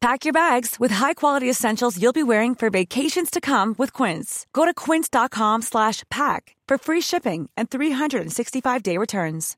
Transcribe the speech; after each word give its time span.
Pack 0.00 0.24
your 0.24 0.32
bags 0.32 0.76
with 0.78 0.92
high-quality 0.92 1.50
essentials 1.50 2.00
you'll 2.00 2.12
be 2.12 2.22
wearing 2.22 2.54
for 2.54 2.70
vacations 2.70 3.30
to 3.30 3.40
come 3.40 3.74
with 3.78 3.92
Quince. 3.92 4.46
Go 4.52 4.64
to 4.64 4.72
quince.com 4.72 5.62
slash 5.62 6.04
pack 6.08 6.54
for 6.68 6.78
free 6.78 7.00
shipping 7.00 7.50
and 7.56 7.68
365-day 7.68 8.96
returns. 8.96 9.56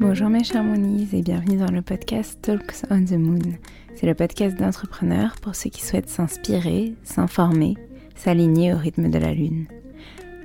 Bonjour 0.00 0.30
mes 0.30 0.44
chers 0.44 0.64
Moonies 0.64 1.08
et 1.12 1.22
bienvenue 1.22 1.58
dans 1.58 1.70
le 1.70 1.82
podcast 1.82 2.40
Talks 2.40 2.84
on 2.90 3.04
the 3.04 3.18
Moon. 3.18 3.58
C'est 3.96 4.06
le 4.06 4.14
podcast 4.14 4.56
d'entrepreneurs 4.56 5.34
pour 5.42 5.54
ceux 5.54 5.68
qui 5.68 5.82
souhaitent 5.82 6.08
s'inspirer, 6.08 6.94
s'informer, 7.02 7.74
s'aligner 8.16 8.72
au 8.72 8.78
rythme 8.78 9.10
de 9.10 9.18
la 9.18 9.34
lune. 9.34 9.66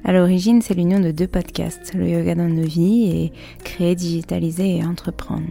À 0.06 0.14
l'origine, 0.14 0.62
c'est 0.62 0.74
l'union 0.74 1.00
de 1.00 1.12
deux 1.12 1.28
podcasts, 1.28 1.94
le 1.94 2.08
yoga 2.08 2.36
dans 2.36 2.48
nos 2.48 2.64
vies 2.64 3.12
et 3.12 3.34
créer, 3.64 3.96
digitaliser 3.96 4.78
et 4.78 4.86
entreprendre. 4.86 5.48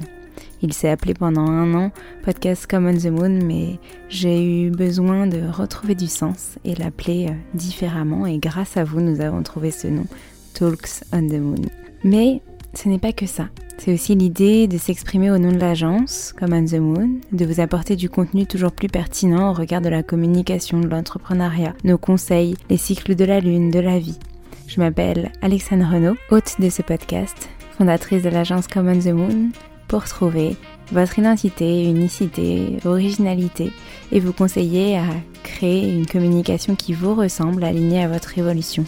Il 0.63 0.73
s'est 0.73 0.89
appelé 0.89 1.15
pendant 1.15 1.47
un 1.47 1.75
an 1.75 1.93
Podcast 2.25 2.67
Come 2.67 2.87
on 2.87 2.97
the 2.97 3.07
Moon, 3.07 3.41
mais 3.45 3.79
j'ai 4.09 4.45
eu 4.45 4.71
besoin 4.71 5.27
de 5.27 5.41
retrouver 5.49 5.95
du 5.95 6.09
sens 6.09 6.57
et 6.65 6.75
l'appeler 6.75 7.29
euh, 7.29 7.35
différemment 7.55 8.27
et 8.27 8.39
grâce 8.39 8.77
à 8.77 8.85
vous, 8.85 9.01
nous 9.01 9.21
avons 9.21 9.43
trouvé 9.43 9.71
ce 9.71 9.87
nom, 9.87 10.07
Talks 10.55 11.05
on 11.13 11.29
the 11.29 11.41
Moon. 11.41 11.63
Mais 12.03 12.43
ce 12.75 12.89
n'est 12.89 12.99
pas 12.99 13.13
que 13.13 13.27
ça. 13.27 13.49
C'est 13.77 13.95
aussi 13.95 14.17
l'idée 14.17 14.67
de 14.67 14.77
s'exprimer 14.77 15.31
au 15.31 15.39
nom 15.39 15.53
de 15.53 15.59
l'agence, 15.59 16.35
comme 16.37 16.53
on 16.53 16.65
the 16.65 16.81
Moon, 16.81 17.21
de 17.31 17.45
vous 17.45 17.61
apporter 17.61 17.95
du 17.95 18.11
contenu 18.11 18.45
toujours 18.45 18.73
plus 18.73 18.89
pertinent 18.89 19.51
au 19.51 19.53
regard 19.53 19.81
de 19.81 19.89
la 19.89 20.03
communication, 20.03 20.81
de 20.81 20.89
l'entrepreneuriat, 20.89 21.75
nos 21.85 21.99
conseils, 21.99 22.57
les 22.71 22.77
cycles 22.77 23.15
de 23.15 23.25
la 23.25 23.39
lune, 23.39 23.71
de 23.71 23.79
la 23.79 24.01
vie. 24.01 24.19
Je 24.69 24.81
m'appelle 24.81 25.33
Alexandre 25.41 25.91
Renaud, 25.91 26.17
hôte 26.31 26.57
de 26.59 26.69
ce 26.69 26.83
podcast, 26.83 27.49
fondatrice 27.79 28.23
de 28.23 28.29
l'agence 28.29 28.69
Common 28.69 28.99
the 28.99 29.07
Moon, 29.07 29.49
pour 29.89 30.05
trouver 30.05 30.57
votre 30.93 31.19
identité, 31.19 31.85
unicité, 31.85 32.77
originalité 32.85 33.73
et 34.13 34.21
vous 34.21 34.35
conseiller 34.35 34.99
à 34.99 35.07
créer 35.43 35.91
une 35.91 36.07
communication 36.07 36.77
qui 36.77 36.93
vous 36.93 37.15
ressemble, 37.15 37.65
alignée 37.65 38.05
à 38.05 38.09
votre 38.09 38.37
évolution. 38.37 38.85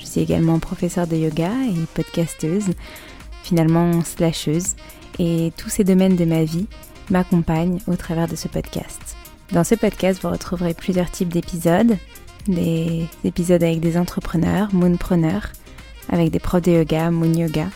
Je 0.00 0.06
suis 0.06 0.22
également 0.22 0.58
professeure 0.60 1.06
de 1.06 1.16
yoga 1.16 1.50
et 1.68 1.84
podcasteuse, 1.92 2.70
finalement 3.42 4.02
slasheuse, 4.02 4.76
et 5.18 5.52
tous 5.58 5.68
ces 5.68 5.84
domaines 5.84 6.16
de 6.16 6.24
ma 6.24 6.44
vie 6.44 6.66
m'accompagnent 7.10 7.80
au 7.86 7.96
travers 7.96 8.28
de 8.28 8.36
ce 8.36 8.48
podcast. 8.48 9.14
Dans 9.52 9.64
ce 9.64 9.74
podcast, 9.74 10.22
vous 10.22 10.30
retrouverez 10.30 10.72
plusieurs 10.72 11.10
types 11.10 11.28
d'épisodes, 11.28 11.98
des 12.48 13.06
épisodes 13.24 13.62
avec 13.62 13.80
des 13.80 13.96
entrepreneurs, 13.96 14.74
moonpreneurs, 14.74 15.52
avec 16.08 16.30
des 16.30 16.38
profs 16.38 16.62
de 16.62 16.72
yoga, 16.72 17.10
moon 17.10 17.32
yoga, 17.32 17.68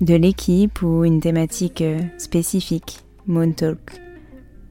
de 0.00 0.14
l'équipe 0.14 0.82
ou 0.82 1.04
une 1.04 1.20
thématique 1.20 1.82
euh, 1.82 2.00
spécifique, 2.18 3.00
moon 3.26 3.52
talk, 3.52 4.00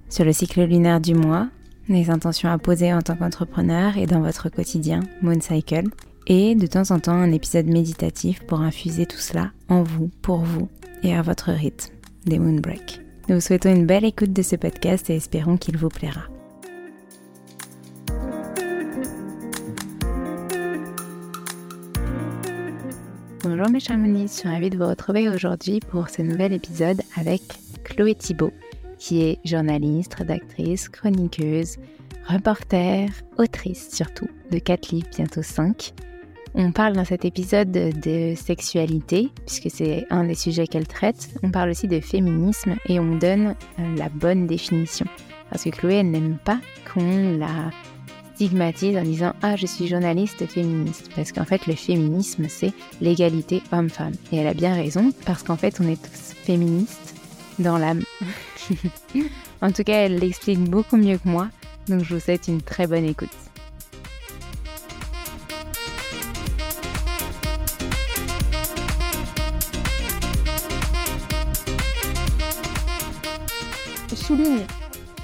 sur 0.10 0.26
le 0.26 0.34
cycle 0.34 0.64
lunaire 0.64 1.00
du 1.00 1.14
mois, 1.14 1.48
les 1.90 2.10
intentions 2.10 2.50
à 2.50 2.58
poser 2.58 2.94
en 2.94 3.02
tant 3.02 3.16
qu'entrepreneur 3.16 3.98
et 3.98 4.06
dans 4.06 4.22
votre 4.22 4.50
quotidien, 4.50 5.02
moon 5.22 5.40
cycle, 5.40 5.90
et 6.28 6.56
de 6.56 6.68
temps 6.68 6.92
en 6.92 7.00
temps 7.00 7.14
un 7.14 7.32
épisode 7.32 7.68
méditatif 7.68 8.42
pour 8.44 8.62
infuser 8.62 9.06
tout 9.06 9.18
cela 9.18 9.52
en 9.70 9.84
vous, 9.84 10.10
pour 10.22 10.40
vous 10.40 10.70
et 11.04 11.16
à 11.16 11.22
votre 11.22 11.52
rythme, 11.52 11.94
des 12.26 12.40
moon 12.40 12.60
break. 12.60 13.02
Nous 13.30 13.36
vous 13.36 13.42
souhaitons 13.42 13.74
une 13.74 13.86
belle 13.86 14.06
écoute 14.06 14.34
de 14.34 14.42
ce 14.42 14.56
podcast 14.56 15.10
et 15.10 15.16
espérons 15.16 15.58
qu'il 15.58 15.78
vous 15.78 15.90
plaira. 15.90 16.24
Bonjour 23.44 23.70
mes 23.70 23.82
charmonis, 23.82 24.30
je 24.30 24.34
suis 24.40 24.48
ravie 24.48 24.70
de 24.70 24.78
vous 24.78 24.88
retrouver 24.88 25.28
aujourd'hui 25.28 25.82
pour 25.82 26.08
ce 26.08 26.22
nouvel 26.22 26.54
épisode 26.54 27.02
avec 27.18 27.42
Chloé 27.84 28.16
Thibault, 28.16 28.54
qui 28.98 29.22
est 29.22 29.40
journaliste, 29.44 30.14
rédactrice, 30.14 30.88
chroniqueuse, 30.88 31.76
reporter, 32.26 33.10
autrice 33.38 33.90
surtout, 33.92 34.30
de 34.50 34.60
4 34.60 34.92
livres, 34.92 35.10
bientôt 35.14 35.44
5. 35.44 35.94
On 36.56 36.72
parle 36.72 36.94
dans 36.94 37.04
cet 37.04 37.26
épisode 37.26 37.70
de 37.70 38.34
sexualité, 38.36 39.30
puisque 39.46 39.70
c'est 39.70 40.06
un 40.10 40.24
des 40.24 40.36
sujets 40.36 40.66
qu'elle 40.66 40.88
traite. 40.88 41.36
On 41.44 41.52
parle 41.52 41.72
aussi 41.72 41.90
de 41.90 42.00
féminisme 42.00 42.76
et 42.88 42.98
on 43.02 43.18
donne 43.18 43.56
euh, 43.78 43.96
la 43.98 44.08
bonne 44.08 44.48
définition. 44.48 45.06
Parce 45.50 45.66
que 45.66 45.70
Chloé, 45.70 45.96
elle 45.96 46.12
n'aime 46.12 46.38
pas 46.46 46.62
qu'on 46.94 47.38
la 47.38 47.72
stigmatise 48.44 48.98
en 48.98 49.04
disant 49.04 49.34
Ah, 49.42 49.56
je 49.56 49.66
suis 49.66 49.88
journaliste 49.88 50.46
féministe. 50.48 51.10
Parce 51.16 51.32
qu'en 51.32 51.46
fait, 51.46 51.66
le 51.68 51.76
féminisme, 51.76 52.48
c'est 52.50 52.74
l'égalité 53.00 53.62
homme-femme. 53.72 54.14
Et 54.32 54.38
elle 54.38 54.48
a 54.48 54.54
bien 54.54 54.74
raison, 54.74 55.14
parce 55.26 55.44
qu'en 55.44 55.56
fait, 55.56 55.80
on 55.80 55.88
est 55.88 56.02
tous 56.02 56.34
féministes 56.44 57.16
dans 57.60 57.78
l'âme. 57.78 58.04
en 59.62 59.72
tout 59.72 59.84
cas, 59.84 60.06
elle 60.06 60.20
l'explique 60.20 60.60
beaucoup 60.60 60.98
mieux 60.98 61.18
que 61.18 61.30
moi. 61.30 61.48
Donc, 61.88 62.04
je 62.04 62.16
vous 62.16 62.20
souhaite 62.20 62.48
une 62.48 62.62
très 62.62 62.88
bonne 62.88 63.06
écoute. 63.06 63.30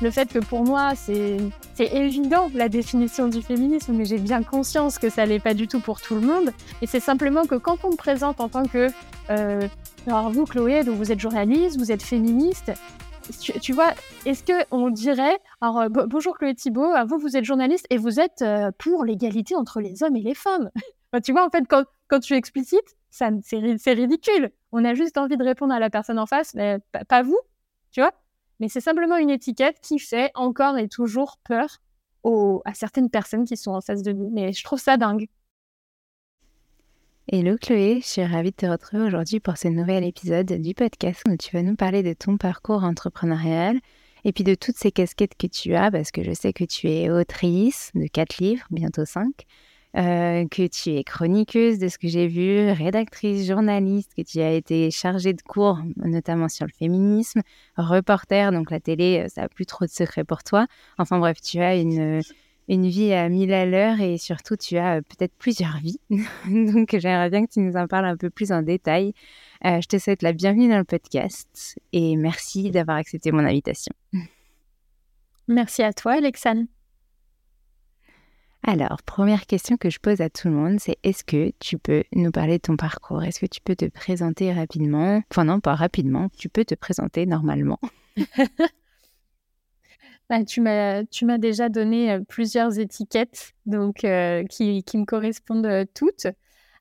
Le 0.01 0.11
fait 0.11 0.31
que 0.31 0.39
pour 0.39 0.63
moi, 0.63 0.93
c'est 0.95 1.39
évident 1.77 2.49
la 2.53 2.69
définition 2.69 3.27
du 3.27 3.41
féminisme, 3.41 3.93
mais 3.93 4.05
j'ai 4.05 4.17
bien 4.17 4.43
conscience 4.43 4.97
que 4.97 5.09
ça 5.09 5.25
n'est 5.25 5.39
pas 5.39 5.53
du 5.53 5.67
tout 5.67 5.79
pour 5.79 6.01
tout 6.01 6.15
le 6.15 6.21
monde. 6.21 6.51
Et 6.81 6.87
c'est 6.87 6.99
simplement 6.99 7.45
que 7.45 7.55
quand 7.55 7.83
on 7.83 7.91
me 7.91 7.95
présente 7.95 8.39
en 8.39 8.49
tant 8.49 8.65
que... 8.65 8.89
Euh, 9.29 9.67
alors 10.07 10.31
vous, 10.31 10.45
Chloé, 10.45 10.83
donc 10.83 10.95
vous 10.95 11.11
êtes 11.11 11.19
journaliste, 11.19 11.77
vous 11.77 11.91
êtes 11.91 12.01
féministe, 12.01 12.71
tu, 13.61 13.73
vois, 13.73 13.93
est-ce 14.25 14.43
qu'on 14.43 14.89
dirait... 14.89 15.37
Alors 15.61 15.81
euh, 15.81 15.89
bonjour 15.89 16.37
Chloé 16.37 16.55
Thibault, 16.55 16.93
vous, 17.07 17.19
vous 17.19 17.37
êtes 17.37 17.45
journaliste 17.45 17.85
et 17.89 17.97
vous 17.97 18.19
êtes 18.19 18.41
euh, 18.41 18.71
pour 18.77 19.03
l'égalité 19.03 19.55
entre 19.55 19.81
les 19.81 20.01
hommes 20.01 20.15
et 20.15 20.21
les 20.21 20.33
femmes. 20.33 20.69
tu 21.23 21.31
vois, 21.31 21.45
en 21.45 21.49
fait, 21.49 21.65
quand, 21.67 21.83
quand 22.07 22.19
tu 22.19 22.35
explicites, 22.35 22.95
c'est, 23.09 23.93
ridicule. 23.93 24.51
On 24.71 24.85
a 24.85 24.93
juste 24.93 25.17
envie 25.17 25.37
de 25.37 25.43
répondre 25.43 25.73
à 25.73 25.79
la 25.79 25.89
personne 25.89 26.19
en 26.19 26.25
face, 26.25 26.53
mais 26.53 26.77
pas 27.07 27.21
vous, 27.21 27.39
tu 27.91 28.01
vois 28.01 28.13
mais 28.59 28.69
c'est 28.69 28.81
simplement 28.81 29.17
une 29.17 29.29
étiquette 29.29 29.77
qui 29.81 29.99
fait 29.99 30.31
encore 30.35 30.77
et 30.77 30.87
toujours 30.87 31.37
peur 31.43 31.79
à 32.65 32.73
certaines 32.73 33.09
personnes 33.09 33.45
qui 33.45 33.57
sont 33.57 33.71
en 33.71 33.81
face 33.81 34.03
de 34.03 34.11
nous. 34.11 34.29
Mais 34.29 34.53
je 34.53 34.63
trouve 34.63 34.79
ça 34.79 34.97
dingue. 34.97 35.27
Hello 37.31 37.57
Chloé, 37.57 37.99
je 38.01 38.07
suis 38.07 38.25
ravie 38.25 38.51
de 38.51 38.55
te 38.55 38.65
retrouver 38.65 39.03
aujourd'hui 39.03 39.39
pour 39.39 39.57
ce 39.57 39.67
nouvel 39.67 40.03
épisode 40.03 40.51
du 40.51 40.73
podcast 40.73 41.21
où 41.27 41.37
tu 41.37 41.55
vas 41.55 41.61
nous 41.61 41.75
parler 41.75 42.01
de 42.01 42.13
ton 42.13 42.37
parcours 42.37 42.83
entrepreneurial 42.83 43.79
et 44.25 44.33
puis 44.33 44.43
de 44.43 44.55
toutes 44.55 44.77
ces 44.77 44.91
casquettes 44.91 45.37
que 45.37 45.47
tu 45.47 45.75
as, 45.75 45.91
parce 45.91 46.11
que 46.11 46.23
je 46.23 46.33
sais 46.33 46.53
que 46.53 46.63
tu 46.63 46.89
es 46.89 47.09
autrice 47.09 47.91
de 47.93 48.07
quatre 48.07 48.39
livres, 48.39 48.65
bientôt 48.71 49.05
cinq, 49.05 49.45
euh, 49.97 50.47
que 50.47 50.67
tu 50.67 50.91
es 50.91 51.03
chroniqueuse 51.03 51.79
de 51.79 51.87
ce 51.87 51.97
que 51.97 52.07
j'ai 52.07 52.27
vu, 52.27 52.69
rédactrice, 52.71 53.47
journaliste, 53.47 54.11
que 54.15 54.21
tu 54.21 54.39
as 54.39 54.51
été 54.51 54.91
chargée 54.91 55.33
de 55.33 55.41
cours, 55.41 55.79
notamment 55.97 56.47
sur 56.47 56.67
le 56.67 56.71
féminisme, 56.71 57.41
reporter, 57.75 58.51
donc 58.51 58.69
la 58.69 58.79
télé, 58.79 59.23
euh, 59.25 59.27
ça 59.29 59.41
n'a 59.41 59.49
plus 59.49 59.65
trop 59.65 59.85
de 59.85 59.89
secrets 59.89 60.23
pour 60.23 60.43
toi. 60.43 60.67
Enfin 60.99 61.17
bref, 61.17 61.41
tu 61.41 61.59
as 61.59 61.75
une, 61.75 62.21
une 62.67 62.87
vie 62.87 63.13
à 63.13 63.29
mille 63.29 63.51
à 63.51 63.65
l'heure 63.65 63.99
et 63.99 64.19
surtout 64.19 64.55
tu 64.55 64.77
as 64.77 64.97
euh, 64.97 65.01
peut-être 65.01 65.33
plusieurs 65.39 65.77
vies. 65.77 65.99
donc 66.11 66.95
j'aimerais 66.95 67.31
bien 67.31 67.45
que 67.45 67.51
tu 67.51 67.59
nous 67.59 67.75
en 67.75 67.87
parles 67.87 68.05
un 68.05 68.17
peu 68.17 68.29
plus 68.29 68.51
en 68.51 68.61
détail. 68.61 69.13
je 69.63 69.87
te 69.87 69.97
souhaite 69.97 70.21
la 70.21 70.33
bienvenue 70.33 70.69
dans 70.69 70.77
le 70.77 70.83
podcast 70.83 71.79
et 71.93 72.15
merci 72.15 72.69
d'avoir 72.69 72.97
accepté 72.97 73.31
mon 73.31 73.43
invitation. 73.43 73.93
Merci 75.47 75.81
à 75.81 75.93
toi, 75.93 76.11
Alexandre. 76.11 76.65
Alors, 78.71 79.01
première 79.01 79.47
question 79.47 79.77
que 79.77 79.89
je 79.89 79.97
pose 79.97 80.21
à 80.21 80.29
tout 80.29 80.47
le 80.47 80.53
monde, 80.53 80.79
c'est 80.79 80.99
est-ce 81.01 81.23
que 81.23 81.51
tu 81.57 81.79
peux 81.79 82.03
nous 82.13 82.29
parler 82.29 82.59
de 82.59 82.61
ton 82.61 82.77
parcours? 82.77 83.23
Est-ce 83.23 83.39
que 83.39 83.47
tu 83.47 83.61
peux 83.61 83.75
te 83.75 83.85
présenter 83.85 84.53
rapidement? 84.53 85.23
Enfin 85.31 85.43
non, 85.43 85.59
pas 85.59 85.73
rapidement, 85.73 86.29
tu 86.37 86.49
peux 86.49 86.63
te 86.63 86.75
présenter 86.75 87.25
normalement. 87.25 87.79
bah, 90.29 90.45
tu 90.45 90.61
m'as 90.61 91.37
déjà 91.39 91.69
donné 91.69 92.11
euh, 92.11 92.19
plusieurs 92.19 92.77
étiquettes 92.77 93.53
donc, 93.65 94.03
euh, 94.03 94.43
qui, 94.43 94.83
qui, 94.83 94.99
me 94.99 95.05
correspondent 95.05 95.65
euh, 95.65 95.85
toutes. 95.95 96.27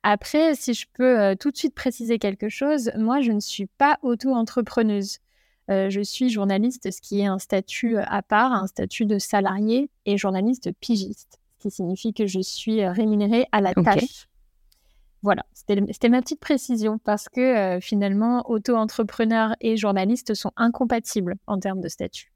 Après, 0.03 0.55
si 0.57 0.75
je 0.75 0.85
peux 0.93 1.37
tout 1.37 1.51
de 1.51 1.57
suite 1.57 1.75
préciser 1.75 2.19
quelque 2.19 2.51
chose, 2.51 2.91
moi, 2.99 3.23
je 3.23 3.33
ne 3.33 3.41
suis 3.41 3.67
pas 3.79 3.99
auto-entrepreneuse. 4.03 5.21
je 5.69 6.01
suis 6.05 6.29
journaliste, 6.29 6.91
ce 6.91 7.01
qui 7.01 7.21
est 7.21 7.27
un 7.27 7.39
statut 7.39 7.97
à 7.97 8.21
part, 8.21 8.53
un 8.53 8.67
statut 8.67 9.07
de 9.07 9.19
salarié 9.19 9.89
et 10.05 10.19
journaliste 10.19 10.71
pigiste 10.81 11.39
qui 11.59 11.71
signifie 11.71 12.15
que 12.15 12.27
je 12.27 12.41
suis 12.41 12.83
euh, 12.83 12.93
rémunérée 12.93 13.47
à 13.53 13.61
la 13.61 13.75
tâche. 13.75 14.29
Voilà, 15.23 15.45
c'était 15.53 16.09
ma 16.09 16.23
petite 16.23 16.39
précision 16.39 16.99
parce 16.99 17.29
que 17.29 17.41
euh, 17.41 17.81
finalement, 17.81 18.49
auto-entrepreneur 18.49 19.57
et 19.61 19.77
journaliste 19.77 20.35
sont 20.35 20.53
incompatibles 20.57 21.35
en 21.49 21.59
termes 21.59 21.81
de 21.81 21.89
statut. 21.89 22.33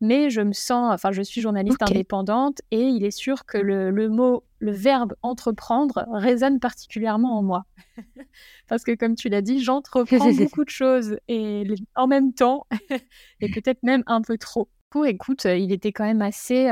Mais 0.00 0.30
je 0.30 0.40
me 0.40 0.52
sens, 0.52 0.92
enfin, 0.94 1.10
je 1.12 1.22
suis 1.22 1.40
journaliste 1.40 1.82
indépendante 1.82 2.60
et 2.70 2.82
il 2.82 3.04
est 3.04 3.16
sûr 3.16 3.44
que 3.46 3.58
le, 3.58 4.08
mot, 4.08 4.44
le 4.58 4.72
verbe 4.72 5.14
entreprendre 5.22 6.06
résonne 6.12 6.60
particulièrement 6.60 7.38
en 7.38 7.42
moi. 7.42 7.64
parce 8.68 8.84
que, 8.84 8.94
comme 8.94 9.16
tu 9.16 9.28
l'as 9.28 9.42
dit, 9.42 9.60
j'entreprends 9.60 10.32
beaucoup 10.32 10.64
de 10.64 10.70
choses 10.70 11.18
et 11.26 11.66
en 11.96 12.06
même 12.06 12.32
temps, 12.32 12.66
et 13.40 13.50
peut-être 13.50 13.82
même 13.82 14.04
un 14.06 14.22
peu 14.22 14.38
trop. 14.38 14.68
Pour 14.90 15.06
écoute, 15.06 15.46
euh, 15.46 15.56
il 15.56 15.72
était 15.72 15.92
quand 15.92 16.04
même 16.04 16.22
assez. 16.22 16.68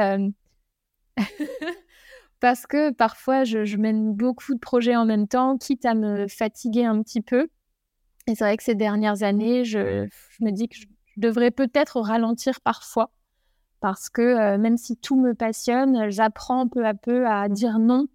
Parce 2.40 2.66
que 2.66 2.90
parfois, 2.90 3.44
je, 3.44 3.76
mène 3.76 4.12
beaucoup 4.12 4.54
de 4.54 4.60
projets 4.60 4.96
en 4.96 5.06
même 5.06 5.26
temps, 5.26 5.56
quitte 5.56 5.84
à 5.84 5.94
me 5.94 6.28
fatiguer 6.28 6.84
un 6.84 7.02
petit 7.02 7.22
peu. 7.22 7.48
Et 8.26 8.34
c'est 8.34 8.44
vrai 8.44 8.56
que 8.56 8.62
ces 8.62 8.74
dernières 8.74 9.22
années, 9.22 9.64
je, 9.64 10.06
me 10.40 10.50
dis 10.50 10.68
que 10.68 10.76
je 10.76 10.86
devrais 11.16 11.50
peut-être 11.50 12.00
ralentir 12.00 12.60
parfois. 12.60 13.10
Parce 13.80 14.08
que 14.08 14.22
euh, 14.22 14.58
même 14.58 14.76
si 14.76 14.96
tout 14.96 15.16
me 15.16 15.34
passionne, 15.34 16.10
j'apprends 16.10 16.66
peu 16.66 16.84
à 16.86 16.94
peu 16.94 17.26
à 17.26 17.48
dire 17.48 17.78
non 17.78 18.08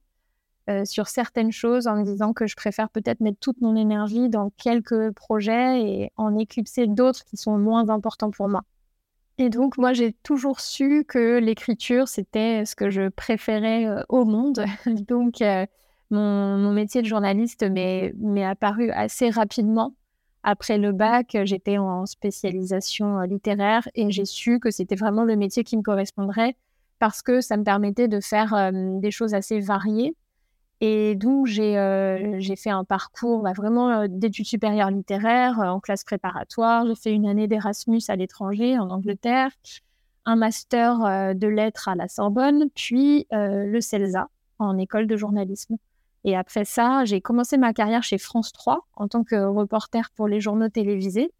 euh, 0.70 0.86
sur 0.86 1.08
certaines 1.08 1.52
choses 1.52 1.88
en 1.88 1.96
me 1.96 2.04
disant 2.04 2.34
que 2.34 2.46
je 2.46 2.56
préfère 2.56 2.90
peut-être 2.90 3.20
mettre 3.20 3.40
toute 3.40 3.62
mon 3.62 3.76
énergie 3.76 4.30
dans 4.30 4.52
quelques 4.58 5.12
projets 5.12 5.82
et 5.82 6.12
en 6.18 6.38
éclipser 6.38 6.88
d'autres 6.88 7.26
qui 7.26 7.38
sont 7.38 7.58
moins 7.58 7.90
importants 7.90 8.32
pour 8.32 8.48
moi. 8.48 8.64
Et 9.38 9.50
donc, 9.50 9.78
moi, 9.78 9.94
j'ai 9.94 10.14
toujours 10.24 10.60
su 10.60 11.06
que 11.08 11.40
l'écriture, 11.40 12.08
c'était 12.08 12.66
ce 12.66 12.76
que 12.76 12.90
je 12.90 13.10
préférais 13.10 13.88
au 14.10 14.26
monde. 14.26 14.64
donc, 15.08 15.42
euh, 15.42 15.66
mon, 16.12 16.72
métier 16.72 17.02
de 17.02 17.08
journaliste 17.08 17.64
m'est 17.64 18.44
apparu 18.44 18.92
assez 18.92 19.30
rapidement. 19.30 19.96
Après 20.44 20.78
le 20.78 20.92
bac, 20.92 21.38
j'étais 21.44 21.78
en 21.78 22.06
spécialisation 22.06 23.22
littéraire 23.22 23.88
et 23.94 24.10
j'ai 24.12 24.26
su 24.26 24.60
que 24.60 24.72
c'était 24.72 24.96
vraiment 24.96 25.24
le 25.24 25.36
métier 25.36 25.64
qui 25.64 25.78
me 25.78 25.84
correspondrait 25.84 26.56
parce 27.00 27.22
que 27.22 27.42
ça 27.42 27.58
me 27.58 27.64
permettait 27.64 28.08
de 28.08 28.20
faire 28.20 28.72
des 28.74 29.12
choses 29.12 29.36
assez 29.36 29.60
variées 29.60 30.16
et 30.84 31.14
donc, 31.14 31.48
euh, 31.60 32.36
j'ai 32.40 32.56
fait 32.56 32.72
un 32.72 32.84
parcours 32.84 33.44
bah, 33.44 33.54
vraiment 33.54 33.90
euh, 33.92 34.08
d'études 34.10 34.48
supérieures 34.48 34.90
littéraires 34.90 35.60
euh, 35.60 35.68
en 35.68 35.80
classe 35.80 36.04
préparatoire. 36.04 36.88
J'ai 36.88 36.96
fait 36.96 37.14
une 37.14 37.28
année 37.28 37.48
d'Erasmus 37.48 38.02
à 38.08 38.16
l'étranger, 38.16 38.80
en 38.80 38.90
Angleterre, 38.90 39.52
un 40.26 40.36
master 40.36 41.36
de 41.36 41.48
lettres 41.48 41.88
à 41.88 41.96
la 41.96 42.08
Sorbonne, 42.08 42.70
puis 42.76 43.26
le 43.32 43.80
CELSA 43.80 44.30
en 44.60 44.78
école 44.78 45.08
de 45.08 45.18
journalisme. 45.18 45.78
Et 46.24 46.36
après 46.36 46.64
ça, 46.64 47.06
j'ai 47.06 47.22
commencé 47.22 47.58
ma 47.58 47.74
carrière 47.74 48.04
chez 48.04 48.20
France 48.20 48.54
3 48.54 48.86
en 48.96 49.08
tant 49.08 49.24
que 49.24 49.36
reporter 49.36 50.12
pour 50.16 50.28
les 50.28 50.40
journaux 50.40 50.70
télévisés. 50.70 51.32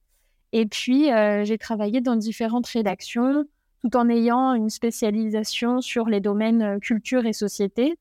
Et 0.52 0.66
puis, 0.66 1.10
j'ai 1.44 1.58
travaillé 1.60 2.02
dans 2.02 2.16
différentes 2.16 2.66
rédactions 2.66 3.46
tout 3.84 3.96
en 3.96 4.10
ayant 4.10 4.56
une 4.56 4.72
spécialisation 4.72 5.82
sur 5.82 6.10
les 6.10 6.20
domaines 6.20 6.80
culture 6.80 7.28
et 7.28 7.34
société. 7.34 8.00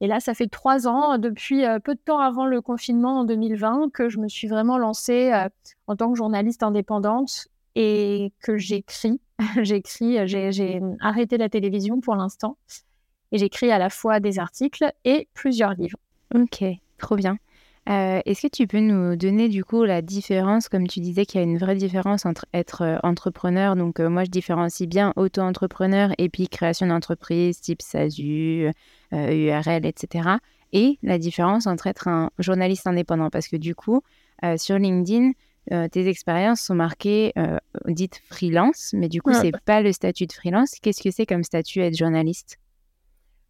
Et 0.00 0.06
là, 0.06 0.20
ça 0.20 0.34
fait 0.34 0.46
trois 0.46 0.86
ans, 0.86 1.18
depuis 1.18 1.64
euh, 1.64 1.80
peu 1.80 1.94
de 1.94 2.00
temps 2.00 2.20
avant 2.20 2.46
le 2.46 2.60
confinement 2.60 3.20
en 3.20 3.24
2020, 3.24 3.90
que 3.92 4.08
je 4.08 4.18
me 4.18 4.28
suis 4.28 4.46
vraiment 4.46 4.78
lancée 4.78 5.32
euh, 5.32 5.48
en 5.86 5.96
tant 5.96 6.12
que 6.12 6.16
journaliste 6.16 6.62
indépendante 6.62 7.48
et 7.74 8.32
que 8.40 8.56
j'écris. 8.56 9.20
j'écris, 9.62 10.26
j'ai 10.26 10.80
arrêté 11.00 11.36
la 11.36 11.48
télévision 11.48 12.00
pour 12.00 12.14
l'instant 12.16 12.56
et 13.32 13.38
j'écris 13.38 13.70
à 13.70 13.78
la 13.78 13.90
fois 13.90 14.20
des 14.20 14.38
articles 14.38 14.92
et 15.04 15.28
plusieurs 15.34 15.74
livres. 15.74 15.98
Ok, 16.34 16.64
trop 16.98 17.16
bien. 17.16 17.38
Euh, 17.88 18.20
est-ce 18.26 18.42
que 18.42 18.48
tu 18.48 18.66
peux 18.66 18.80
nous 18.80 19.16
donner 19.16 19.48
du 19.48 19.64
coup 19.64 19.84
la 19.84 20.02
différence, 20.02 20.68
comme 20.68 20.86
tu 20.86 21.00
disais 21.00 21.24
qu'il 21.24 21.40
y 21.40 21.44
a 21.44 21.46
une 21.46 21.56
vraie 21.56 21.74
différence 21.74 22.26
entre 22.26 22.44
être 22.52 23.00
entrepreneur, 23.02 23.76
donc 23.76 23.98
moi 23.98 24.24
je 24.24 24.30
différencie 24.30 24.86
bien 24.86 25.14
auto-entrepreneur 25.16 26.10
et 26.18 26.28
puis 26.28 26.48
création 26.48 26.86
d'entreprise 26.86 27.60
type 27.60 27.80
SASU, 27.80 28.70
URL, 29.12 29.84
euh, 29.84 29.88
etc. 29.88 30.30
Et 30.72 30.98
la 31.02 31.18
différence 31.18 31.66
entre 31.66 31.86
être 31.86 32.08
un 32.08 32.30
journaliste 32.38 32.86
indépendant, 32.86 33.30
parce 33.30 33.48
que 33.48 33.56
du 33.56 33.74
coup, 33.74 34.02
euh, 34.44 34.56
sur 34.56 34.78
LinkedIn, 34.78 35.32
euh, 35.72 35.88
tes 35.88 36.08
expériences 36.08 36.60
sont 36.60 36.74
marquées 36.74 37.32
dites 37.86 38.20
freelance, 38.28 38.92
mais 38.94 39.08
du 39.08 39.22
coup, 39.22 39.32
c'est 39.32 39.52
pas 39.64 39.82
le 39.82 39.92
statut 39.92 40.26
de 40.26 40.32
freelance. 40.32 40.74
Qu'est-ce 40.82 41.02
que 41.02 41.10
c'est 41.10 41.26
comme 41.26 41.44
statut 41.44 41.80
être 41.80 41.96
journaliste? 41.96 42.58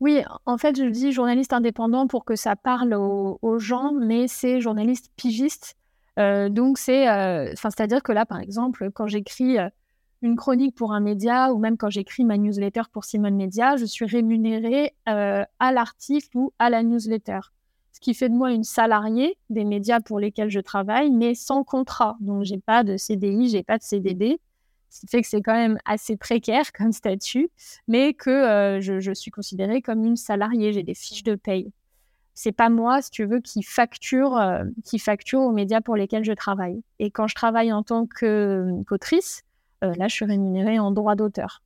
Oui, 0.01 0.23
en 0.47 0.59
fait, 0.59 0.77
je 0.77 0.85
dis 0.85 1.13
journaliste 1.13 1.53
indépendant 1.53 2.07
pour 2.07 2.25
que 2.25 2.37
ça 2.37 2.57
parle 2.57 2.95
aux, 2.95 3.59
gens, 3.59 3.93
mais 3.93 4.29
c'est 4.29 4.61
journaliste 4.61 5.11
pigiste. 5.17 5.77
donc, 6.17 6.79
c'est, 6.79 7.07
c'est-à-dire 7.57 8.03
que 8.03 8.13
là, 8.13 8.25
par 8.25 8.39
exemple, 8.39 8.91
quand 8.93 9.09
j'écris 9.09 9.59
une 10.23 10.37
chronique 10.37 10.75
pour 10.75 10.93
un 10.93 11.01
média 11.01 11.53
ou 11.53 11.59
même 11.59 11.77
quand 11.77 11.91
j'écris 11.91 12.25
ma 12.25 12.37
newsletter 12.37 12.83
pour 12.93 13.05
Simone 13.05 13.37
Media, 13.37 13.77
je 13.77 13.85
suis 13.85 14.05
rémunérée 14.05 14.95
euh, 15.09 15.45
à 15.59 15.73
l'article 15.73 16.37
ou 16.37 16.53
à 16.59 16.71
la 16.71 16.83
newsletter. 16.83 17.41
Ce 17.93 18.01
qui 18.01 18.15
fait 18.15 18.29
de 18.29 18.35
moi 18.35 18.53
une 18.53 18.65
salariée 18.65 19.37
des 19.51 19.65
médias 19.65 20.01
pour 20.01 20.21
lesquels 20.21 20.51
je 20.51 20.61
travaille, 20.61 21.11
mais 21.11 21.35
sans 21.35 21.65
contrat. 21.65 22.17
Donc, 22.21 22.45
j'ai 22.45 22.59
pas 22.59 22.85
de 22.85 22.97
CDI, 22.97 23.49
j'ai 23.49 23.63
pas 23.63 23.79
de 23.79 23.83
CDD. 23.83 24.41
Ce 24.91 25.01
qui 25.01 25.07
fait 25.07 25.23
que 25.23 25.29
c'est 25.29 25.43
quand 25.43 25.55
même 25.55 25.79
assez 25.85 26.17
précaire 26.17 26.73
comme 26.73 26.93
statut, 26.93 27.51
mais 27.89 28.15
que 28.15 28.31
euh, 28.31 28.81
je, 28.81 29.13
suis 29.13 29.31
considérée 29.31 29.83
comme 29.83 30.05
une 30.05 30.17
salariée. 30.17 30.73
J'ai 30.73 30.83
des 30.83 30.95
fiches 30.95 31.25
de 31.25 31.35
paye. 31.35 31.73
C'est 32.35 32.53
pas 32.53 32.69
moi, 32.71 33.03
si 33.03 33.11
tu 33.11 33.25
veux, 33.25 33.41
qui 33.41 33.63
facture, 33.63 34.37
euh, 34.37 34.65
qui 34.85 34.99
facture 34.99 35.41
aux 35.41 35.53
médias 35.53 35.81
pour 35.81 35.97
lesquels 35.97 36.25
je 36.25 36.33
travaille. 36.33 36.83
Et 37.01 37.11
quand 37.11 37.27
je 37.27 37.35
travaille 37.35 37.73
en 37.73 37.83
tant 37.83 38.07
qu'autrice, 38.07 39.43
euh, 39.85 39.95
là, 39.97 40.09
je 40.09 40.15
suis 40.15 40.25
rémunérée 40.25 40.79
en 40.79 40.91
droit 40.91 41.15
d'auteur. 41.15 41.63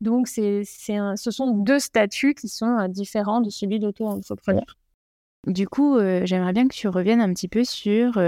Donc, 0.00 0.28
c'est, 0.28 0.62
ce 0.64 1.30
sont 1.30 1.58
deux 1.58 1.78
statuts 1.78 2.34
qui 2.34 2.48
sont 2.48 2.78
euh, 2.78 2.88
différents 2.88 3.40
de 3.40 3.50
celui 3.50 3.78
d'auto-entrepreneur. 3.80 4.64
Du 5.46 5.68
coup, 5.68 5.96
euh, 5.96 6.22
j'aimerais 6.24 6.52
bien 6.52 6.68
que 6.68 6.74
tu 6.74 6.88
reviennes 6.88 7.20
un 7.20 7.32
petit 7.32 7.48
peu 7.48 7.64
sur 7.64 8.18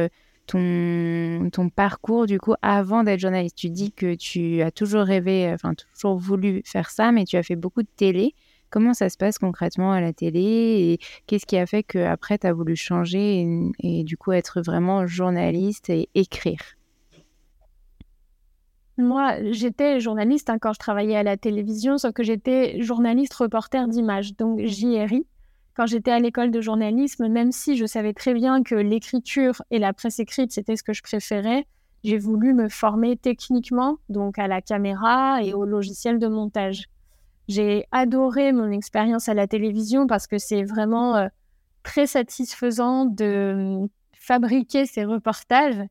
ton, 0.46 1.48
ton 1.52 1.68
parcours, 1.68 2.26
du 2.26 2.38
coup, 2.38 2.54
avant 2.62 3.04
d'être 3.04 3.20
journaliste. 3.20 3.56
Tu 3.56 3.70
dis 3.70 3.92
que 3.92 4.14
tu 4.14 4.62
as 4.62 4.70
toujours 4.70 5.02
rêvé, 5.02 5.50
enfin, 5.52 5.74
toujours 5.74 6.16
voulu 6.16 6.62
faire 6.64 6.90
ça, 6.90 7.12
mais 7.12 7.24
tu 7.24 7.36
as 7.36 7.42
fait 7.42 7.56
beaucoup 7.56 7.82
de 7.82 7.88
télé. 7.96 8.34
Comment 8.70 8.94
ça 8.94 9.10
se 9.10 9.18
passe 9.18 9.38
concrètement 9.38 9.92
à 9.92 10.00
la 10.00 10.14
télé 10.14 10.40
et 10.40 10.98
qu'est-ce 11.26 11.44
qui 11.44 11.58
a 11.58 11.66
fait 11.66 11.82
qu'après, 11.82 12.38
tu 12.38 12.46
as 12.46 12.54
voulu 12.54 12.74
changer 12.74 13.46
et, 13.80 14.02
du 14.02 14.16
coup 14.16 14.32
être 14.32 14.62
vraiment 14.62 15.06
journaliste 15.06 15.90
et 15.90 16.08
écrire? 16.14 16.62
Moi, 18.96 19.36
j'étais 19.50 20.00
journaliste 20.00 20.48
hein, 20.48 20.58
quand 20.58 20.72
je 20.72 20.78
travaillais 20.78 21.16
à 21.16 21.22
la 21.22 21.36
télévision, 21.36 21.98
sauf 21.98 22.12
que 22.12 22.22
j'étais 22.22 22.80
journaliste 22.80 23.34
reporter 23.34 23.88
d'image, 23.88 24.36
donc 24.36 24.60
JRI. 24.64 25.26
Quand 25.74 25.86
j'étais 25.86 26.10
à 26.10 26.18
l'école 26.18 26.50
de 26.50 26.60
journalisme, 26.60 27.28
même 27.28 27.50
si 27.50 27.76
je 27.76 27.86
savais 27.86 28.12
très 28.12 28.34
bien 28.34 28.62
que 28.62 28.74
l'écriture 28.74 29.62
et 29.70 29.78
la 29.78 29.92
presse 29.92 30.18
écrite, 30.18 30.52
c'était 30.52 30.76
ce 30.76 30.82
que 30.82 30.92
je 30.92 31.02
préférais, 31.02 31.66
j'ai 32.04 32.18
voulu 32.18 32.52
me 32.52 32.68
former 32.68 33.16
techniquement, 33.16 33.98
donc 34.08 34.38
à 34.38 34.48
la 34.48 34.60
caméra 34.60 35.42
et 35.42 35.54
au 35.54 35.64
logiciel 35.64 36.18
de 36.18 36.26
montage. 36.26 36.88
J'ai 37.48 37.86
adoré 37.92 38.52
mon 38.52 38.70
expérience 38.70 39.28
à 39.28 39.34
la 39.34 39.46
télévision 39.46 40.06
parce 40.06 40.26
que 40.26 40.38
c'est 40.38 40.62
vraiment 40.62 41.16
euh, 41.16 41.28
très 41.82 42.06
satisfaisant 42.06 43.04
de 43.04 43.80
hum, 43.82 43.88
fabriquer 44.14 44.86
ces 44.86 45.04
reportages. 45.04 45.82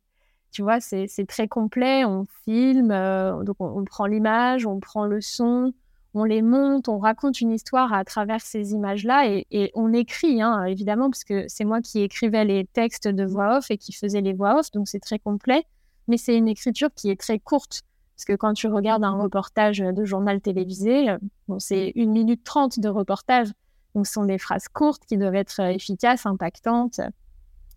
Tu 0.52 0.64
vois, 0.64 0.82
c'est 0.82 1.08
très 1.28 1.48
complet. 1.48 2.04
On 2.04 2.26
filme, 2.44 2.92
euh, 2.92 3.44
donc 3.44 3.56
on, 3.60 3.84
prend 3.86 4.06
l'image, 4.06 4.66
on 4.66 4.80
prend 4.80 5.06
le 5.06 5.22
son, 5.22 5.74
on 6.14 6.24
les 6.26 6.42
monte, 6.42 6.90
on 6.90 7.00
raconte 7.00 7.40
une 7.40 7.52
histoire 7.52 7.94
à 7.94 8.04
travers 8.04 8.42
ces 8.42 8.74
images-là 8.74 9.28
et, 9.28 9.72
on 9.76 9.94
écrit, 9.94 10.42
hein, 10.42 10.66
évidemment, 10.66 11.10
parce 11.10 11.24
que 11.24 11.46
c'est 11.48 11.64
moi 11.64 11.82
qui 11.82 12.02
écrivais 12.02 12.44
les 12.44 12.66
textes 12.66 13.08
de 13.08 13.24
voix 13.24 13.58
off 13.58 13.72
et 13.72 13.78
qui 13.78 13.94
faisais 13.94 14.22
les 14.22 14.34
voix 14.34 14.60
off, 14.60 14.72
donc 14.72 14.88
c'est 14.88 15.00
très 15.00 15.20
complet. 15.20 15.64
Mais 16.08 16.18
c'est 16.18 16.36
une 16.36 16.48
écriture 16.48 16.90
qui 16.94 17.10
est 17.10 17.20
très 17.20 17.40
courte. 17.40 17.84
Parce 18.16 18.26
que 18.26 18.34
quand 18.34 18.54
tu 18.54 18.68
regardes 18.68 19.04
un 19.04 19.18
reportage 19.18 19.80
de 19.80 20.06
journal 20.06 20.42
télévisé, 20.42 21.10
euh, 21.10 21.18
bon, 21.48 21.60
c'est 21.60 21.92
une 21.96 22.12
minute 22.12 22.44
trente 22.44 22.80
de 22.80 22.90
reportage. 22.90 23.48
Donc, 23.96 24.06
ce 24.06 24.14
sont 24.14 24.26
des 24.26 24.38
phrases 24.38 24.68
courtes 24.68 25.04
qui 25.08 25.18
doivent 25.18 25.36
être 25.36 25.62
euh, 25.62 25.70
efficaces, 25.70 26.26
impactantes. 26.26 27.02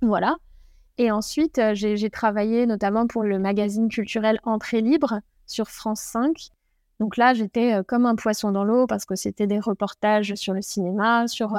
Voilà. 0.02 0.36
Et 0.98 1.10
ensuite, 1.10 1.58
euh, 1.58 1.74
j'ai 1.74 2.10
travaillé 2.10 2.66
notamment 2.66 3.06
pour 3.06 3.22
le 3.22 3.38
magazine 3.38 3.88
culturel 3.88 4.38
Entrée 4.44 4.80
libre 4.80 5.20
sur 5.46 5.68
France 5.68 6.00
5. 6.00 6.50
Donc 7.04 7.18
là, 7.18 7.34
j'étais 7.34 7.84
comme 7.86 8.06
un 8.06 8.16
poisson 8.16 8.50
dans 8.50 8.64
l'eau 8.64 8.86
parce 8.86 9.04
que 9.04 9.14
c'était 9.14 9.46
des 9.46 9.60
reportages 9.60 10.34
sur 10.36 10.54
le 10.54 10.62
cinéma, 10.62 11.28
sur 11.28 11.54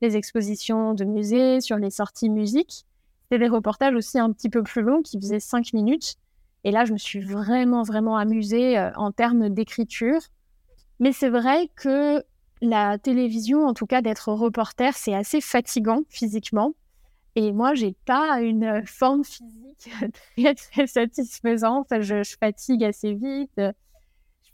les 0.00 0.16
expositions 0.16 0.94
de 0.94 1.04
musées, 1.04 1.60
sur 1.60 1.76
les 1.76 1.90
sorties 1.90 2.28
musique. 2.28 2.84
C'était 3.22 3.38
des 3.38 3.48
reportages 3.48 3.94
aussi 3.94 4.18
un 4.18 4.32
petit 4.32 4.48
peu 4.48 4.64
plus 4.64 4.82
longs 4.82 5.02
qui 5.02 5.16
faisaient 5.20 5.38
cinq 5.38 5.72
minutes 5.74 6.16
et 6.64 6.70
là, 6.70 6.84
je 6.84 6.92
me 6.92 6.98
suis 6.98 7.20
vraiment, 7.20 7.82
vraiment 7.82 8.16
amusée 8.16 8.78
euh, 8.78 8.90
en 8.96 9.12
termes 9.12 9.48
d'écriture. 9.48 10.20
Mais 10.98 11.12
c'est 11.12 11.30
vrai 11.30 11.70
que 11.76 12.22
la 12.60 12.98
télévision, 12.98 13.64
en 13.64 13.72
tout 13.72 13.86
cas 13.86 14.02
d'être 14.02 14.28
reporter, 14.32 14.94
c'est 14.96 15.14
assez 15.14 15.40
fatigant 15.40 16.02
physiquement. 16.10 16.74
Et 17.36 17.52
moi, 17.52 17.74
j'ai 17.74 17.94
pas 18.04 18.42
une 18.42 18.84
forme 18.86 19.24
physique 19.24 19.90
très, 20.36 20.54
très 20.54 20.86
satisfaisante. 20.86 21.86
Je, 22.00 22.22
je, 22.22 22.36
fatigue 22.38 22.84
assez 22.84 23.14
vite. 23.14 23.60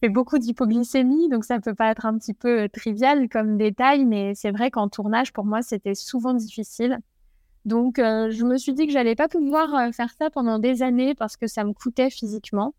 Beaucoup 0.08 0.38
d'hypoglycémie, 0.38 1.28
donc 1.28 1.44
ça 1.44 1.60
peut 1.60 1.74
pas 1.74 1.90
être 1.90 2.06
un 2.06 2.16
petit 2.18 2.34
peu 2.34 2.68
trivial 2.68 3.28
comme 3.28 3.56
détail, 3.56 4.04
mais 4.04 4.34
c'est 4.34 4.50
vrai 4.50 4.70
qu'en 4.70 4.88
tournage, 4.88 5.32
pour 5.32 5.44
moi, 5.44 5.62
c'était 5.62 5.94
souvent 5.94 6.34
difficile. 6.34 6.98
Donc, 7.64 7.98
euh, 7.98 8.30
je 8.30 8.44
me 8.44 8.56
suis 8.58 8.74
dit 8.74 8.86
que 8.86 8.92
j'allais 8.92 9.16
pas 9.16 9.26
pouvoir 9.26 9.74
euh, 9.74 9.90
faire 9.90 10.10
ça 10.16 10.30
pendant 10.30 10.60
des 10.60 10.82
années 10.82 11.16
parce 11.16 11.36
que 11.36 11.48
ça 11.48 11.64
me 11.64 11.72
coûtait 11.72 12.10
physiquement. 12.10 12.74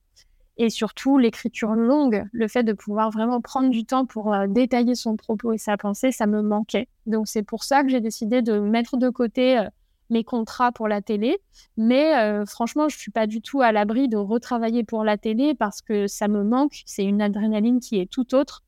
Et 0.55 0.69
surtout, 0.69 1.17
l'écriture 1.17 1.73
longue, 1.75 2.23
le 2.31 2.47
fait 2.47 2.63
de 2.63 2.73
pouvoir 2.73 3.11
vraiment 3.11 3.41
prendre 3.41 3.69
du 3.69 3.85
temps 3.85 4.05
pour 4.05 4.33
euh, 4.33 4.47
détailler 4.47 4.95
son 4.95 5.17
propos 5.17 5.51
et 5.51 5.57
sa 5.57 5.75
pensée, 5.75 6.11
ça 6.11 6.25
me 6.25 6.41
manquait. 6.41 6.87
Donc, 7.05 7.27
c'est 7.27 7.43
pour 7.43 7.65
ça 7.65 7.83
que 7.83 7.89
j'ai 7.89 7.99
décidé 7.99 8.41
de 8.41 8.59
mettre 8.59 8.95
de 8.95 9.09
côté 9.09 9.61
mes 10.09 10.23
contrats 10.23 10.71
pour 10.71 10.87
la 10.87 11.01
télé. 11.01 11.37
Mais 11.75 12.45
franchement, 12.45 12.89
je 12.89 12.97
suis 12.97 13.11
pas 13.11 13.27
du 13.27 13.41
tout 13.41 13.61
à 13.61 13.71
l'abri 13.71 14.07
de 14.07 14.17
retravailler 14.17 14.83
pour 14.83 15.03
la 15.03 15.17
télé 15.17 15.53
parce 15.53 15.81
que 15.81 16.07
ça 16.07 16.27
me 16.27 16.43
manque. 16.43 16.81
C'est 16.85 17.03
une 17.03 17.21
adrénaline 17.21 17.79
qui 17.79 17.99
est 17.99 18.09
tout 18.09 18.35
autre. 18.35 18.63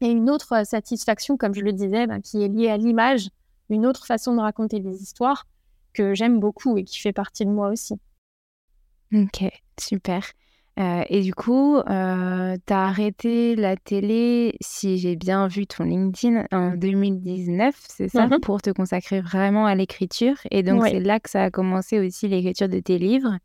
Et 0.00 0.10
une 0.10 0.28
autre 0.28 0.66
satisfaction, 0.66 1.36
comme 1.36 1.54
je 1.54 1.62
le 1.62 1.72
disais, 1.72 2.06
ben, 2.06 2.20
qui 2.20 2.42
est 2.42 2.48
liée 2.48 2.68
à 2.68 2.76
l'image 2.76 3.28
une 3.70 3.86
autre 3.86 4.06
façon 4.06 4.34
de 4.34 4.40
raconter 4.40 4.80
des 4.80 5.02
histoires 5.02 5.46
que 5.92 6.14
j'aime 6.14 6.40
beaucoup 6.40 6.76
et 6.76 6.84
qui 6.84 6.98
fait 7.00 7.12
partie 7.12 7.44
de 7.44 7.50
moi 7.50 7.68
aussi. 7.68 7.94
Ok, 9.12 9.44
super. 9.78 10.24
Euh, 10.80 11.02
et 11.08 11.20
du 11.20 11.34
coup, 11.34 11.76
euh, 11.76 12.56
tu 12.66 12.72
as 12.72 12.84
arrêté 12.84 13.54
la 13.54 13.76
télé, 13.76 14.56
si 14.60 14.98
j'ai 14.98 15.14
bien 15.14 15.46
vu 15.46 15.66
ton 15.66 15.84
LinkedIn, 15.84 16.46
en 16.50 16.74
2019, 16.74 17.74
c'est 17.88 18.08
ça, 18.08 18.26
mm-hmm. 18.26 18.40
pour 18.40 18.60
te 18.60 18.70
consacrer 18.70 19.20
vraiment 19.20 19.66
à 19.66 19.74
l'écriture. 19.74 20.36
Et 20.50 20.62
donc, 20.62 20.84
c'est 20.86 21.00
là 21.00 21.20
que 21.20 21.30
ça 21.30 21.44
a 21.44 21.50
commencé 21.50 22.04
aussi 22.04 22.26
l'écriture 22.26 22.68
de 22.68 22.80
tes 22.80 22.98
livres. 22.98 23.38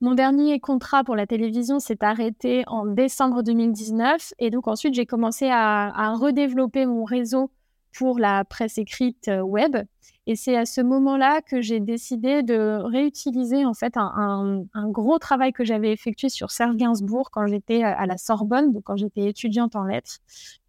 Mon 0.00 0.14
dernier 0.14 0.58
contrat 0.60 1.04
pour 1.04 1.14
la 1.14 1.26
télévision 1.26 1.78
s'est 1.78 2.04
arrêté 2.04 2.64
en 2.66 2.84
décembre 2.84 3.42
2019. 3.42 4.34
Et 4.40 4.50
donc, 4.50 4.66
ensuite, 4.66 4.94
j'ai 4.94 5.06
commencé 5.06 5.48
à, 5.48 5.92
à 5.94 6.14
redévelopper 6.14 6.84
mon 6.84 7.04
réseau 7.04 7.50
pour 7.96 8.18
la 8.18 8.44
presse 8.44 8.78
écrite 8.78 9.28
euh, 9.28 9.40
web. 9.40 9.76
Et 10.26 10.36
c'est 10.36 10.56
à 10.56 10.66
ce 10.66 10.80
moment-là 10.80 11.40
que 11.40 11.60
j'ai 11.60 11.80
décidé 11.80 12.42
de 12.42 12.80
réutiliser 12.82 13.64
en 13.64 13.74
fait 13.74 13.96
un, 13.96 14.64
gros 14.88 15.18
travail 15.18 15.52
que 15.52 15.64
j'avais 15.64 15.92
effectué 15.92 16.28
sur 16.28 16.50
Serge 16.50 16.76
Gainsbourg 16.76 17.30
quand 17.30 17.46
j'étais 17.46 17.84
euh, 17.84 17.94
à 17.96 18.06
la 18.06 18.18
Sorbonne, 18.18 18.72
donc 18.72 18.82
quand 18.84 18.96
j'étais 18.96 19.26
étudiante 19.28 19.76
en 19.76 19.84
lettres, 19.84 20.18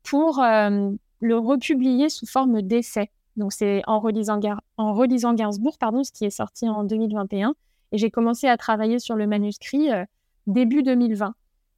pour 0.03 0.41
euh, 0.41 0.91
le 1.19 1.37
republier 1.37 2.09
sous 2.09 2.27
forme 2.27 2.61
d'essai. 2.61 3.09
Donc 3.35 3.51
c'est 3.51 3.81
en 3.87 3.99
relisant, 3.99 4.39
en 4.77 4.93
relisant 4.93 5.33
Gainsbourg, 5.33 5.77
pardon, 5.77 6.03
ce 6.03 6.11
qui 6.11 6.25
est 6.25 6.29
sorti 6.29 6.69
en 6.69 6.83
2021. 6.83 7.53
Et 7.91 7.97
j'ai 7.97 8.09
commencé 8.09 8.47
à 8.47 8.57
travailler 8.57 8.99
sur 8.99 9.15
le 9.15 9.27
manuscrit 9.27 9.89
début 10.45 10.83
2020. 10.83 11.33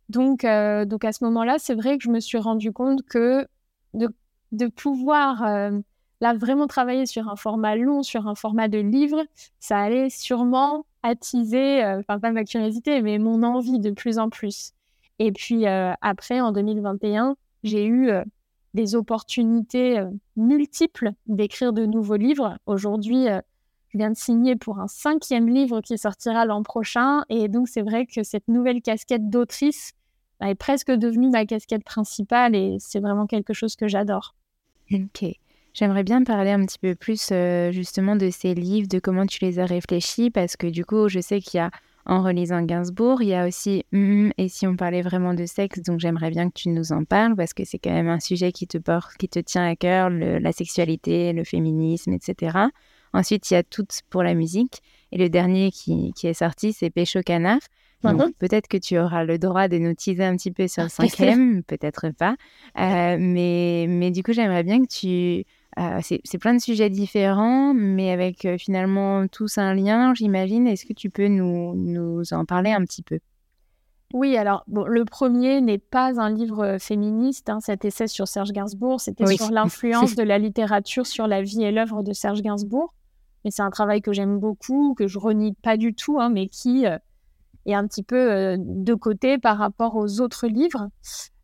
Donc, 0.07 0.41
donc 0.41 1.05
à 1.05 1.11
ce 1.11 1.23
moment-là, 1.25 1.57
c'est 1.59 1.75
vrai 1.75 1.97
que 1.97 2.03
je 2.03 2.09
me 2.09 2.19
suis 2.19 2.37
rendu 2.37 2.71
compte 2.71 3.03
que 3.03 3.45
de 3.93 4.09
de 4.51 4.67
pouvoir 4.67 5.43
euh, 5.43 5.71
là 6.21 6.33
vraiment 6.33 6.67
travailler 6.67 7.05
sur 7.05 7.29
un 7.29 7.35
format 7.35 7.75
long, 7.75 8.03
sur 8.03 8.27
un 8.27 8.35
format 8.35 8.67
de 8.67 8.79
livre, 8.79 9.23
ça 9.59 9.79
allait 9.79 10.09
sûrement 10.09 10.85
attiser, 11.03 11.83
euh, 11.83 11.99
enfin 11.99 12.19
pas 12.19 12.31
ma 12.31 12.43
curiosité, 12.43 13.01
mais 13.01 13.17
mon 13.19 13.43
envie 13.43 13.79
de 13.79 13.91
plus 13.91 14.19
en 14.19 14.29
plus. 14.29 14.73
Et 15.19 15.31
puis 15.31 15.67
euh, 15.67 15.93
après, 16.01 16.41
en 16.41 16.51
2021, 16.51 17.35
j'ai 17.63 17.85
eu 17.85 18.09
des 18.73 18.95
opportunités 18.95 20.01
multiples 20.37 21.11
d'écrire 21.27 21.73
de 21.73 21.85
nouveaux 21.85 22.15
livres. 22.15 22.57
Aujourd'hui, 22.65 23.25
je 23.89 23.97
viens 23.97 24.11
de 24.11 24.15
signer 24.17 24.55
pour 24.55 24.79
un 24.79 24.87
cinquième 24.87 25.49
livre 25.49 25.81
qui 25.81 25.97
sortira 25.97 26.45
l'an 26.45 26.63
prochain. 26.63 27.23
Et 27.29 27.49
donc, 27.49 27.67
c'est 27.67 27.81
vrai 27.81 28.05
que 28.05 28.23
cette 28.23 28.47
nouvelle 28.47 28.81
casquette 28.81 29.29
d'autrice 29.29 29.93
est 30.47 30.55
presque 30.55 30.91
devenue 30.91 31.29
ma 31.29 31.45
casquette 31.45 31.83
principale 31.83 32.55
et 32.55 32.77
c'est 32.79 32.99
vraiment 32.99 33.27
quelque 33.27 33.53
chose 33.53 33.75
que 33.75 33.87
j'adore. 33.87 34.35
Ok. 34.91 35.25
J'aimerais 35.73 36.03
bien 36.03 36.23
parler 36.23 36.51
un 36.51 36.65
petit 36.65 36.79
peu 36.79 36.95
plus 36.95 37.29
euh, 37.31 37.71
justement 37.71 38.15
de 38.15 38.29
ces 38.31 38.53
livres, 38.53 38.87
de 38.87 38.99
comment 38.99 39.25
tu 39.25 39.43
les 39.45 39.59
as 39.59 39.65
réfléchis, 39.65 40.31
parce 40.31 40.57
que 40.57 40.67
du 40.67 40.83
coup, 40.83 41.07
je 41.09 41.19
sais 41.19 41.39
qu'il 41.41 41.59
y 41.59 41.61
a 41.61 41.71
en 42.05 42.23
relisant 42.23 42.63
Gainsbourg, 42.63 43.21
il 43.21 43.29
y 43.29 43.35
a 43.35 43.47
aussi 43.47 43.85
mm, 43.91 44.31
et 44.37 44.49
si 44.49 44.65
on 44.65 44.75
parlait 44.75 45.03
vraiment 45.03 45.35
de 45.35 45.45
sexe, 45.45 45.81
donc 45.83 45.99
j'aimerais 45.99 46.31
bien 46.31 46.49
que 46.49 46.55
tu 46.55 46.69
nous 46.69 46.91
en 46.91 47.03
parles, 47.03 47.35
parce 47.35 47.53
que 47.53 47.65
c'est 47.65 47.77
quand 47.77 47.91
même 47.91 48.09
un 48.09 48.19
sujet 48.19 48.51
qui 48.51 48.65
te 48.65 48.79
porte, 48.79 49.15
qui 49.17 49.29
te 49.29 49.39
tient 49.39 49.65
à 49.65 49.75
cœur, 49.75 50.09
la 50.09 50.51
sexualité, 50.51 51.33
le 51.33 51.43
féminisme, 51.43 52.13
etc. 52.13 52.57
Ensuite, 53.13 53.51
il 53.51 53.53
y 53.53 53.57
a 53.57 53.63
Toutes 53.63 54.01
pour 54.09 54.23
la 54.23 54.33
musique, 54.33 54.81
et 55.11 55.17
le 55.17 55.29
dernier 55.29 55.71
qui, 55.71 56.13
qui 56.13 56.27
est 56.27 56.33
sorti, 56.33 56.73
c'est 56.73 56.89
Pécho 56.89 57.21
Canaf. 57.21 57.67
Peut-être 58.01 58.67
que 58.67 58.77
tu 58.77 58.97
auras 58.97 59.23
le 59.23 59.37
droit 59.37 59.67
de 59.67 59.77
nous 59.77 59.93
teaser 59.93 60.23
un 60.23 60.35
petit 60.35 60.51
peu 60.51 60.67
sur 60.67 60.83
le 60.83 60.89
cinquième, 60.89 61.63
peut-être 61.63 62.09
pas. 62.09 62.35
Euh, 62.77 63.17
mais, 63.19 63.87
mais 63.89 64.11
du 64.11 64.23
coup, 64.23 64.33
j'aimerais 64.33 64.63
bien 64.63 64.81
que 64.81 64.87
tu... 64.87 65.45
Euh, 65.77 65.99
c'est 66.01 66.37
plein 66.39 66.53
de 66.53 66.59
sujets 66.59 66.89
différents, 66.89 67.73
mais 67.73 68.11
avec 68.11 68.43
euh, 68.45 68.57
finalement 68.57 69.27
tous 69.27 69.57
un 69.57 69.73
lien, 69.75 70.13
j'imagine. 70.13 70.67
Est-ce 70.67 70.85
que 70.85 70.93
tu 70.93 71.09
peux 71.09 71.27
nous, 71.27 71.75
nous 71.75 72.33
en 72.33 72.45
parler 72.45 72.71
un 72.71 72.83
petit 72.83 73.03
peu? 73.03 73.19
Oui, 74.13 74.35
alors 74.35 74.63
bon, 74.67 74.85
le 74.85 75.05
premier 75.05 75.61
n'est 75.61 75.77
pas 75.77 76.19
un 76.19 76.31
livre 76.31 76.77
féministe, 76.79 77.49
hein, 77.49 77.59
cet 77.59 77.85
essai 77.85 78.07
sur 78.07 78.27
Serge 78.27 78.51
Gainsbourg, 78.51 78.99
c'était 78.99 79.27
sur 79.27 79.51
l'influence 79.51 80.15
de 80.15 80.23
la 80.23 80.39
littérature 80.39 81.05
sur 81.05 81.27
la 81.27 81.43
vie 81.43 81.63
et 81.63 81.71
l'œuvre 81.71 82.01
de 82.01 82.11
Serge 82.11 82.41
Gainsbourg. 82.41 82.95
Mais 83.45 83.51
c'est 83.51 83.61
un 83.61 83.69
travail 83.69 84.01
que 84.01 84.11
j'aime 84.11 84.39
beaucoup, 84.39 84.95
que 84.95 85.07
je 85.07 85.19
renie 85.19 85.53
pas 85.53 85.77
du 85.77 85.93
tout, 85.93 86.19
hein, 86.19 86.29
mais 86.29 86.47
qui 86.47 86.85
et 87.65 87.75
un 87.75 87.87
petit 87.87 88.03
peu 88.03 88.31
euh, 88.31 88.57
de 88.59 88.93
côté 88.93 89.37
par 89.37 89.57
rapport 89.57 89.95
aux 89.95 90.21
autres 90.21 90.47
livres. 90.47 90.89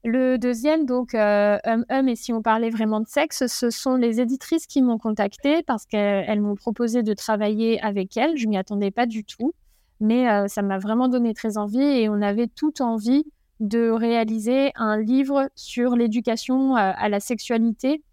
Le 0.03 0.38
deuxième, 0.38 0.86
donc, 0.86 1.15
euh, 1.15 1.57
hum 1.65 1.84
hum, 1.89 2.07
et 2.07 2.15
si 2.15 2.31
on 2.31 2.41
parlait 2.41 2.69
vraiment 2.69 3.00
de 3.00 3.07
sexe, 3.07 3.48
ce 3.48 3.69
sont 3.72 3.95
les 3.95 4.22
éditrices 4.22 4.67
qui 4.67 4.81
m'ont 4.81 5.00
contactée 5.00 5.63
parce 5.63 5.86
qu'elles 5.86 6.41
m'ont 6.41 6.55
proposé 6.55 7.01
de 7.01 7.13
travailler 7.13 7.81
avec 7.81 8.15
elles. 8.15 8.38
Je 8.38 8.48
m'y 8.48 8.57
attendais 8.57 8.91
pas 8.91 9.07
du 9.07 9.24
tout, 9.24 9.53
mais 10.00 10.29
euh, 10.29 10.48
ça 10.48 10.62
m'a 10.62 10.77
vraiment 10.77 11.07
donné 11.07 11.34
très 11.34 11.57
envie 11.57 11.81
et 11.81 12.07
on 12.07 12.22
avait 12.22 12.48
toute 12.48 12.81
envie 12.81 13.25
de 13.60 13.89
réaliser 13.89 14.72
un 14.75 15.00
livre 15.00 15.50
sur 15.55 15.95
l'éducation 15.95 16.75
à 16.75 17.07
la 17.07 17.22
sexualité 17.22 18.03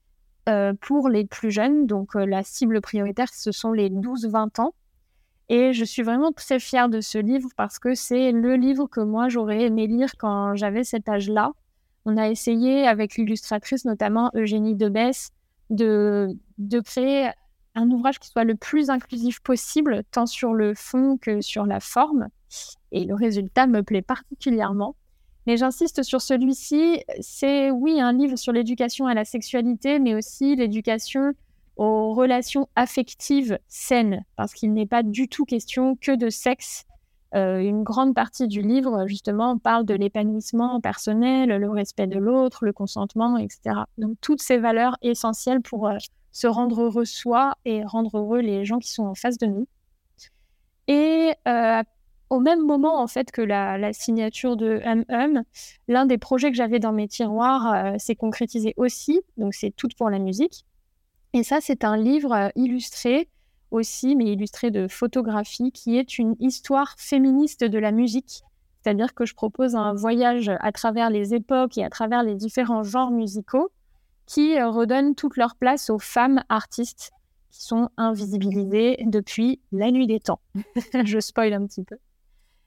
pour 0.80 1.08
les 1.08 1.24
plus 1.24 1.50
jeunes. 1.50 1.88
Donc, 1.88 2.14
la 2.14 2.44
cible 2.44 2.80
prioritaire, 2.80 3.26
ce 3.34 3.50
sont 3.50 3.72
les 3.72 3.90
12-20 3.90 4.60
ans. 4.60 4.72
Et 5.52 5.74
je 5.74 5.84
suis 5.84 6.00
vraiment 6.00 6.32
très 6.32 6.58
fière 6.58 6.88
de 6.88 7.02
ce 7.02 7.18
livre 7.18 7.50
parce 7.58 7.78
que 7.78 7.94
c'est 7.94 8.32
le 8.32 8.56
livre 8.56 8.86
que 8.86 9.00
moi 9.00 9.28
j'aurais 9.28 9.64
aimé 9.64 9.86
lire 9.86 10.16
quand 10.16 10.54
j'avais 10.54 10.82
cet 10.82 11.10
âge-là. 11.10 11.52
On 12.06 12.16
a 12.16 12.30
essayé 12.30 12.88
avec 12.88 13.16
l'illustratrice, 13.16 13.84
notamment 13.84 14.30
Eugénie 14.34 14.76
Debesse, 14.76 15.28
de, 15.68 16.30
de 16.56 16.80
créer 16.80 17.32
un 17.74 17.90
ouvrage 17.90 18.18
qui 18.18 18.28
soit 18.28 18.44
le 18.44 18.54
plus 18.54 18.88
inclusif 18.88 19.40
possible, 19.40 20.04
tant 20.10 20.24
sur 20.24 20.54
le 20.54 20.72
fond 20.72 21.18
que 21.18 21.42
sur 21.42 21.66
la 21.66 21.80
forme. 21.80 22.28
Et 22.90 23.04
le 23.04 23.14
résultat 23.14 23.66
me 23.66 23.82
plaît 23.82 24.00
particulièrement. 24.00 24.96
Mais 25.46 25.58
j'insiste 25.58 26.02
sur 26.02 26.22
celui-ci, 26.22 27.02
c'est 27.20 27.70
oui 27.70 28.00
un 28.00 28.14
livre 28.14 28.36
sur 28.36 28.54
l'éducation 28.54 29.06
à 29.06 29.12
la 29.12 29.26
sexualité, 29.26 29.98
mais 29.98 30.14
aussi 30.14 30.56
l'éducation 30.56 31.34
aux 31.76 32.14
relations 32.14 32.68
affectives 32.76 33.58
saines, 33.68 34.24
parce 34.36 34.52
qu'il 34.54 34.72
n'est 34.72 34.86
pas 34.86 35.02
du 35.02 35.28
tout 35.28 35.44
question 35.44 35.96
que 35.96 36.12
de 36.12 36.30
sexe. 36.30 36.84
Euh, 37.34 37.60
une 37.60 37.82
grande 37.82 38.14
partie 38.14 38.46
du 38.46 38.60
livre, 38.60 39.06
justement, 39.06 39.56
parle 39.56 39.86
de 39.86 39.94
l'épanouissement 39.94 40.80
personnel, 40.82 41.48
le 41.48 41.70
respect 41.70 42.06
de 42.06 42.18
l'autre, 42.18 42.66
le 42.66 42.74
consentement, 42.74 43.38
etc. 43.38 43.84
Donc 43.96 44.16
toutes 44.20 44.42
ces 44.42 44.58
valeurs 44.58 44.96
essentielles 45.00 45.62
pour 45.62 45.88
euh, 45.88 45.96
se 46.30 46.46
rendre 46.46 46.82
heureux 46.82 47.06
soi 47.06 47.54
et 47.64 47.84
rendre 47.84 48.18
heureux 48.18 48.40
les 48.40 48.66
gens 48.66 48.78
qui 48.78 48.92
sont 48.92 49.04
en 49.04 49.14
face 49.14 49.38
de 49.38 49.46
nous. 49.46 49.66
Et 50.88 51.32
euh, 51.48 51.82
au 52.28 52.40
même 52.40 52.66
moment 52.66 53.00
en 53.00 53.06
fait 53.06 53.30
que 53.30 53.40
la, 53.40 53.92
signature 53.94 54.56
de 54.56 54.82
MM, 54.84 55.42
l'un 55.88 56.04
des 56.04 56.18
projets 56.18 56.50
que 56.50 56.56
j'avais 56.56 56.80
dans 56.80 56.92
mes 56.92 57.08
tiroirs 57.08 57.98
s'est 57.98 58.16
concrétisé 58.16 58.74
aussi. 58.76 59.22
Donc 59.38 59.54
c'est 59.54 59.70
Tout 59.70 59.88
pour 59.96 60.10
la 60.10 60.18
musique. 60.18 60.66
Et 61.32 61.42
ça, 61.42 61.58
c'est 61.60 61.84
un 61.84 61.96
livre 61.96 62.32
euh, 62.32 62.48
illustré 62.56 63.28
aussi, 63.70 64.16
mais 64.16 64.26
illustré 64.26 64.70
de 64.70 64.86
photographie, 64.88 65.72
qui 65.72 65.96
est 65.96 66.18
une 66.18 66.36
histoire 66.40 66.94
féministe 66.98 67.64
de 67.64 67.78
la 67.78 67.90
musique. 67.90 68.42
C'est-à-dire 68.82 69.14
que 69.14 69.24
je 69.24 69.34
propose 69.34 69.76
un 69.76 69.94
voyage 69.94 70.50
à 70.60 70.72
travers 70.72 71.08
les 71.08 71.34
époques 71.34 71.78
et 71.78 71.84
à 71.84 71.90
travers 71.90 72.22
les 72.22 72.34
différents 72.34 72.82
genres 72.82 73.10
musicaux 73.10 73.70
qui 74.26 74.58
euh, 74.58 74.68
redonnent 74.68 75.14
toute 75.14 75.36
leur 75.36 75.56
place 75.56 75.88
aux 75.90 75.98
femmes 75.98 76.42
artistes 76.48 77.12
qui 77.50 77.64
sont 77.64 77.90
invisibilisées 77.96 78.96
depuis 79.06 79.60
la 79.72 79.90
nuit 79.90 80.06
des 80.06 80.20
temps. 80.20 80.40
je 81.04 81.20
spoil 81.20 81.52
un 81.52 81.66
petit 81.66 81.84
peu. 81.84 81.96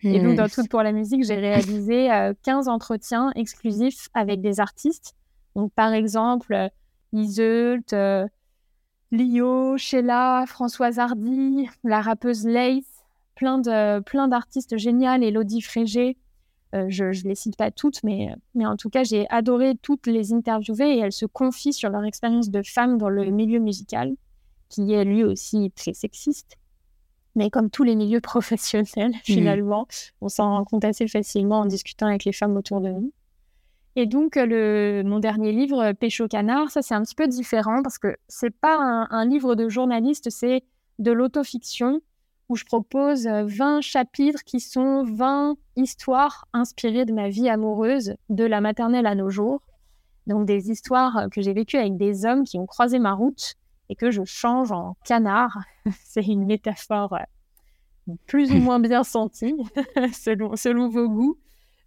Et 0.04 0.20
donc, 0.20 0.36
dans 0.36 0.48
Tout 0.48 0.66
pour 0.70 0.84
la 0.84 0.92
musique, 0.92 1.24
j'ai 1.24 1.36
réalisé 1.36 2.10
15 2.44 2.68
euh, 2.68 2.72
entretiens 2.72 3.32
exclusifs 3.36 4.10
avec 4.14 4.42
des 4.42 4.60
artistes. 4.60 5.16
Donc, 5.56 5.74
par 5.74 5.94
exemple, 5.94 6.54
euh, 6.54 6.70
Iseult, 7.14 7.94
euh, 7.94 8.28
Lio, 9.12 9.78
Sheila, 9.78 10.46
Françoise 10.48 11.00
Hardy, 11.00 11.68
la 11.84 12.02
rappeuse 12.02 12.46
Lace, 12.46 12.84
plein 13.36 13.60
de 13.60 14.00
plein 14.02 14.28
d'artistes 14.28 14.78
géniaux, 14.78 15.22
Elodie 15.22 15.62
Frégé. 15.62 16.18
je 16.74 17.06
ne 17.06 17.30
les 17.30 17.36
cite 17.36 17.56
pas 17.56 17.72
toutes, 17.72 18.04
mais, 18.04 18.36
mais 18.54 18.66
en 18.66 18.76
tout 18.76 18.90
cas, 18.90 19.04
j'ai 19.04 19.30
adoré 19.30 19.76
toutes 19.82 20.08
les 20.08 20.34
interviewer 20.34 20.98
et 20.98 21.00
elles 21.00 21.12
se 21.12 21.26
confient 21.26 21.74
sur 21.74 21.90
leur 21.90 22.04
expérience 22.04 22.50
de 22.50 22.62
femme 22.64 22.98
dans 22.98 23.10
le 23.10 23.26
milieu 23.26 23.60
musical, 23.60 24.16
qui 24.70 24.92
est 24.94 25.06
lui 25.06 25.24
aussi 25.24 25.72
très 25.76 25.94
sexiste 25.94 26.58
mais 27.36 27.50
comme 27.50 27.70
tous 27.70 27.84
les 27.84 27.96
milieux 27.96 28.22
professionnels, 28.22 29.12
mmh. 29.12 29.20
finalement, 29.24 29.88
on 30.22 30.30
s'en 30.30 30.50
rend 30.52 30.64
compte 30.64 30.86
assez 30.86 31.08
facilement 31.08 31.60
en 31.60 31.66
discutant 31.66 32.08
avec 32.08 32.26
les 32.26 32.34
femmes 32.34 32.58
autour 32.58 32.82
de 32.82 32.90
nous. 32.90 33.12
Et 33.96 34.06
donc, 34.06 34.36
le, 34.36 35.04
mon 35.06 35.20
dernier 35.20 35.54
livre, 35.54 35.94
Pêche 35.94 36.20
au 36.20 36.28
canard, 36.28 36.70
ça 36.70 36.82
c'est 36.82 36.94
un 36.94 37.02
petit 37.02 37.16
peu 37.16 37.28
différent 37.28 37.82
parce 37.82 37.98
que 37.98 38.18
c'est 38.28 38.54
pas 38.54 38.78
un, 39.10 39.26
livre 39.26 39.56
de 39.56 39.70
journaliste, 39.70 40.30
c'est 40.30 40.64
de 41.00 41.12
l'autofiction 41.12 42.02
où 42.50 42.56
je 42.56 42.66
propose 42.66 43.26
20 43.26 43.82
chapitres 43.82 44.44
qui 44.44 44.60
sont 44.60 45.04
20 45.04 45.56
histoires 45.78 46.46
inspirées 46.54 47.06
de 47.06 47.14
ma 47.14 47.30
vie 47.30 47.50
amoureuse, 47.50 48.16
de 48.30 48.44
la 48.44 48.62
maternelle 48.62 49.08
à 49.08 49.16
nos 49.16 49.30
jours. 49.30 49.62
Donc, 50.28 50.46
des 50.46 50.72
histoires 50.72 51.28
que 51.32 51.42
j'ai 51.42 51.54
vécues 51.54 51.78
avec 51.78 51.98
des 51.98 52.26
hommes 52.26 52.44
qui 52.44 52.60
ont 52.60 52.66
croisé 52.66 53.00
ma 53.00 53.14
route 53.14 53.56
et 53.90 53.96
que 53.96 54.12
je 54.12 54.24
change 54.26 54.72
en 54.72 54.98
canard. 55.06 55.60
c'est 56.04 56.26
une 56.26 56.46
métaphore 56.46 57.14
euh, 57.14 58.14
plus 58.28 58.52
ou 58.52 58.56
moins 58.60 58.80
bien 58.80 59.04
sentie 59.04 59.56
selon, 60.14 60.56
selon 60.56 60.90
vos 60.90 61.08
goûts. 61.08 61.38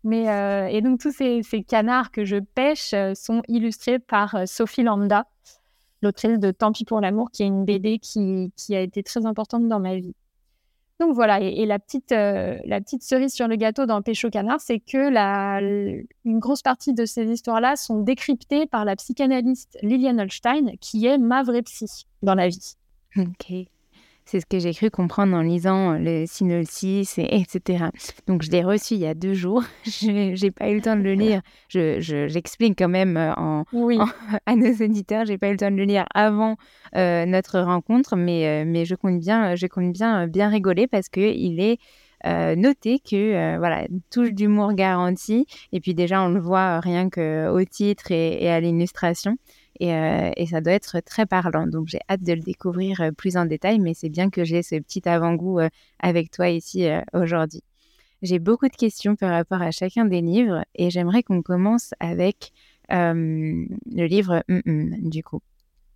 Mais, 0.04 0.28
euh, 0.28 0.66
et 0.68 0.80
donc 0.80 1.00
tous 1.00 1.12
ces, 1.12 1.42
canards 1.66 2.10
que 2.10 2.24
je 2.24 2.36
pêche 2.36 2.94
euh, 2.94 3.14
sont 3.14 3.42
illustrés 3.48 3.98
par 3.98 4.46
Sophie 4.46 4.82
Lambda, 4.82 5.26
l'autrice 6.02 6.38
de 6.38 6.50
Tant 6.50 6.72
pis 6.72 6.84
pour 6.84 7.00
l'amour, 7.00 7.30
qui 7.30 7.42
est 7.42 7.46
une 7.46 7.64
BD 7.64 7.98
qui, 7.98 8.50
a 8.70 8.80
été 8.80 9.02
très 9.02 9.26
importante 9.26 9.68
dans 9.68 9.80
ma 9.80 9.96
vie. 9.96 10.14
Donc 11.00 11.14
voilà, 11.14 11.40
et, 11.40 11.64
la, 11.64 11.78
petite, 11.78 12.10
euh, 12.10 12.58
la 12.64 12.80
petite 12.80 13.04
cerise 13.04 13.32
sur 13.32 13.46
le 13.46 13.54
gâteau 13.54 13.86
dans 13.86 14.02
Pécho 14.02 14.30
Canard, 14.30 14.60
c'est 14.60 14.80
que 14.80 15.10
la, 15.10 15.60
une 15.60 16.38
grosse 16.40 16.62
partie 16.62 16.92
de 16.92 17.04
ces 17.04 17.30
histoires-là 17.30 17.76
sont 17.76 18.00
décryptées 18.00 18.66
par 18.66 18.84
la 18.84 18.96
psychanalyste 18.96 19.78
Liliane 19.82 20.20
Holstein, 20.20 20.72
qui 20.80 21.06
est 21.06 21.18
ma 21.18 21.44
vraie 21.44 21.62
psy 21.62 22.06
dans 22.22 22.34
la 22.34 22.48
vie. 22.48 22.74
Ok. 23.16 23.68
C'est 24.30 24.40
ce 24.40 24.46
que 24.46 24.58
j'ai 24.58 24.74
cru 24.74 24.90
comprendre 24.90 25.34
en 25.34 25.40
lisant 25.40 25.94
euh, 25.94 25.98
le 25.98 26.26
synopsis, 26.26 27.16
et, 27.16 27.40
etc. 27.40 27.86
Donc, 28.26 28.42
je 28.42 28.50
l'ai 28.50 28.62
reçu 28.62 28.92
il 28.92 29.00
y 29.00 29.06
a 29.06 29.14
deux 29.14 29.32
jours. 29.32 29.62
Je 29.86 30.38
n'ai 30.44 30.50
pas 30.50 30.68
eu 30.68 30.74
le 30.74 30.82
temps 30.82 30.96
de 30.96 31.00
le 31.00 31.14
lire. 31.14 31.40
J'explique 31.70 32.78
je, 32.78 32.84
quand 32.84 32.90
même 32.90 33.16
euh, 33.16 33.32
en, 33.38 33.64
à 34.46 34.54
nos 34.54 34.70
éditeurs. 34.70 35.24
J'ai 35.24 35.38
pas 35.38 35.48
eu 35.48 35.52
le 35.52 35.56
temps 35.56 35.70
de 35.70 35.76
le 35.76 35.84
lire 35.84 36.04
avant 36.14 36.56
euh, 36.94 37.24
notre 37.24 37.58
rencontre, 37.60 38.16
mais, 38.16 38.66
mais 38.66 38.84
je 38.84 38.94
compte 38.94 39.18
bien, 39.18 39.56
je 39.56 39.66
compte 39.66 39.94
bien, 39.94 40.26
bien 40.26 40.50
rigoler 40.50 40.86
parce 40.86 41.08
qu'il 41.08 41.58
est 41.58 41.78
noté 42.56 42.98
que 42.98 43.56
voilà 43.58 43.86
touche 44.10 44.32
d'humour 44.32 44.74
garantie 44.74 45.46
et 45.72 45.80
puis 45.80 45.94
déjà 45.94 46.20
on 46.20 46.28
le 46.28 46.40
voit 46.40 46.80
rien 46.80 47.08
que 47.08 47.48
au 47.48 47.64
titre 47.64 48.10
et 48.10 48.50
à 48.50 48.60
l'illustration 48.60 49.36
euh, 49.82 50.30
et, 50.36 50.46
ça 50.46 50.60
doit 50.60 50.72
être 50.72 51.00
très 51.00 51.26
parlant. 51.26 51.66
Donc 51.66 51.88
j'ai 51.88 52.00
hâte 52.08 52.22
de 52.22 52.32
le 52.32 52.40
découvrir 52.40 53.00
euh, 53.00 53.10
plus 53.12 53.36
en 53.36 53.44
détail, 53.44 53.78
mais 53.78 53.94
c'est 53.94 54.08
bien 54.08 54.30
que 54.30 54.44
j'ai 54.44 54.62
ce 54.62 54.76
petit 54.76 55.08
avant-goût 55.08 55.60
euh, 55.60 55.68
avec 56.00 56.30
toi 56.30 56.48
ici 56.48 56.88
aujourd'hui. 57.14 57.62
J'ai 58.22 58.38
beaucoup 58.38 58.68
de 58.68 58.74
questions 58.74 59.14
par 59.14 59.30
rapport 59.30 59.62
à 59.62 59.70
chacun 59.70 60.04
des 60.04 60.20
livres 60.20 60.64
et 60.74 60.90
j'aimerais 60.90 61.22
qu'on 61.22 61.42
commence 61.42 61.94
avec 62.00 62.52
le 62.90 64.06
livre 64.06 64.42
du 64.48 65.22
coup. 65.22 65.40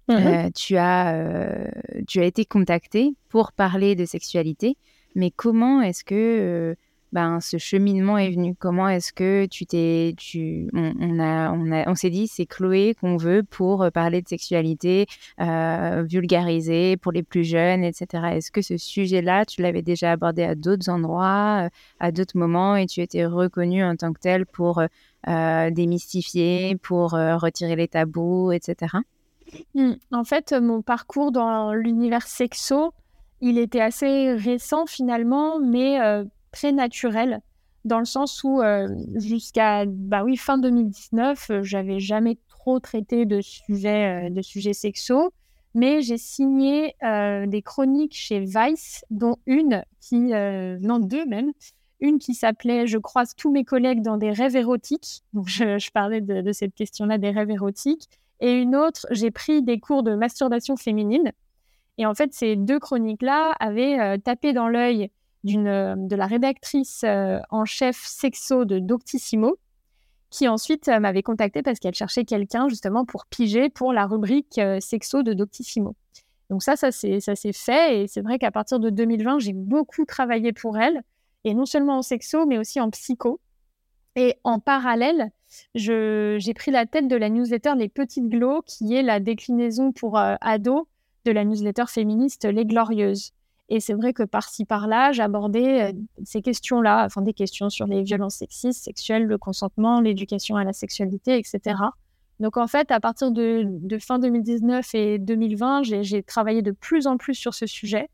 Mmh 0.08 0.50
tu, 0.54 0.76
as, 0.76 1.70
tu 2.06 2.20
as 2.20 2.24
été 2.24 2.44
contacté 2.44 3.14
pour 3.28 3.52
parler 3.52 3.94
de 3.94 4.04
sexualité, 4.04 4.76
mais 5.14 5.30
comment 5.30 5.80
est-ce 5.80 6.04
que 6.04 6.76
ben, 7.12 7.40
ce 7.40 7.58
cheminement 7.58 8.16
est 8.16 8.30
venu 8.30 8.54
Comment 8.58 8.88
est-ce 8.88 9.12
que 9.12 9.46
tu 9.46 9.66
t'es, 9.66 10.14
tu, 10.16 10.68
on, 10.72 11.18
a, 11.18 11.52
on, 11.52 11.70
a, 11.70 11.88
on 11.88 11.94
s'est 11.94 12.08
dit 12.08 12.26
c'est 12.26 12.46
Chloé 12.46 12.94
qu'on 12.98 13.18
veut 13.18 13.42
pour 13.42 13.82
euh, 13.82 13.90
parler 13.90 14.22
de 14.22 14.28
sexualité, 14.28 15.06
euh, 15.40 16.04
vulgariser 16.08 16.96
pour 16.96 17.12
les 17.12 17.22
plus 17.22 17.44
jeunes, 17.44 17.84
etc. 17.84 18.24
Est-ce 18.32 18.50
que 18.50 18.62
ce 18.62 18.78
sujet-là, 18.78 19.44
tu 19.44 19.60
l'avais 19.60 19.82
déjà 19.82 20.12
abordé 20.12 20.42
à 20.42 20.54
d'autres 20.54 20.88
endroits, 20.88 21.64
euh, 21.66 21.68
à 22.00 22.12
d'autres 22.12 22.38
moments, 22.38 22.76
et 22.76 22.86
tu 22.86 23.02
étais 23.02 23.26
reconnue 23.26 23.84
en 23.84 23.94
tant 23.96 24.14
que 24.14 24.20
telle 24.20 24.46
pour 24.46 24.80
euh, 24.80 25.70
démystifier, 25.70 26.76
pour 26.76 27.10
retirer 27.10 27.76
les 27.76 27.88
tabous, 27.88 28.52
etc. 28.52 28.96
Mmh. 29.74 29.92
En 30.12 30.24
fait, 30.24 30.52
mon 30.52 30.80
parcours 30.80 31.30
dans 31.30 31.74
l'univers 31.74 32.26
sexo, 32.26 32.94
il 33.42 33.58
était 33.58 33.82
assez 33.82 34.32
récent 34.32 34.86
finalement, 34.86 35.58
mais 35.60 35.98
très 36.52 36.72
naturel 36.72 37.42
dans 37.84 37.98
le 37.98 38.04
sens 38.04 38.44
où 38.44 38.60
euh, 38.60 38.88
jusqu'à 39.16 39.84
bah 39.86 40.22
oui 40.24 40.36
fin 40.36 40.58
2019 40.58 41.50
euh, 41.50 41.62
j'avais 41.62 41.98
jamais 41.98 42.38
trop 42.48 42.78
traité 42.78 43.26
de 43.26 43.40
sujets 43.40 44.26
euh, 44.26 44.30
de 44.30 44.42
sujets 44.42 44.72
sexuels 44.72 45.28
mais 45.74 46.02
j'ai 46.02 46.18
signé 46.18 46.94
des 47.00 47.62
chroniques 47.64 48.14
chez 48.14 48.40
Vice 48.40 49.06
dont 49.10 49.38
une 49.46 49.82
qui 50.02 50.18
non 50.18 50.98
deux 50.98 51.24
même 51.24 51.52
une 51.98 52.18
qui 52.18 52.34
s'appelait 52.34 52.86
je 52.86 52.98
croise 52.98 53.34
tous 53.34 53.50
mes 53.50 53.64
collègues 53.64 54.02
dans 54.02 54.18
des 54.18 54.32
rêves 54.32 54.54
érotiques. 54.54 55.22
Donc 55.32 55.48
je, 55.48 55.90
parlais 55.90 56.20
de, 56.20 56.42
de, 56.42 56.52
cette 56.52 56.74
question 56.74 57.06
là 57.06 57.16
des 57.16 57.30
rêves 57.30 57.48
érotiques. 57.48 58.06
Et 58.40 58.52
une 58.52 58.76
autre 58.76 59.06
j'ai 59.12 59.30
pris 59.30 59.62
des 59.62 59.80
cours 59.80 60.02
de 60.02 60.14
masturbation 60.14 60.76
féminine. 60.76 61.32
Et 61.96 62.04
en 62.04 62.12
fait 62.12 62.34
ces 62.34 62.54
deux 62.54 62.78
chroniques 62.78 63.22
là 63.22 63.56
avaient 63.58 64.18
tapé 64.18 64.52
dans 64.52 64.68
l'œil 64.68 65.04
euh, 65.04 65.08
de 65.44 66.16
la 66.16 66.26
rédactrice 66.26 67.02
euh, 67.04 67.40
en 67.50 67.64
chef 67.64 67.96
sexo 67.96 68.64
de 68.64 68.78
Doctissimo, 68.78 69.56
qui 70.30 70.48
ensuite 70.48 70.88
euh, 70.88 71.00
m'avait 71.00 71.22
contacté 71.22 71.62
parce 71.62 71.78
qu'elle 71.78 71.94
cherchait 71.94 72.24
quelqu'un 72.24 72.68
justement 72.68 73.04
pour 73.04 73.26
piger 73.26 73.68
pour 73.68 73.92
la 73.92 74.06
rubrique 74.06 74.60
sexo 74.80 75.22
de 75.22 75.32
Doctissimo. 75.32 75.96
Donc 76.50 76.62
ça, 76.62 76.76
ça 76.76 76.90
s'est 76.92 77.52
fait 77.52 78.02
et 78.02 78.08
c'est 78.08 78.20
vrai 78.20 78.38
qu'à 78.38 78.50
partir 78.50 78.78
de 78.78 78.90
2020, 78.90 79.38
j'ai 79.38 79.54
beaucoup 79.54 80.04
travaillé 80.04 80.52
pour 80.52 80.78
elle 80.78 81.02
et 81.44 81.54
non 81.54 81.64
seulement 81.64 81.98
en 81.98 82.02
sexo 82.02 82.46
mais 82.46 82.58
aussi 82.58 82.80
en 82.80 82.90
psycho. 82.90 83.40
Et 84.14 84.36
en 84.44 84.60
parallèle, 84.60 85.30
j'ai 85.74 86.54
pris 86.54 86.70
la 86.70 86.84
tête 86.84 87.08
de 87.08 87.16
la 87.16 87.30
newsletter 87.30 87.72
Les 87.78 87.88
Petites 87.88 88.28
Glows, 88.28 88.60
qui 88.66 88.94
est 88.94 89.02
la 89.02 89.20
déclinaison 89.20 89.92
pour 89.92 90.18
ados 90.18 90.84
de 91.24 91.32
la 91.32 91.44
newsletter 91.44 91.84
féministe 91.88 92.44
Les 92.44 92.66
Glorieuses. 92.66 93.32
Et 93.68 93.80
c'est 93.80 93.94
vrai 93.94 94.12
que 94.12 94.22
par-ci, 94.22 94.64
par-là, 94.64 95.12
j'abordais 95.12 95.92
euh, 95.92 95.92
ces 96.24 96.42
questions-là, 96.42 97.04
enfin 97.06 97.22
des 97.22 97.32
questions 97.32 97.70
sur 97.70 97.86
les 97.86 98.02
violences 98.02 98.36
sexistes, 98.36 98.84
sexuelles, 98.84 99.24
le 99.24 99.38
consentement, 99.38 100.00
l'éducation 100.00 100.56
à 100.56 100.64
la 100.64 100.72
sexualité, 100.72 101.38
etc. 101.38 101.76
Donc 102.40 102.56
en 102.56 102.66
fait, 102.66 102.90
à 102.90 103.00
partir 103.00 103.30
de, 103.30 103.78
fin 104.00 104.18
2019 104.18 104.94
et 104.94 105.18
2020, 105.18 105.82
j'ai 105.84 106.22
travaillé 106.22 106.60
de 106.60 106.72
plus 106.72 107.06
en 107.06 107.16
plus 107.16 107.34
sur 107.34 107.54
ce 107.54 107.66
sujet. 107.66 108.08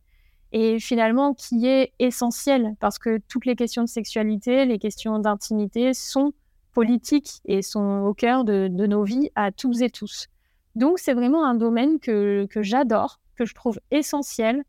et 0.52 0.78
finalement 0.80 1.34
qui 1.34 1.66
est 1.66 1.92
essentiel 1.98 2.74
parce 2.80 2.98
que 2.98 3.20
toutes 3.28 3.46
les 3.46 3.56
questions 3.56 3.82
de 3.82 3.88
sexualité, 3.88 4.64
les 4.64 4.78
questions 4.78 5.18
d'intimité 5.18 5.94
sont 5.94 6.32
politiques 6.72 7.40
et 7.46 7.62
sont 7.62 8.04
au 8.06 8.14
cœur 8.14 8.44
de, 8.44 8.68
nos 8.68 9.02
vies 9.02 9.30
à 9.34 9.50
tous 9.50 9.80
et 9.82 9.90
tous. 9.90 10.28
Donc 10.74 10.98
c'est 10.98 11.14
vraiment 11.14 11.44
un 11.44 11.54
domaine 11.54 11.98
que, 11.98 12.46
que 12.50 12.62
j'adore, 12.62 13.20
que 13.34 13.44
je 13.44 13.54
trouve 13.54 13.80
essentiel, 13.90 14.62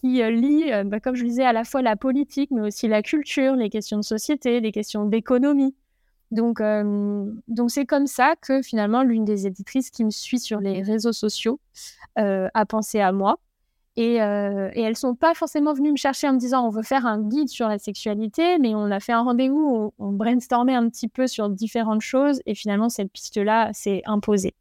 qui 0.00 0.22
euh, 0.22 0.30
lie, 0.30 0.72
euh, 0.72 0.84
bah, 0.84 1.00
comme 1.00 1.14
je 1.14 1.24
disais, 1.24 1.44
à 1.44 1.52
la 1.52 1.64
fois 1.64 1.82
la 1.82 1.96
politique, 1.96 2.50
mais 2.50 2.62
aussi 2.62 2.88
la 2.88 3.02
culture, 3.02 3.54
les 3.54 3.70
questions 3.70 3.98
de 3.98 4.04
société, 4.04 4.60
les 4.60 4.72
questions 4.72 5.04
d'économie. 5.04 5.74
Donc, 6.30 6.60
euh, 6.60 7.24
donc 7.46 7.70
c'est 7.70 7.86
comme 7.86 8.06
ça 8.06 8.34
que 8.40 8.60
finalement 8.60 9.02
l'une 9.02 9.24
des 9.24 9.46
éditrices 9.46 9.90
qui 9.90 10.04
me 10.04 10.10
suit 10.10 10.40
sur 10.40 10.60
les 10.60 10.82
réseaux 10.82 11.12
sociaux 11.12 11.60
a 12.16 12.64
pensé 12.66 12.98
à 12.98 13.12
moi 13.12 13.38
et, 13.96 14.20
euh, 14.20 14.70
et, 14.74 14.82
elles 14.82 14.96
sont 14.96 15.14
pas 15.14 15.32
forcément 15.34 15.72
venues 15.72 15.92
me 15.92 15.96
chercher 15.96 16.28
en 16.28 16.34
me 16.34 16.38
disant 16.38 16.66
on 16.66 16.70
veut 16.70 16.82
faire 16.82 17.06
un 17.06 17.22
guide 17.22 17.48
sur 17.48 17.66
la 17.66 17.78
sexualité, 17.78 18.58
mais 18.58 18.74
on 18.74 18.90
a 18.90 19.00
fait 19.00 19.12
un 19.12 19.22
rendez-vous, 19.22 19.92
on, 19.98 20.12
brainstormait 20.12 20.74
un 20.74 20.88
petit 20.90 21.08
peu 21.08 21.26
sur 21.26 21.48
différentes 21.48 22.02
choses 22.02 22.42
et 22.44 22.54
finalement 22.54 22.90
cette 22.90 23.10
piste-là 23.10 23.70
s'est 23.72 24.02
imposée. 24.04 24.54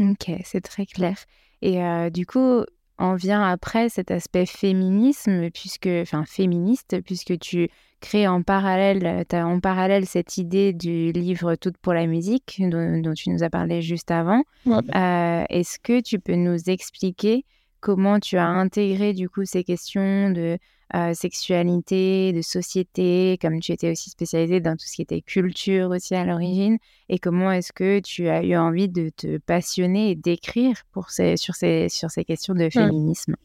Ok, 0.00 0.32
c'est 0.44 0.62
très 0.62 0.86
clair. 0.86 1.16
Et 1.60 1.80
du 2.10 2.26
coup, 2.26 2.64
on 2.98 3.14
vient 3.14 3.42
après 3.42 3.88
cet 3.88 4.10
aspect 4.10 4.46
féminisme, 4.46 5.50
puisque, 5.50 5.88
enfin 6.02 6.24
féministe, 6.24 7.00
puisque 7.04 7.38
tu 7.38 7.68
crées 8.00 8.28
en 8.28 8.42
parallèle, 8.42 9.24
as 9.30 9.46
en 9.46 9.60
parallèle 9.60 10.06
cette 10.06 10.36
idée 10.36 10.72
du 10.72 11.12
livre 11.12 11.54
Toute 11.54 11.78
pour 11.78 11.94
la 11.94 12.06
musique 12.06 12.60
dont, 12.60 13.14
tu 13.14 13.30
nous 13.30 13.42
as 13.42 13.50
parlé 13.50 13.80
juste 13.80 14.10
avant. 14.10 14.42
Euh, 14.66 15.44
Est-ce 15.48 15.78
que 15.78 16.00
tu 16.00 16.18
peux 16.18 16.34
nous 16.34 16.58
expliquer 16.68 17.44
comment 17.80 18.20
tu 18.20 18.36
as 18.36 18.46
intégré 18.46 19.12
du 19.12 19.28
coup 19.28 19.44
ces 19.44 19.64
questions 19.64 20.30
de 20.30 20.58
euh, 20.94 21.14
sexualité, 21.14 22.32
de 22.32 22.42
société, 22.42 23.38
comme 23.40 23.60
tu 23.60 23.72
étais 23.72 23.90
aussi 23.90 24.10
spécialisée 24.10 24.60
dans 24.60 24.72
tout 24.72 24.86
ce 24.86 24.96
qui 24.96 25.02
était 25.02 25.20
culture 25.22 25.90
aussi 25.90 26.14
à 26.14 26.24
l'origine, 26.24 26.78
et 27.08 27.18
comment 27.18 27.50
est-ce 27.50 27.72
que 27.72 28.00
tu 28.00 28.28
as 28.28 28.44
eu 28.44 28.56
envie 28.56 28.88
de 28.88 29.10
te 29.10 29.38
passionner 29.38 30.10
et 30.10 30.14
d'écrire 30.14 30.82
pour 30.92 31.10
ces, 31.10 31.36
sur, 31.36 31.54
ces, 31.54 31.88
sur 31.88 32.10
ces 32.10 32.24
questions 32.24 32.54
de 32.54 32.66
mmh. 32.66 32.70
féminisme? 32.70 33.36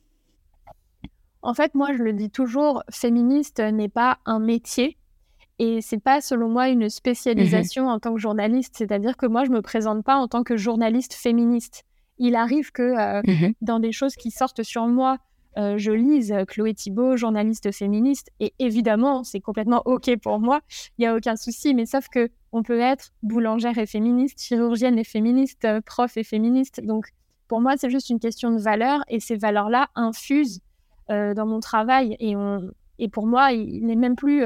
En 1.42 1.54
fait, 1.54 1.74
moi, 1.76 1.90
je 1.98 2.04
le 2.04 2.14
dis 2.14 2.30
toujours, 2.30 2.84
féministe 2.92 3.60
n'est 3.60 3.90
pas 3.90 4.18
un 4.26 4.40
métier. 4.40 4.98
Et 5.60 5.82
c'est 5.82 6.00
pas, 6.00 6.22
selon 6.22 6.50
moi, 6.50 6.70
une 6.70 6.86
mmh 6.86 6.90
spécialisation 6.90 7.88
en 7.88 8.00
tant 8.00 8.14
que 8.14 8.20
journaliste. 8.20 8.76
C'est-à-dire 8.78 9.18
que 9.18 9.26
moi, 9.26 9.44
je 9.44 9.50
me 9.50 9.62
présente 9.62 10.04
pas 10.04 10.18
en 10.18 10.28
tant 10.28 10.44
que 10.44 10.56
journaliste 10.56 11.14
féministe 11.14 11.84
il 12.18 12.36
arrive 12.36 12.72
que 12.72 12.82
euh, 12.82 13.22
mmh 13.26 13.54
dans 13.62 13.80
des 13.80 13.92
choses 13.92 14.16
qui 14.16 14.32
sortent 14.32 14.64
sur 14.64 14.88
moi, 14.88 15.18
euh, 15.58 15.78
je 15.78 15.92
lise 15.92 16.34
Chloé 16.48 16.74
Thibault, 16.74 17.18
journaliste 17.18 17.72
féministe, 17.72 18.30
et 18.40 18.54
évidemment, 18.60 19.24
c'est 19.24 19.40
complètement 19.40 19.82
OK 19.86 20.10
pour 20.22 20.40
moi, 20.40 20.62
il 20.98 21.02
n'y 21.02 21.08
a 21.08 21.16
aucun 21.16 21.36
souci, 21.36 21.74
mais 21.74 21.86
sauf 21.86 22.08
que 22.10 22.30
on 22.52 22.64
peut 22.64 22.80
être 22.80 23.14
boulangère 23.24 23.78
et 23.78 23.86
féministe, 23.86 24.42
chirurgienne 24.42 24.98
et 24.98 25.04
féministe, 25.04 25.66
euh, 25.66 25.82
prof 25.82 26.16
et 26.18 26.24
féministe. 26.24 26.82
Donc, 26.84 27.10
pour 27.48 27.62
moi, 27.62 27.76
c'est 27.78 27.90
juste 27.90 28.10
une 28.10 28.20
question 28.20 28.52
de 28.52 28.60
valeur, 28.60 29.02
et 29.08 29.20
ces 29.20 29.36
valeurs-là 29.36 29.90
infusent 29.96 30.62
dans 31.10 31.46
mon 31.46 31.62
travail, 31.62 32.18
et 32.20 33.08
pour 33.08 33.26
moi, 33.26 33.54
il 33.54 33.86
n'est 33.86 33.96
même 33.96 34.18
plus 34.18 34.44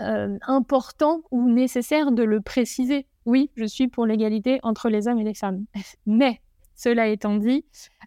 important 0.00 1.22
ou 1.30 1.48
nécessaire 1.48 2.10
de 2.10 2.24
le 2.24 2.40
préciser. 2.40 3.06
Oui, 3.26 3.50
je 3.54 3.64
suis 3.64 3.86
pour 3.86 4.06
l'égalité 4.06 4.58
entre 4.64 4.88
les 4.88 5.06
hommes 5.06 5.20
et 5.20 5.24
les 5.24 5.34
femmes. 5.34 5.64
Mais 6.06 6.40
cela 6.74 7.08
étant 7.08 7.36
dit, 7.36 7.64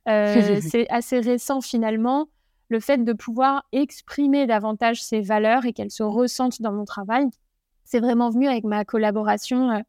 euh, 0.08 0.60
c'est 0.62 0.88
assez 0.90 1.20
récent 1.20 1.62
finalement 1.62 2.30
le 2.70 2.80
fait 2.80 3.04
de 3.04 3.14
pouvoir 3.14 3.66
exprimer 3.72 4.46
davantage 4.46 5.02
ces 5.04 5.22
valeurs 5.22 5.66
et 5.66 5.74
qu'elles 5.74 5.92
se 5.92 6.04
ressentent 6.04 6.62
dans 6.62 6.72
mon 6.72 6.86
travail. 6.86 7.28
C'est 7.84 8.00
vraiment 8.00 8.30
venu 8.30 8.48
avec 8.48 8.64
ma 8.64 8.86
collaboration 8.86 9.72
euh, 9.72 9.80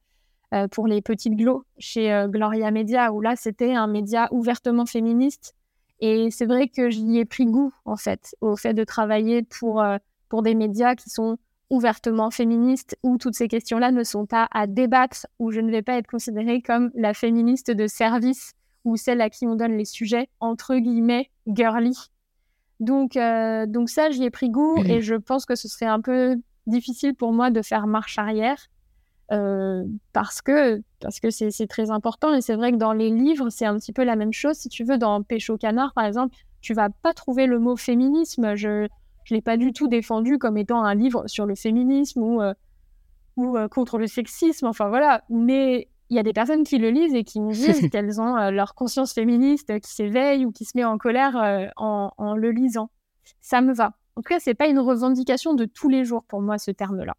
euh, 0.54 0.68
pour 0.68 0.86
les 0.86 1.02
petites 1.02 1.36
glos 1.36 1.64
chez 1.78 2.26
Gloria 2.28 2.70
Media, 2.70 3.12
où 3.12 3.20
là, 3.20 3.36
c'était 3.36 3.74
un 3.74 3.86
média 3.86 4.28
ouvertement 4.32 4.86
féministe. 4.86 5.54
Et 6.00 6.30
c'est 6.30 6.46
vrai 6.46 6.68
que 6.68 6.88
j'y 6.88 7.18
ai 7.18 7.26
pris 7.26 7.44
goût, 7.44 7.72
en 7.84 7.96
fait, 7.96 8.34
au 8.40 8.56
fait 8.56 8.72
de 8.72 8.84
travailler 8.84 9.42
pour, 9.42 9.84
pour 10.30 10.42
des 10.42 10.54
médias 10.54 10.94
qui 10.94 11.10
sont 11.10 11.36
ouvertement 11.68 12.30
féministes, 12.30 12.96
où 13.02 13.18
toutes 13.18 13.34
ces 13.34 13.46
questions-là 13.46 13.92
ne 13.92 14.02
sont 14.02 14.26
pas 14.26 14.48
à 14.50 14.66
débattre, 14.66 15.26
où 15.38 15.52
je 15.52 15.60
ne 15.60 15.70
vais 15.70 15.82
pas 15.82 15.98
être 15.98 16.08
considérée 16.08 16.62
comme 16.62 16.90
la 16.94 17.14
féministe 17.14 17.70
de 17.70 17.86
service 17.86 18.54
ou 18.84 18.96
celle 18.96 19.20
à 19.20 19.30
qui 19.30 19.46
on 19.46 19.56
donne 19.56 19.76
les 19.76 19.84
sujets 19.84 20.28
entre 20.40 20.76
guillemets 20.76 21.30
girly. 21.46 21.96
Donc, 22.80 23.16
euh, 23.16 23.66
donc 23.66 23.90
ça, 23.90 24.10
j'y 24.10 24.24
ai 24.24 24.30
pris 24.30 24.48
goût 24.48 24.82
et 24.84 25.02
je 25.02 25.14
pense 25.14 25.44
que 25.44 25.54
ce 25.54 25.68
serait 25.68 25.86
un 25.86 26.00
peu 26.00 26.36
difficile 26.66 27.14
pour 27.14 27.32
moi 27.32 27.50
de 27.50 27.62
faire 27.62 27.86
marche 27.86 28.18
arrière 28.18 28.68
euh, 29.32 29.84
parce 30.12 30.42
que 30.42 30.82
parce 31.00 31.20
que 31.20 31.30
c'est 31.30 31.66
très 31.68 31.90
important 31.90 32.34
et 32.34 32.40
c'est 32.40 32.56
vrai 32.56 32.72
que 32.72 32.76
dans 32.76 32.92
les 32.92 33.10
livres 33.10 33.48
c'est 33.48 33.64
un 33.64 33.76
petit 33.76 33.92
peu 33.92 34.02
la 34.02 34.16
même 34.16 34.32
chose. 34.32 34.56
Si 34.56 34.68
tu 34.68 34.82
veux, 34.84 34.98
dans 34.98 35.22
Pécho 35.22 35.56
canard 35.56 35.92
par 35.94 36.04
exemple, 36.04 36.34
tu 36.60 36.74
vas 36.74 36.88
pas 36.90 37.12
trouver 37.12 37.46
le 37.46 37.58
mot 37.58 37.76
féminisme. 37.76 38.56
Je 38.56 38.88
je 39.24 39.34
l'ai 39.34 39.42
pas 39.42 39.56
du 39.56 39.72
tout 39.72 39.86
défendu 39.86 40.38
comme 40.38 40.56
étant 40.56 40.82
un 40.82 40.94
livre 40.94 41.28
sur 41.28 41.46
le 41.46 41.54
féminisme 41.54 42.22
ou 42.22 42.42
euh, 42.42 42.54
ou 43.36 43.56
contre 43.70 43.98
le 43.98 44.06
sexisme. 44.06 44.66
Enfin 44.66 44.88
voilà, 44.88 45.22
mais 45.28 45.88
il 46.10 46.16
y 46.16 46.18
a 46.18 46.24
des 46.24 46.32
personnes 46.32 46.64
qui 46.64 46.78
le 46.78 46.90
lisent 46.90 47.14
et 47.14 47.24
qui 47.24 47.40
me 47.40 47.52
disent 47.52 47.88
qu'elles 47.90 48.20
ont 48.20 48.36
euh, 48.36 48.50
leur 48.50 48.74
conscience 48.74 49.12
féministe 49.12 49.78
qui 49.80 49.90
s'éveille 49.90 50.44
ou 50.44 50.52
qui 50.52 50.64
se 50.64 50.72
met 50.74 50.84
en 50.84 50.98
colère 50.98 51.36
euh, 51.36 51.66
en, 51.76 52.34
le 52.34 52.50
lisant. 52.50 52.90
Ça 53.40 53.60
me 53.60 53.72
va. 53.72 53.92
En 54.16 54.22
tout 54.22 54.28
cas, 54.28 54.40
c'est 54.40 54.54
pas 54.54 54.66
une 54.66 54.80
revendication 54.80 55.54
de 55.54 55.64
tous 55.64 55.88
les 55.88 56.04
jours 56.04 56.24
pour 56.24 56.42
moi 56.42 56.58
ce 56.58 56.72
terme-là. 56.72 57.16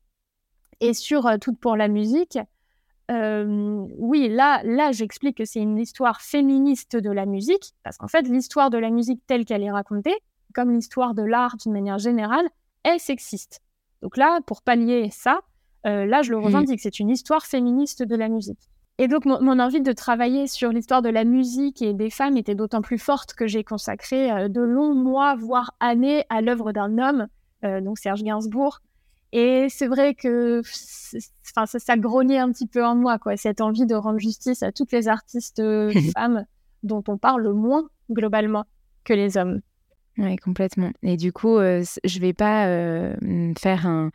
Et 0.82 0.94
sur 0.94 1.26
euh, 1.26 1.38
Toute 1.38 1.60
pour 1.60 1.76
la 1.76 1.88
musique, 1.88 2.38
oui, 3.10 4.30
là, 4.30 4.62
là, 4.64 4.94
j'explique 4.94 5.36
que 5.36 5.44
c'est 5.44 5.60
une 5.60 5.78
histoire 5.78 6.22
féministe 6.22 6.96
de 6.96 7.12
la 7.12 7.26
musique, 7.26 7.74
parce 7.84 7.98
qu'en 7.98 8.08
fait, 8.08 8.22
l'histoire 8.22 8.70
de 8.70 8.78
la 8.78 8.90
musique 8.90 9.22
telle 9.28 9.44
qu'elle 9.44 9.64
est 9.64 9.72
racontée, 9.72 10.16
comme 10.54 10.72
l'histoire 10.72 11.14
de 11.14 11.22
l'art 11.22 11.58
d'une 11.58 11.74
manière 11.74 11.98
générale, 11.98 12.48
est 12.86 13.00
sexiste. 13.00 13.60
Donc 14.02 14.16
là, 14.16 14.40
pour 14.46 14.62
pallier 14.62 15.10
ça, 15.12 15.42
là, 15.84 16.22
je 16.22 16.32
le 16.32 16.38
mmh. 16.38 16.46
revendique, 16.46 16.80
c'est 16.80 17.00
une 17.00 17.10
histoire 17.10 17.46
féministe 17.46 18.02
de 18.02 18.16
la 18.16 18.30
musique. 18.30 18.71
Et 19.02 19.08
donc, 19.08 19.26
mon, 19.26 19.58
envie 19.58 19.82
de 19.82 19.94
travailler 19.94 20.46
sur 20.46 20.70
l'histoire 20.70 21.02
de 21.02 21.10
la 21.10 21.24
musique 21.24 21.82
et 21.82 21.92
des 21.96 22.12
femmes 22.12 22.38
était 22.38 22.54
d'autant 22.54 22.84
plus 22.84 23.00
forte 23.00 23.34
que 23.34 23.48
j'ai 23.48 23.64
consacré 23.64 24.32
euh, 24.32 24.48
de 24.48 24.62
longs 24.62 24.94
mois, 24.94 25.36
voire 25.36 25.74
années, 25.80 26.24
à 26.30 26.42
l'œuvre 26.42 26.72
d'un 26.72 27.00
homme, 27.00 27.28
euh, 27.66 27.82
donc 27.82 27.98
Serge 27.98 28.22
Gainsbourg. 28.22 28.82
Et 29.32 29.66
c'est 29.70 29.88
vrai 29.88 30.14
que 30.14 30.62
enfin, 31.50 31.66
ça, 31.66 31.80
ça, 31.80 31.98
grognait 31.98 32.38
un 32.38 32.52
petit 32.52 32.68
peu 32.68 32.86
en 32.86 32.94
moi, 32.94 33.18
quoi, 33.18 33.38
cette 33.38 33.60
envie 33.60 33.88
de 33.88 33.96
rendre 33.96 34.20
justice 34.20 34.62
à 34.62 34.72
toutes 34.72 34.92
les 34.92 35.08
artistes 35.08 35.62
euh, 35.62 35.92
femmes 36.16 36.46
dont 36.84 37.04
on 37.08 37.18
parle 37.18 37.52
moins 37.54 37.90
globalement 38.12 38.66
que 39.04 39.14
les 39.14 39.36
hommes. 39.36 39.62
Oui, 40.20 40.36
complètement. 40.36 40.92
Et 41.02 41.18
du 41.18 41.34
coup, 41.34 41.58
je 41.58 42.20
vais 42.20 42.34
pas 42.34 42.66
faire 43.58 43.88
un, 43.88 44.12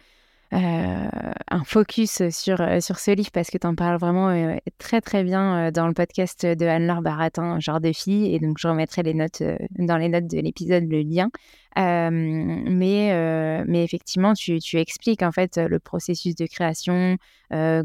un 0.52 1.64
focus 1.64 2.28
sur, 2.30 2.60
euh, 2.60 2.80
sur 2.80 2.98
ce 2.98 3.10
livre 3.10 3.30
parce 3.32 3.50
que 3.50 3.58
tu 3.58 3.66
en 3.66 3.74
parles 3.74 3.98
vraiment 3.98 4.28
euh, 4.28 4.56
très 4.78 5.00
très 5.00 5.24
bien 5.24 5.70
dans 5.70 5.86
le 5.86 5.94
podcast 5.94 6.46
de 6.46 6.66
Anne-Laure 6.66 7.02
Baratin, 7.02 7.60
Genre 7.60 7.80
de 7.80 7.92
fille, 7.92 8.34
et 8.34 8.38
donc 8.38 8.58
je 8.58 8.68
remettrai 8.68 9.02
les 9.02 9.14
notes, 9.14 9.42
dans 9.78 9.96
les 9.96 10.08
notes 10.08 10.26
de 10.26 10.38
l'épisode 10.40 10.84
le 10.88 11.00
lien. 11.02 11.30
mais, 11.76 13.64
mais 13.66 13.84
effectivement, 13.84 14.34
tu, 14.34 14.58
tu, 14.60 14.78
expliques 14.78 15.22
en 15.22 15.32
fait 15.32 15.56
le 15.58 15.78
processus 15.78 16.34
de 16.34 16.46
création, 16.46 17.16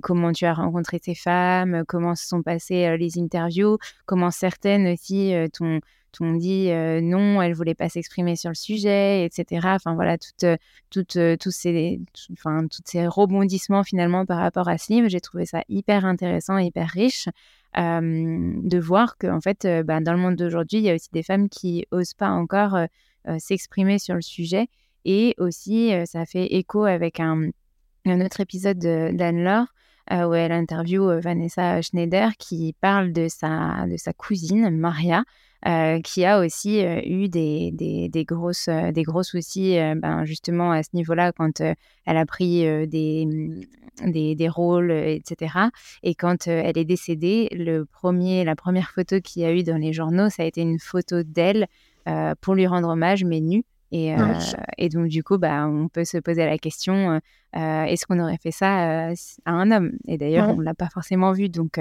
comment 0.02 0.32
tu 0.32 0.46
as 0.46 0.54
rencontré 0.54 1.00
ces 1.04 1.16
femmes, 1.16 1.84
comment 1.88 2.16
se 2.16 2.28
sont 2.28 2.42
passées 2.42 2.98
les 2.98 3.18
interviews, 3.18 3.78
comment 4.06 4.32
certaines 4.32 4.88
aussi 4.88 5.34
t'ont 5.54 5.80
on 6.20 6.34
dit 6.34 6.70
non, 7.02 7.42
elle 7.42 7.54
voulait 7.54 7.76
pas 7.76 7.90
s'exprimer 7.90 8.36
sur 8.36 8.50
le 8.50 8.56
sujet, 8.56 9.26
etc. 9.26 9.68
Enfin 9.76 9.96
voilà, 9.96 10.18
toutes, 10.18 10.46
toutes, 10.90 11.18
tous 11.40 11.52
ces, 11.52 12.02
enfin, 12.34 12.66
ces 12.86 13.08
rebondissements 13.08 13.84
finalement 13.84 14.26
par 14.26 14.40
rapport 14.40 14.68
à 14.68 14.78
ce 14.78 14.92
livre, 14.92 15.08
j'ai 15.08 15.22
trouvé 15.22 15.46
ça 15.46 15.64
hyper 15.70 16.06
intéressant, 16.06 16.58
hyper 16.58 16.90
riche. 16.90 17.30
de 17.76 18.80
voir 18.80 19.18
que 19.18 19.28
en 19.28 19.42
fait, 19.42 19.68
bah, 19.86 20.02
dans 20.02 20.14
le 20.14 20.20
monde 20.20 20.36
d'aujourd'hui, 20.36 20.80
il 20.80 20.84
y 20.84 20.90
a 20.90 20.96
aussi 20.96 21.10
des 21.14 21.24
femmes 21.24 21.50
qui 21.50 21.86
osent 21.92 22.14
pas 22.14 22.30
encore 22.30 22.78
s'exprimer 23.38 24.00
sur 24.00 24.16
le 24.16 24.22
sujet. 24.22 24.68
Et 25.06 25.36
aussi, 25.38 25.94
ça 26.06 26.26
fait 26.26 26.54
écho 26.56 26.84
avec 26.84 27.20
un, 27.20 27.52
autre 28.06 28.42
épisode 28.42 28.80
d'Anne-Laure 28.80 29.68
où 30.12 30.34
elle 30.34 30.52
interviewe 30.52 31.20
Vanessa 31.20 31.82
Schneider 31.82 32.32
qui 32.38 32.76
parle 32.82 33.14
de 33.14 33.28
sa, 33.30 33.86
de 33.88 33.98
sa 33.98 34.14
cousine 34.14 34.70
Maria, 34.70 35.20
euh, 35.20 35.24
qui 36.04 36.26
a 36.26 36.40
aussi 36.40 36.84
euh, 36.84 37.02
eu 37.06 37.30
des, 37.30 37.72
des, 37.72 38.10
des 38.10 38.26
grosses, 38.26 38.68
euh, 38.68 38.92
des 38.92 39.04
gros 39.04 39.24
soucis 39.24 39.78
ben, 39.98 40.26
justement 40.26 40.72
à 40.72 40.84
ce 40.84 40.90
niveau-là 40.94 41.32
quand 41.32 41.62
elle 41.62 42.18
a 42.18 42.26
pris 42.26 42.62
des, 42.88 43.28
des, 44.06 44.36
des, 44.36 44.50
rôles, 44.50 44.92
etc. 44.92 45.54
Et 46.04 46.16
quand 46.16 46.48
elle 46.48 46.78
est 46.78 46.86
décédée, 46.86 47.48
le 47.52 47.86
premier, 47.86 48.44
la 48.44 48.56
première 48.56 48.90
photo 48.92 49.20
qu'il 49.22 49.44
y 49.44 49.46
a 49.46 49.54
eu 49.54 49.64
dans 49.64 49.78
les 49.78 49.94
journaux, 49.94 50.30
ça 50.30 50.44
a 50.44 50.46
été 50.46 50.62
une 50.62 50.80
photo 50.80 51.24
d'elle 51.24 51.68
pour 52.42 52.56
lui 52.56 52.66
rendre 52.66 52.90
hommage, 52.90 53.24
mais 53.24 53.40
nue. 53.40 53.64
Et, 53.92 54.16
et, 54.78 54.90
donc, 54.90 55.08
du 55.08 55.24
coup, 55.24 55.38
bah, 55.38 55.68
on 55.68 55.88
peut 55.88 56.06
se 56.06 56.18
poser 56.18 56.46
la 56.46 56.58
question 56.58 57.20
est-ce 57.54 58.06
qu'on 58.06 58.20
aurait 58.20 58.38
fait 58.42 58.52
ça 58.52 59.10
à 59.10 59.52
un 59.52 59.72
homme? 59.72 59.92
Et 60.08 60.18
d'ailleurs, 60.18 60.50
on 60.50 60.56
ne 60.56 60.64
l'a 60.64 60.74
pas 60.74 60.88
forcément 60.88 61.34
vu. 61.34 61.50
Donc, 61.50 61.80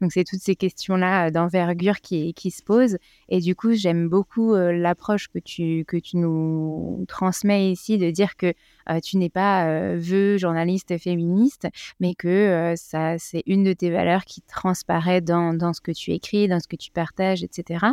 donc 0.00 0.12
c'est 0.12 0.24
toutes 0.24 0.40
ces 0.40 0.56
questions-là 0.56 1.30
d'envergure 1.30 2.00
qui, 2.00 2.34
qui, 2.34 2.50
se 2.50 2.62
posent. 2.62 2.98
Et 3.28 3.38
du 3.40 3.54
coup, 3.54 3.72
j'aime 3.72 4.08
beaucoup 4.08 4.56
l'approche 4.56 5.28
que 5.28 5.38
tu, 5.38 5.84
que 5.86 5.96
tu 5.96 6.16
nous 6.16 7.04
transmets 7.06 7.70
ici 7.70 7.98
de 7.98 8.10
dire 8.10 8.36
que 8.36 8.52
tu 9.04 9.16
n'es 9.16 9.30
pas 9.30 9.94
vœu 9.94 10.38
journaliste 10.38 10.98
féministe, 10.98 11.68
mais 12.00 12.14
que 12.14 12.74
ça, 12.76 13.16
c'est 13.18 13.44
une 13.46 13.62
de 13.62 13.72
tes 13.72 13.90
valeurs 13.90 14.24
qui 14.24 14.42
transparaît 14.42 15.20
dans, 15.20 15.54
dans 15.54 15.72
ce 15.72 15.80
que 15.80 15.92
tu 15.92 16.10
écris, 16.10 16.48
dans 16.48 16.58
ce 16.58 16.66
que 16.66 16.76
tu 16.76 16.90
partages, 16.90 17.44
etc. 17.44 17.86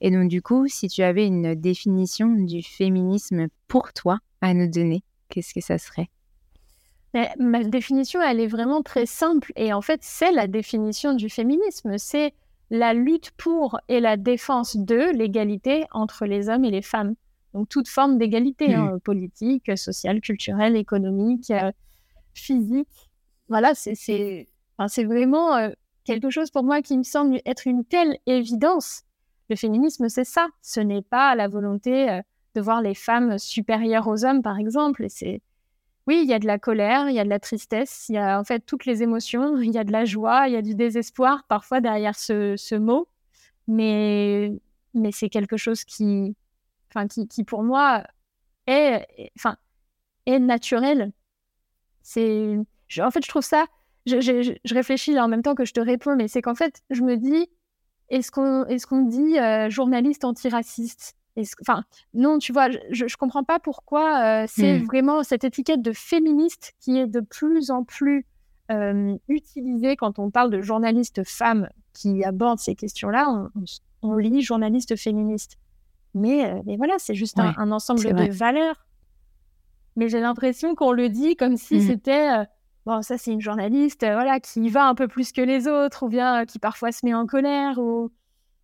Et 0.00 0.10
donc, 0.10 0.28
du 0.28 0.42
coup, 0.42 0.66
si 0.68 0.88
tu 0.88 1.02
avais 1.02 1.26
une 1.26 1.54
définition 1.54 2.28
du 2.28 2.62
féminisme 2.62 3.48
pour 3.68 3.92
toi 3.92 4.18
à 4.40 4.54
nous 4.54 4.70
donner, 4.70 5.02
qu'est-ce 5.28 5.54
que 5.54 5.60
ça 5.60 5.78
serait? 5.78 6.08
Ma 7.38 7.62
définition, 7.62 8.20
elle 8.20 8.40
est 8.40 8.48
vraiment 8.48 8.82
très 8.82 9.06
simple. 9.06 9.52
Et 9.54 9.72
en 9.72 9.80
fait, 9.80 10.00
c'est 10.02 10.32
la 10.32 10.48
définition 10.48 11.14
du 11.14 11.30
féminisme. 11.30 11.96
C'est 11.96 12.34
la 12.70 12.92
lutte 12.92 13.30
pour 13.36 13.78
et 13.88 14.00
la 14.00 14.16
défense 14.16 14.76
de 14.76 15.16
l'égalité 15.16 15.84
entre 15.92 16.26
les 16.26 16.48
hommes 16.48 16.64
et 16.64 16.72
les 16.72 16.82
femmes. 16.82 17.14
Donc, 17.52 17.68
toute 17.68 17.88
forme 17.88 18.18
d'égalité, 18.18 18.74
hein, 18.74 18.98
politique, 19.04 19.78
sociale, 19.78 20.20
culturelle, 20.20 20.74
économique, 20.74 21.52
euh, 21.52 21.70
physique. 22.34 23.10
Voilà, 23.48 23.74
c'est 23.74 24.48
enfin, 24.78 25.04
vraiment 25.04 25.54
euh, 25.54 25.70
quelque 26.04 26.30
chose 26.30 26.50
pour 26.50 26.64
moi 26.64 26.82
qui 26.82 26.98
me 26.98 27.04
semble 27.04 27.40
être 27.46 27.68
une 27.68 27.84
telle 27.84 28.18
évidence 28.26 29.02
le 29.54 29.58
féminisme, 29.58 30.08
c'est 30.08 30.24
ça. 30.24 30.48
Ce 30.62 30.80
n'est 30.80 31.02
pas 31.02 31.34
la 31.34 31.48
volonté 31.48 32.10
euh, 32.10 32.20
de 32.54 32.60
voir 32.60 32.82
les 32.82 32.94
femmes 32.94 33.38
supérieures 33.38 34.06
aux 34.08 34.24
hommes, 34.24 34.42
par 34.42 34.58
exemple. 34.58 35.06
c'est 35.08 35.40
oui, 36.06 36.20
il 36.22 36.28
y 36.28 36.34
a 36.34 36.38
de 36.38 36.46
la 36.46 36.58
colère, 36.58 37.08
il 37.08 37.14
y 37.14 37.18
a 37.18 37.24
de 37.24 37.30
la 37.30 37.38
tristesse, 37.38 38.06
il 38.10 38.16
y 38.16 38.18
a 38.18 38.38
en 38.38 38.44
fait 38.44 38.60
toutes 38.60 38.84
les 38.84 39.02
émotions, 39.02 39.56
il 39.60 39.72
y 39.72 39.78
a 39.78 39.84
de 39.84 39.92
la 39.92 40.04
joie, 40.04 40.48
il 40.48 40.52
y 40.54 40.56
a 40.56 40.62
du 40.62 40.74
désespoir 40.74 41.44
parfois 41.48 41.80
derrière 41.80 42.14
ce, 42.16 42.76
mot, 42.76 43.08
mais 43.68 44.52
mais 44.92 45.12
c'est 45.12 45.30
quelque 45.30 45.56
chose 45.56 45.84
qui, 45.84 46.36
enfin 46.90 47.08
qui, 47.08 47.26
qui, 47.26 47.42
pour 47.44 47.62
moi 47.62 48.04
est, 48.66 49.06
enfin 49.38 49.56
est 50.26 50.38
naturel. 50.38 51.12
C'est, 52.02 52.58
en 53.00 53.10
fait, 53.10 53.24
je 53.24 53.28
trouve 53.28 53.42
ça. 53.42 53.66
Je, 54.06 54.20
je, 54.20 54.74
réfléchis 54.74 55.14
là 55.14 55.24
en 55.24 55.28
même 55.28 55.42
temps 55.42 55.54
que 55.54 55.64
je 55.64 55.72
te 55.72 55.80
réponds, 55.80 56.16
mais 56.16 56.28
c'est 56.28 56.42
qu'en 56.42 56.54
fait, 56.54 56.82
je 56.90 57.02
me 57.02 57.16
dis, 57.16 57.48
est-ce 58.14 58.30
qu'on 58.30 58.64
est 58.66 58.84
qu'on 58.86 59.02
dit 59.02 59.38
euh, 59.38 59.68
journaliste 59.68 60.24
antiraciste? 60.24 61.16
Enfin, 61.60 61.82
non, 62.14 62.38
tu 62.38 62.52
vois, 62.52 62.68
je 62.90 63.04
ne 63.04 63.16
comprends 63.18 63.42
pas 63.42 63.58
pourquoi 63.58 64.22
euh, 64.22 64.46
c'est 64.48 64.78
hmm. 64.78 64.84
vraiment 64.84 65.24
cette 65.24 65.42
étiquette 65.42 65.82
de 65.82 65.92
féministe 65.92 66.74
qui 66.78 66.96
est 66.96 67.08
de 67.08 67.18
plus 67.18 67.72
en 67.72 67.82
plus 67.82 68.24
euh, 68.70 69.16
utilisée 69.26 69.96
quand 69.96 70.20
on 70.20 70.30
parle 70.30 70.50
de 70.50 70.62
journalistes 70.62 71.26
femmes 71.26 71.68
qui 71.92 72.22
abordent 72.22 72.60
ces 72.60 72.76
questions-là. 72.76 73.50
On, 74.02 74.16
lit 74.16 74.42
journaliste 74.42 74.96
féministe. 74.96 75.56
Mais, 76.14 76.62
mais 76.66 76.76
voilà, 76.76 76.94
c'est 76.98 77.14
juste 77.14 77.40
un, 77.40 77.72
ensemble 77.72 78.14
de 78.14 78.30
valeurs. 78.30 78.86
Mais 79.96 80.08
j'ai 80.08 80.20
l'impression 80.20 80.76
qu'on 80.76 80.92
le 80.92 81.08
dit 81.08 81.34
comme 81.34 81.56
si 81.56 81.78
hmm. 81.78 81.80
c'était 81.80 82.46
bon, 82.86 83.02
ça 83.02 83.18
c'est 83.18 83.32
une 83.32 83.40
journaliste, 83.40 84.02
euh, 84.02 84.14
voilà, 84.14 84.40
qui 84.40 84.68
va 84.68 84.86
un 84.86 84.94
peu 84.94 85.08
plus 85.08 85.32
que 85.32 85.40
les 85.40 85.68
autres, 85.68 86.04
ou 86.04 86.08
bien 86.08 86.42
euh, 86.42 86.44
qui 86.44 86.58
parfois 86.58 86.92
se 86.92 87.04
met 87.04 87.14
en 87.14 87.26
colère, 87.26 87.78
ou 87.78 88.10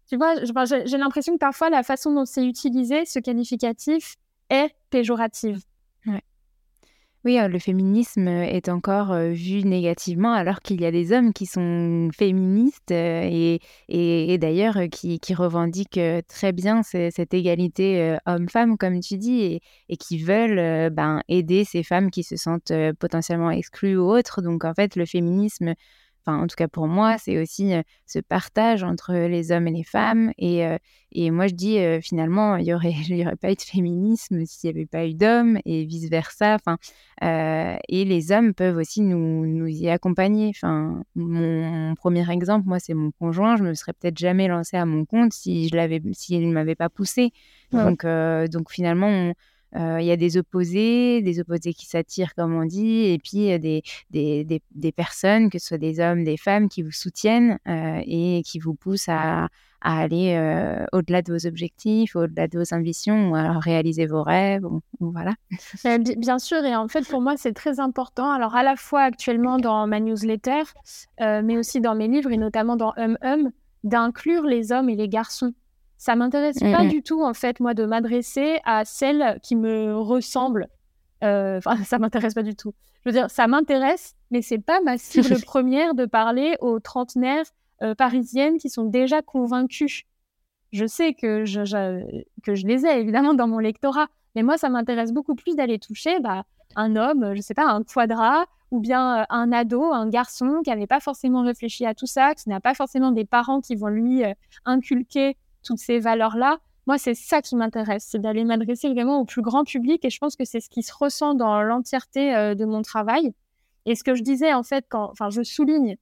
tu 0.08 0.16
vois, 0.16 0.34
j'ai 0.44 0.98
l'impression 0.98 1.34
que 1.34 1.38
parfois 1.38 1.70
la 1.70 1.82
façon 1.82 2.12
dont 2.12 2.24
c'est 2.24 2.44
utilisé, 2.44 3.04
ce 3.04 3.18
qualificatif, 3.18 4.16
est 4.48 4.74
péjorative. 4.90 5.60
Oui, 7.24 7.36
le 7.36 7.58
féminisme 7.58 8.28
est 8.28 8.70
encore 8.70 9.14
vu 9.14 9.62
négativement 9.64 10.32
alors 10.32 10.60
qu'il 10.60 10.80
y 10.80 10.86
a 10.86 10.90
des 10.90 11.12
hommes 11.12 11.34
qui 11.34 11.44
sont 11.44 12.08
féministes 12.16 12.92
et, 12.92 13.60
et, 13.88 14.38
d'ailleurs 14.38 14.78
qui, 14.90 15.20
qui, 15.20 15.34
revendiquent 15.34 16.00
très 16.28 16.52
bien 16.52 16.82
cette 16.82 17.34
égalité 17.34 18.16
homme-femme, 18.24 18.78
comme 18.78 19.00
tu 19.00 19.18
dis, 19.18 19.42
et, 19.42 19.60
et 19.90 19.98
qui 19.98 20.16
veulent 20.16 20.88
ben, 20.88 21.20
aider 21.28 21.64
ces 21.64 21.82
femmes 21.82 22.10
qui 22.10 22.22
se 22.22 22.36
sentent 22.36 22.72
potentiellement 22.98 23.50
exclues 23.50 23.98
ou 23.98 24.10
autres. 24.10 24.40
Donc 24.40 24.64
en 24.64 24.72
fait, 24.72 24.96
le 24.96 25.04
féminisme 25.04 25.74
enfin 26.24 26.42
en 26.42 26.46
tout 26.46 26.56
cas 26.56 26.68
pour 26.68 26.86
moi, 26.86 27.16
c'est 27.18 27.40
aussi 27.40 27.72
ce 28.06 28.18
partage 28.18 28.82
entre 28.82 29.12
les 29.12 29.52
hommes 29.52 29.68
et 29.68 29.72
les 29.72 29.84
femmes. 29.84 30.32
Et, 30.38 30.64
et 31.12 31.30
moi, 31.30 31.46
je 31.46 31.54
dis 31.54 31.78
finalement, 32.02 32.56
il 32.56 32.64
n'y 32.64 32.74
aurait, 32.74 32.92
y 33.08 33.24
aurait 33.24 33.36
pas 33.36 33.50
eu 33.52 33.54
de 33.54 33.62
féminisme 33.62 34.44
s'il 34.44 34.70
n'y 34.70 34.76
avait 34.76 34.86
pas 34.86 35.06
eu 35.06 35.14
d'hommes 35.14 35.58
et 35.64 35.84
vice-versa. 35.84 36.56
Enfin, 36.56 36.78
et 37.88 38.04
les 38.04 38.32
hommes 38.32 38.54
peuvent 38.54 38.76
aussi 38.76 39.02
nous, 39.02 39.46
nous 39.46 39.66
y 39.66 39.88
accompagner. 39.88 40.50
Enfin, 40.50 41.02
mon, 41.14 41.94
premier 41.94 42.30
exemple, 42.30 42.68
moi, 42.68 42.78
c'est 42.78 42.94
mon 42.94 43.10
conjoint. 43.12 43.56
Je 43.56 43.64
me 43.64 43.74
serais 43.74 43.92
peut-être 43.92 44.18
jamais 44.18 44.48
lancée 44.48 44.76
à 44.76 44.86
mon 44.86 45.04
compte 45.04 45.32
si 45.32 45.68
je 45.68 45.76
l'avais, 45.76 46.00
s'il 46.12 46.48
ne 46.48 46.52
m'avait 46.52 46.74
pas 46.74 46.88
poussée. 46.88 47.32
Donc, 47.72 48.04
donc 48.04 48.70
finalement, 48.70 49.32
il 49.74 50.04
y 50.04 50.10
a 50.10 50.16
des 50.16 50.36
opposés, 50.36 51.22
des 51.22 51.40
opposés 51.40 51.72
qui 51.74 51.86
s'attirent, 51.86 52.34
comme 52.34 52.54
on 52.54 52.64
dit, 52.64 53.04
et 53.06 53.18
puis 53.18 53.58
des, 53.58 53.82
des, 54.10 54.44
des, 54.44 54.62
des, 54.70 54.92
personnes, 54.92 55.50
que 55.50 55.58
ce 55.58 55.68
soit 55.68 55.78
des 55.78 56.00
hommes, 56.00 56.24
des 56.24 56.36
femmes, 56.36 56.68
qui 56.68 56.82
vous 56.82 56.92
soutiennent 56.92 57.58
et 57.66 58.42
qui 58.44 58.58
vous 58.58 58.74
poussent 58.74 59.08
à, 59.08 59.48
aller 59.82 60.36
au-delà 60.92 61.22
de 61.22 61.32
vos 61.32 61.46
objectifs, 61.46 62.14
au-delà 62.14 62.48
de 62.48 62.58
vos 62.58 62.74
ambitions, 62.74 63.30
ou 63.30 63.36
à 63.36 63.58
réaliser 63.60 64.06
vos 64.06 64.22
rêves. 64.22 64.66
voilà. 64.98 65.34
Bien 66.16 66.38
sûr, 66.38 66.64
et 66.64 66.76
en 66.76 66.88
fait, 66.88 67.08
pour 67.08 67.20
moi, 67.20 67.34
c'est 67.36 67.52
très 67.52 67.80
important. 67.80 68.30
Alors, 68.30 68.54
à 68.54 68.62
la 68.62 68.76
fois 68.76 69.02
actuellement 69.02 69.58
dans 69.58 69.86
ma 69.86 70.00
newsletter, 70.00 70.62
mais 71.18 71.56
aussi 71.56 71.80
dans 71.80 71.94
mes 71.94 72.08
livres, 72.08 72.32
et 72.32 72.36
notamment 72.36 72.76
dans 72.76 72.92
Hum 72.96 73.16
Hum, 73.22 73.50
d'inclure 73.84 74.44
les 74.44 74.72
hommes 74.72 74.88
et 74.88 74.96
les 74.96 75.08
garçons 75.08 75.52
ça 76.00 76.16
m'intéresse 76.16 76.58
pas 76.60 76.86
du 76.86 77.02
tout, 77.02 77.22
en 77.22 77.34
fait, 77.34 77.60
moi, 77.60 77.74
de 77.74 77.84
m'adresser 77.84 78.58
à 78.64 78.86
celles 78.86 79.38
qui 79.42 79.54
me 79.54 79.94
ressemblent. 79.94 80.66
Euh, 81.22 81.58
enfin, 81.58 81.76
ça 81.84 81.98
m'intéresse 81.98 82.32
pas 82.32 82.42
du 82.42 82.56
tout. 82.56 82.72
Je 83.04 83.10
veux 83.10 83.12
dire, 83.12 83.30
ça 83.30 83.46
m'intéresse, 83.46 84.16
mais 84.30 84.40
c'est 84.40 84.58
pas 84.58 84.80
ma 84.80 84.96
cible 84.96 85.38
première 85.44 85.94
de 85.94 86.06
parler 86.06 86.56
aux 86.60 86.80
trentenaires 86.80 87.44
euh, 87.82 87.94
parisiennes 87.94 88.56
qui 88.56 88.70
sont 88.70 88.84
déjà 88.84 89.20
convaincues. 89.20 90.06
Je 90.72 90.86
sais 90.86 91.12
que 91.12 91.44
je, 91.44 91.60
que 92.44 92.54
je 92.54 92.66
les 92.66 92.86
ai, 92.86 92.98
évidemment, 92.98 93.34
dans 93.34 93.46
mon 93.46 93.58
lectorat. 93.58 94.06
Mais 94.34 94.42
moi, 94.42 94.56
ça 94.56 94.70
m'intéresse 94.70 95.12
beaucoup 95.12 95.34
plus 95.34 95.54
d'aller 95.54 95.78
toucher 95.78 96.18
bah, 96.20 96.44
un 96.76 96.96
homme, 96.96 97.34
je 97.34 97.42
sais 97.42 97.52
pas, 97.52 97.66
un 97.66 97.82
quadra, 97.82 98.46
ou 98.70 98.80
bien 98.80 99.20
euh, 99.20 99.24
un 99.28 99.52
ado, 99.52 99.92
un 99.92 100.08
garçon 100.08 100.62
qui 100.64 100.70
n'avait 100.70 100.86
pas 100.86 101.00
forcément 101.00 101.42
réfléchi 101.42 101.84
à 101.84 101.94
tout 101.94 102.06
ça, 102.06 102.34
qui 102.34 102.48
n'a 102.48 102.60
pas 102.60 102.72
forcément 102.72 103.12
des 103.12 103.26
parents 103.26 103.60
qui 103.60 103.74
vont 103.74 103.88
lui 103.88 104.22
inculquer 104.64 105.36
toutes 105.62 105.78
ces 105.78 105.98
valeurs-là, 105.98 106.58
moi, 106.86 106.98
c'est 106.98 107.14
ça 107.14 107.42
qui 107.42 107.56
m'intéresse, 107.56 108.06
c'est 108.10 108.18
d'aller 108.18 108.44
m'adresser 108.44 108.88
vraiment 108.88 109.20
au 109.20 109.24
plus 109.24 109.42
grand 109.42 109.64
public 109.64 110.04
et 110.04 110.10
je 110.10 110.18
pense 110.18 110.34
que 110.34 110.44
c'est 110.44 110.60
ce 110.60 110.68
qui 110.68 110.82
se 110.82 110.92
ressent 110.92 111.34
dans 111.34 111.62
l'entièreté 111.62 112.34
euh, 112.34 112.54
de 112.54 112.64
mon 112.64 112.82
travail. 112.82 113.32
Et 113.86 113.94
ce 113.94 114.02
que 114.02 114.14
je 114.14 114.22
disais, 114.22 114.52
en 114.52 114.62
fait, 114.62 114.86
quand, 114.88 115.10
enfin, 115.10 115.30
je 115.30 115.42
souligne 115.42 115.96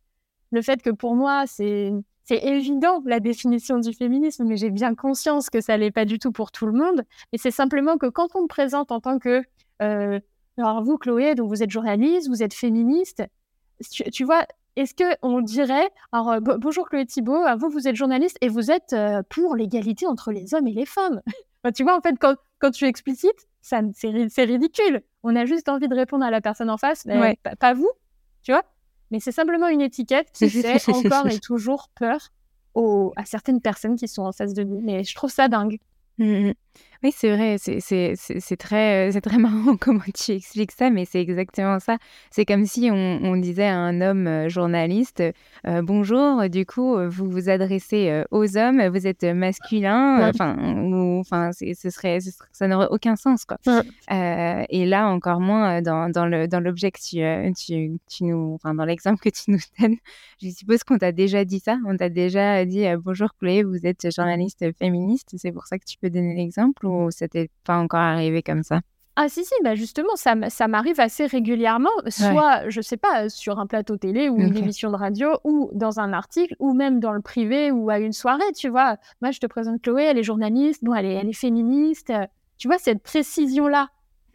le 0.50 0.62
fait 0.62 0.80
que 0.82 0.90
pour 0.90 1.14
moi, 1.14 1.44
c'est, 1.46 1.92
évident 2.30 3.02
la 3.06 3.20
définition 3.20 3.78
du 3.78 3.92
féminisme, 3.92 4.44
mais 4.44 4.56
j'ai 4.56 4.70
bien 4.70 4.94
conscience 4.94 5.50
que 5.50 5.60
ça 5.60 5.76
l'est 5.76 5.90
pas 5.90 6.04
du 6.04 6.18
tout 6.18 6.32
pour 6.32 6.52
tout 6.52 6.66
le 6.66 6.72
monde. 6.72 7.02
Et 7.32 7.38
c'est 7.38 7.50
simplement 7.50 7.96
que 7.98 8.06
quand 8.06 8.34
on 8.34 8.42
me 8.42 8.48
présente 8.48 8.92
en 8.92 9.00
tant 9.00 9.18
que, 9.18 9.42
euh, 9.82 10.20
alors 10.56 10.82
vous, 10.82 10.98
Chloé, 10.98 11.34
donc 11.34 11.48
vous 11.48 11.62
êtes 11.62 11.70
journaliste, 11.70 12.28
vous 12.28 12.42
êtes 12.42 12.54
féministe, 12.54 13.22
tu 14.12 14.24
vois, 14.24 14.46
est-ce 14.78 14.94
qu'on 14.94 15.40
dirait, 15.40 15.90
alors 16.12 16.30
euh, 16.30 16.40
bonjour 16.40 16.88
Chloé 16.88 17.04
Thibault, 17.04 17.44
euh, 17.44 17.56
vous, 17.56 17.68
vous 17.68 17.88
êtes 17.88 17.96
journaliste 17.96 18.38
et 18.40 18.48
vous 18.48 18.70
êtes 18.70 18.92
euh, 18.92 19.22
pour 19.28 19.56
l'égalité 19.56 20.06
entre 20.06 20.30
les 20.30 20.54
hommes 20.54 20.68
et 20.68 20.72
les 20.72 20.86
femmes. 20.86 21.20
tu 21.74 21.82
vois, 21.82 21.96
en 21.96 22.00
fait, 22.00 22.14
quand, 22.20 22.36
quand 22.60 22.70
tu 22.70 22.84
explicites, 22.84 23.48
ça, 23.60 23.80
c'est, 23.94 24.44
ridicule. 24.44 25.02
On 25.24 25.34
a 25.34 25.46
juste 25.46 25.68
envie 25.68 25.88
de 25.88 25.94
répondre 25.94 26.24
à 26.24 26.30
la 26.30 26.40
personne 26.40 26.70
en 26.70 26.78
face, 26.78 27.04
mais 27.06 27.36
pas, 27.58 27.74
vous, 27.74 27.90
tu 28.42 28.52
vois. 28.52 28.62
Mais 29.10 29.18
c'est 29.20 29.32
simplement 29.32 29.68
une 29.68 29.80
étiquette 29.80 30.30
qui 30.32 30.48
fait 30.48 30.88
encore 30.88 31.26
et 31.26 31.40
toujours 31.40 31.88
peur 31.96 32.28
aux, 32.74 33.12
à 33.16 33.24
certaines 33.24 33.60
personnes 33.60 33.96
qui 33.96 34.06
sont 34.06 34.22
en 34.22 34.32
face 34.32 34.54
de 34.54 34.62
nous. 34.62 34.80
Mais 34.80 35.02
je 35.02 35.14
trouve 35.14 35.30
ça 35.30 35.48
dingue. 35.48 35.80
Mmh 36.18 36.52
oui, 37.04 37.12
c'est 37.14 37.30
vrai, 37.30 37.56
c'est 37.58 38.56
très, 38.56 39.12
c'est 39.12 39.20
très 39.20 39.38
marrant 39.38 39.76
comment 39.80 40.00
tu 40.12 40.32
expliques 40.32 40.72
ça, 40.72 40.90
mais 40.90 41.04
c'est 41.04 41.20
exactement 41.20 41.78
ça. 41.78 41.96
C'est 42.32 42.44
comme 42.44 42.66
si 42.66 42.90
on, 42.90 43.36
disait 43.36 43.68
à 43.68 43.76
un 43.76 44.00
homme 44.00 44.26
euh, 44.26 44.48
journaliste, 44.48 45.22
euh, 45.66 45.80
bonjour, 45.80 46.48
du 46.48 46.66
coup, 46.66 46.96
euh, 46.96 47.08
vous 47.08 47.30
vous 47.30 47.48
adressez 47.48 48.24
aux 48.32 48.56
hommes, 48.56 48.84
vous 48.88 49.06
êtes 49.06 49.22
masculin, 49.22 50.28
enfin, 50.28 50.56
ou 50.58 51.20
enfin, 51.20 51.50
ce 51.52 51.90
serait, 51.90 52.18
ça 52.50 52.66
n'aurait 52.66 52.88
aucun 52.90 53.14
sens, 53.14 53.44
quoi. 53.44 53.58
Euh, 53.66 54.64
et 54.68 54.84
là, 54.84 55.08
encore 55.08 55.38
moins 55.38 55.80
dans, 55.82 56.10
dans 56.10 56.26
le 56.26 56.48
dans 56.48 56.60
l'objet 56.60 56.90
que 56.90 56.98
tu, 56.98 57.54
tu, 57.54 58.00
tu, 58.08 58.24
nous, 58.24 58.54
enfin, 58.54 58.74
dans 58.74 58.84
l'exemple 58.84 59.20
que 59.20 59.28
tu 59.28 59.52
nous 59.52 59.60
donnes. 59.78 59.96
Je 60.42 60.48
suppose 60.48 60.82
qu'on 60.82 60.98
t'a 60.98 61.12
déjà 61.12 61.44
dit 61.44 61.60
ça. 61.60 61.78
On 61.86 61.96
t'a 61.96 62.08
déjà 62.08 62.64
dit 62.64 62.86
bonjour 63.04 63.28
Chloé, 63.38 63.62
vous 63.62 63.86
êtes 63.86 64.12
journaliste 64.12 64.64
féministe. 64.78 65.34
C'est 65.36 65.52
pour 65.52 65.66
ça 65.66 65.78
que 65.78 65.84
tu 65.84 65.96
peux 65.98 66.10
donner 66.10 66.34
l'exemple 66.34 66.67
ou 66.82 67.10
ça 67.10 67.28
t'est 67.28 67.50
pas 67.64 67.78
encore 67.78 68.00
arrivé 68.00 68.42
comme 68.42 68.62
ça? 68.62 68.80
Ah 69.20 69.28
si, 69.28 69.44
si, 69.44 69.52
bah 69.64 69.74
justement, 69.74 70.14
ça, 70.14 70.36
ça 70.48 70.68
m'arrive 70.68 71.00
assez 71.00 71.26
régulièrement, 71.26 71.90
soit, 72.06 72.68
je 72.68 72.80
sais 72.80 72.96
pas, 72.96 73.28
sur 73.28 73.58
un 73.58 73.66
plateau 73.66 73.96
télé 73.96 74.28
ou 74.28 74.38
une 74.38 74.56
émission 74.56 74.92
de 74.92 74.96
radio, 74.96 75.30
ou 75.42 75.70
dans 75.72 75.98
un 75.98 76.12
article, 76.12 76.54
ou 76.60 76.72
même 76.72 77.00
dans 77.00 77.10
le 77.10 77.20
privé 77.20 77.72
ou 77.72 77.90
à 77.90 77.98
une 77.98 78.12
soirée, 78.12 78.52
tu 78.56 78.68
vois. 78.68 78.96
Moi, 79.20 79.32
je 79.32 79.40
te 79.40 79.46
présente 79.46 79.82
Chloé, 79.82 80.04
elle 80.04 80.18
est 80.18 80.22
journaliste, 80.22 80.84
bon, 80.84 80.94
elle 80.94 81.06
est, 81.06 81.14
elle 81.14 81.28
est 81.28 81.32
féministe. 81.32 82.12
Tu 82.58 82.68
vois, 82.68 82.78
cette 82.78 83.02
précision-là, 83.02 83.88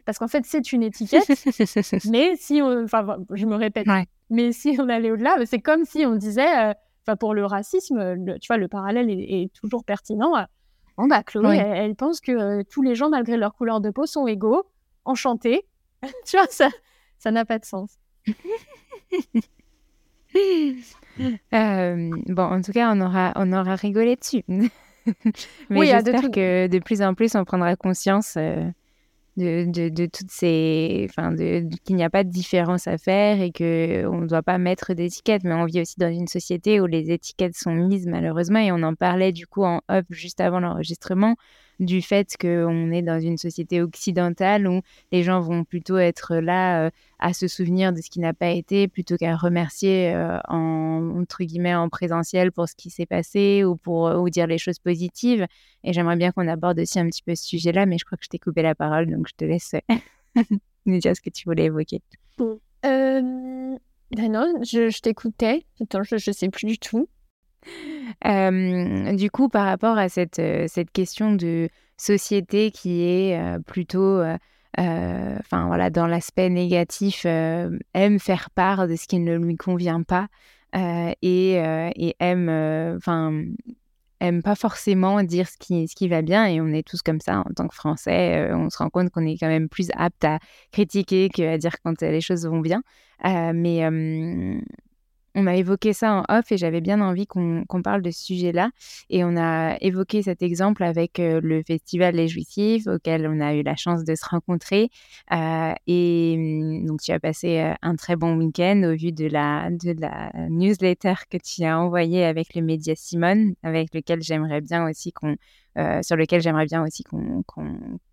parce 0.04 0.18
qu'en 0.18 0.28
fait, 0.28 0.44
c'est 0.44 0.70
une 0.70 0.82
étiquette, 0.82 1.28
mais 2.10 2.36
si 2.36 2.60
on... 2.60 2.84
Enfin, 2.84 3.16
je 3.30 3.46
me 3.46 3.56
répète, 3.56 3.86
mais 4.28 4.52
si 4.52 4.76
on 4.78 4.90
allait 4.90 5.10
au-delà, 5.10 5.36
c'est 5.46 5.60
comme 5.60 5.86
si 5.86 6.04
on 6.04 6.14
disait, 6.14 6.58
euh, 6.58 6.74
enfin, 7.06 7.16
pour 7.16 7.32
le 7.32 7.46
racisme, 7.46 8.16
tu 8.38 8.48
vois, 8.48 8.58
le 8.58 8.68
parallèle 8.68 9.08
est, 9.08 9.50
toujours 9.54 9.82
pertinent. 9.82 10.34
Bon, 10.96 11.06
bah, 11.06 11.22
Chloé, 11.22 11.56
elle, 11.56 11.96
pense 11.96 12.20
que 12.20 12.32
euh, 12.32 12.62
tous 12.68 12.82
les 12.82 12.94
gens, 12.94 13.10
malgré 13.10 13.36
leur 13.36 13.54
couleur 13.54 13.80
de 13.80 13.90
peau, 13.90 14.06
sont 14.06 14.26
égaux 14.26 14.64
enchantée. 15.04 15.66
tu 16.26 16.36
vois, 16.36 16.46
ça 16.48 16.68
ça 17.18 17.30
n'a 17.30 17.44
pas 17.44 17.58
de 17.58 17.64
sens. 17.64 17.98
Euh, 21.54 22.10
bon, 22.26 22.42
en 22.42 22.60
tout 22.60 22.72
cas, 22.72 22.92
on 22.92 23.00
aura, 23.00 23.32
on 23.36 23.52
aura 23.52 23.76
rigolé 23.76 24.16
dessus. 24.16 24.42
Mais 24.48 24.68
oui, 25.70 25.86
j'espère 25.86 26.28
que 26.32 26.66
de 26.66 26.78
plus 26.80 27.02
en 27.02 27.14
plus, 27.14 27.36
on 27.36 27.44
prendra 27.44 27.76
conscience 27.76 28.34
euh, 28.36 28.68
de, 29.36 29.70
de, 29.70 29.88
de, 29.88 30.06
toutes 30.06 30.30
ces... 30.30 31.06
Enfin, 31.08 31.34
qu'il 31.36 31.96
n'y 31.96 32.04
a 32.04 32.10
pas 32.10 32.24
de 32.24 32.30
différence 32.30 32.86
à 32.86 32.98
faire 32.98 33.40
et 33.40 33.52
qu'on 33.52 34.20
ne 34.20 34.26
doit 34.26 34.42
pas 34.42 34.58
mettre 34.58 34.94
d'étiquettes. 34.94 35.44
Mais 35.44 35.54
on 35.54 35.64
vit 35.64 35.80
aussi 35.80 35.98
dans 35.98 36.12
une 36.12 36.28
société 36.28 36.80
où 36.80 36.86
les 36.86 37.10
étiquettes 37.10 37.56
sont 37.56 37.74
mises, 37.74 38.06
malheureusement. 38.06 38.60
Et 38.60 38.72
on 38.72 38.82
en 38.82 38.94
parlait, 38.94 39.32
du 39.32 39.46
coup, 39.46 39.64
en 39.64 39.80
up 39.90 40.06
juste 40.10 40.40
avant 40.40 40.60
l'enregistrement 40.60 41.36
du 41.80 42.02
fait 42.02 42.36
qu'on 42.40 42.90
est 42.90 43.02
dans 43.02 43.20
une 43.20 43.36
société 43.36 43.82
occidentale 43.82 44.66
où 44.68 44.80
les 45.12 45.22
gens 45.22 45.40
vont 45.40 45.64
plutôt 45.64 45.96
être 45.96 46.36
là 46.36 46.86
euh, 46.86 46.90
à 47.18 47.32
se 47.32 47.48
souvenir 47.48 47.92
de 47.92 48.00
ce 48.00 48.10
qui 48.10 48.20
n'a 48.20 48.32
pas 48.32 48.50
été 48.50 48.88
plutôt 48.88 49.16
qu'à 49.16 49.36
remercier 49.36 50.14
euh, 50.14 50.38
en, 50.48 51.16
entre 51.20 51.44
guillemets 51.44 51.74
en 51.74 51.88
présentiel 51.88 52.52
pour 52.52 52.68
ce 52.68 52.74
qui 52.74 52.90
s'est 52.90 53.06
passé 53.06 53.64
ou 53.64 53.76
pour 53.76 54.04
ou 54.04 54.30
dire 54.30 54.46
les 54.46 54.58
choses 54.58 54.78
positives. 54.78 55.46
Et 55.82 55.92
j'aimerais 55.92 56.16
bien 56.16 56.32
qu'on 56.32 56.48
aborde 56.48 56.78
aussi 56.78 56.98
un 56.98 57.08
petit 57.08 57.22
peu 57.22 57.34
ce 57.34 57.44
sujet-là, 57.44 57.86
mais 57.86 57.98
je 57.98 58.04
crois 58.04 58.18
que 58.18 58.24
je 58.24 58.28
t'ai 58.28 58.38
coupé 58.38 58.62
la 58.62 58.74
parole, 58.74 59.10
donc 59.10 59.28
je 59.28 59.34
te 59.34 59.44
laisse 59.44 59.74
nous 60.86 60.98
dire 60.98 61.16
ce 61.16 61.20
que 61.20 61.30
tu 61.30 61.44
voulais 61.44 61.64
évoquer. 61.64 62.00
Euh, 62.84 63.78
ben 64.10 64.32
non, 64.32 64.54
je, 64.62 65.00
t'écoutais. 65.00 65.64
Attends, 65.80 66.02
je 66.02 66.14
ne 66.14 66.34
sais 66.34 66.48
plus 66.48 66.66
du 66.66 66.78
tout 66.78 67.08
du 68.22 69.30
coup, 69.30 69.48
par 69.48 69.66
rapport 69.66 69.98
à 69.98 70.08
cette, 70.08 70.40
cette 70.66 70.90
question 70.90 71.34
de 71.34 71.68
société 71.96 72.70
qui 72.70 73.02
est 73.02 73.38
plutôt, 73.66 74.22
enfin 74.76 75.66
voilà, 75.66 75.90
dans 75.90 76.06
l'aspect 76.06 76.50
négatif, 76.50 77.24
aime 77.24 78.18
faire 78.18 78.50
part 78.50 78.88
de 78.88 78.96
ce 78.96 79.06
qui 79.06 79.18
ne 79.18 79.36
lui 79.36 79.56
convient 79.56 80.02
pas 80.02 80.28
et, 81.22 81.54
aime, 82.20 82.48
enfin 82.96 83.44
aime 84.20 84.42
pas 84.42 84.54
forcément 84.54 85.22
dire 85.22 85.48
ce 85.48 85.56
qui, 85.58 85.86
ce 85.86 85.94
qui 85.94 86.08
va 86.08 86.22
bien 86.22 86.46
et 86.46 86.60
on 86.60 86.68
est 86.68 86.86
tous 86.86 87.02
comme 87.02 87.20
ça 87.20 87.40
en 87.40 87.52
tant 87.54 87.68
que 87.68 87.74
Français. 87.74 88.50
on 88.52 88.70
se 88.70 88.78
rend 88.78 88.88
compte 88.88 89.10
qu'on 89.10 89.26
est 89.26 89.36
quand 89.36 89.48
même 89.48 89.68
plus 89.68 89.90
apte 89.94 90.24
à 90.24 90.38
critiquer 90.72 91.28
qu'à 91.28 91.58
dire 91.58 91.74
quand 91.84 92.00
les 92.00 92.20
choses 92.20 92.46
vont 92.46 92.60
bien. 92.60 92.82
mais 93.22 93.82
on 95.34 95.46
a 95.46 95.56
évoqué 95.56 95.92
ça 95.92 96.14
en 96.14 96.24
off 96.28 96.52
et 96.52 96.56
j'avais 96.56 96.80
bien 96.80 97.00
envie 97.00 97.26
qu'on 97.26 97.82
parle 97.82 98.02
de 98.02 98.10
ce 98.10 98.22
sujet-là. 98.24 98.70
Et 99.10 99.24
on 99.24 99.36
a 99.36 99.76
évoqué 99.80 100.22
cet 100.22 100.42
exemple 100.42 100.84
avec 100.84 101.18
euh, 101.18 101.40
le 101.42 101.62
festival 101.66 102.14
Les 102.14 102.28
Jouissifs 102.28 102.86
auquel 102.86 103.26
on 103.26 103.40
a 103.40 103.54
eu 103.54 103.62
la 103.62 103.74
chance 103.74 104.04
de 104.04 104.14
se 104.14 104.24
rencontrer. 104.24 104.90
Euh, 105.32 105.72
et 105.86 106.36
mm, 106.36 106.86
donc, 106.86 107.00
tu 107.00 107.10
as 107.10 107.18
passé 107.18 107.58
euh, 107.58 107.74
un 107.82 107.96
très 107.96 108.14
bon 108.16 108.36
week-end 108.36 108.82
au 108.84 108.96
vu 108.96 109.10
de 109.10 109.26
la, 109.26 109.70
de 109.70 110.00
la 110.00 110.30
newsletter 110.48 111.14
que 111.28 111.38
tu 111.38 111.64
as 111.64 111.78
envoyée 111.78 112.24
avec 112.24 112.54
le 112.54 112.62
média 112.62 112.94
Simone, 112.96 113.54
avec 113.64 113.92
lequel 113.92 114.22
j'aimerais 114.22 114.60
bien 114.60 114.88
aussi 114.88 115.12
qu'on, 115.12 115.36
sur 116.02 116.16
lequel 116.16 116.40
j'aimerais 116.40 116.66
bien 116.66 116.84
aussi 116.84 117.02
qu'on 117.02 117.42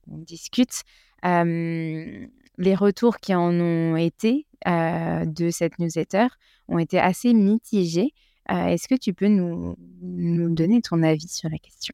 discute. 0.07 0.81
les 1.23 2.75
retours 2.75 3.17
qui 3.17 3.35
en 3.35 3.53
ont 3.59 3.95
été 3.95 4.47
de 4.65 5.49
cette 5.51 5.77
newsletter 5.79 6.27
ont 6.71 6.79
été 6.79 6.99
assez 6.99 7.33
mitigés. 7.33 8.13
Euh, 8.49 8.65
est-ce 8.67 8.87
que 8.87 8.95
tu 8.95 9.13
peux 9.13 9.27
nous, 9.27 9.75
donner 10.01 10.81
ton 10.81 11.03
avis 11.03 11.27
sur 11.27 11.49
la 11.49 11.57
question? 11.57 11.93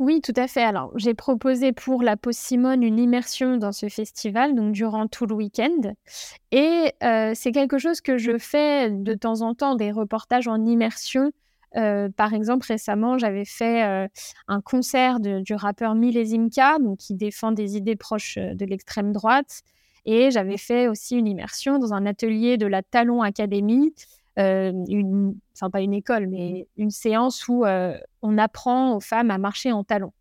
Oui, 0.00 0.20
tout 0.20 0.32
à 0.36 0.48
fait. 0.48 0.62
Alors, 0.62 0.90
j'ai 0.96 1.14
proposé 1.14 1.72
pour 1.72 2.02
la 2.02 2.16
pause 2.16 2.36
Simone 2.36 2.82
une 2.82 2.98
immersion 2.98 3.56
dans 3.58 3.70
ce 3.70 3.88
festival, 3.88 4.56
donc 4.56 4.72
durant 4.72 5.06
tout 5.06 5.24
le 5.26 5.36
week-end. 5.36 5.94
Et 6.50 6.92
euh, 7.04 7.30
c'est 7.34 7.52
quelque 7.52 7.78
chose 7.78 8.00
que 8.00 8.18
je 8.18 8.36
fais 8.36 8.90
de 8.90 9.14
temps 9.14 9.42
en 9.42 9.54
temps, 9.54 9.76
des 9.76 9.92
reportages 9.92 10.48
en 10.48 10.64
immersion. 10.64 11.30
Euh, 11.76 12.08
par 12.08 12.34
exemple, 12.34 12.66
récemment, 12.66 13.18
j'avais 13.18 13.44
fait 13.44 14.08
un 14.48 14.60
concert 14.60 15.20
du 15.20 15.54
rappeur 15.54 15.94
Milezimka, 15.94 16.78
donc 16.80 16.98
qui 16.98 17.14
défend 17.14 17.52
des 17.52 17.76
idées 17.76 17.96
proches 17.96 18.36
de 18.36 18.64
l'extrême 18.64 19.12
droite. 19.12 19.62
Et 20.06 20.30
j'avais 20.30 20.58
fait 20.58 20.88
aussi 20.88 21.16
une 21.16 21.26
immersion 21.26 21.78
dans 21.78 21.94
un 21.94 22.06
atelier 22.06 22.56
de 22.56 22.66
la 22.66 22.82
Talon 22.82 23.22
Academy, 23.22 23.94
euh, 24.38 24.72
une, 24.88 25.34
enfin 25.54 25.70
pas 25.70 25.80
une 25.80 25.94
école, 25.94 26.26
mais 26.26 26.66
une 26.76 26.90
séance 26.90 27.46
où 27.48 27.64
euh, 27.64 27.96
on 28.22 28.36
apprend 28.36 28.96
aux 28.96 29.00
femmes 29.00 29.30
à 29.30 29.38
marcher 29.38 29.72
en 29.72 29.84
talons. 29.84 30.12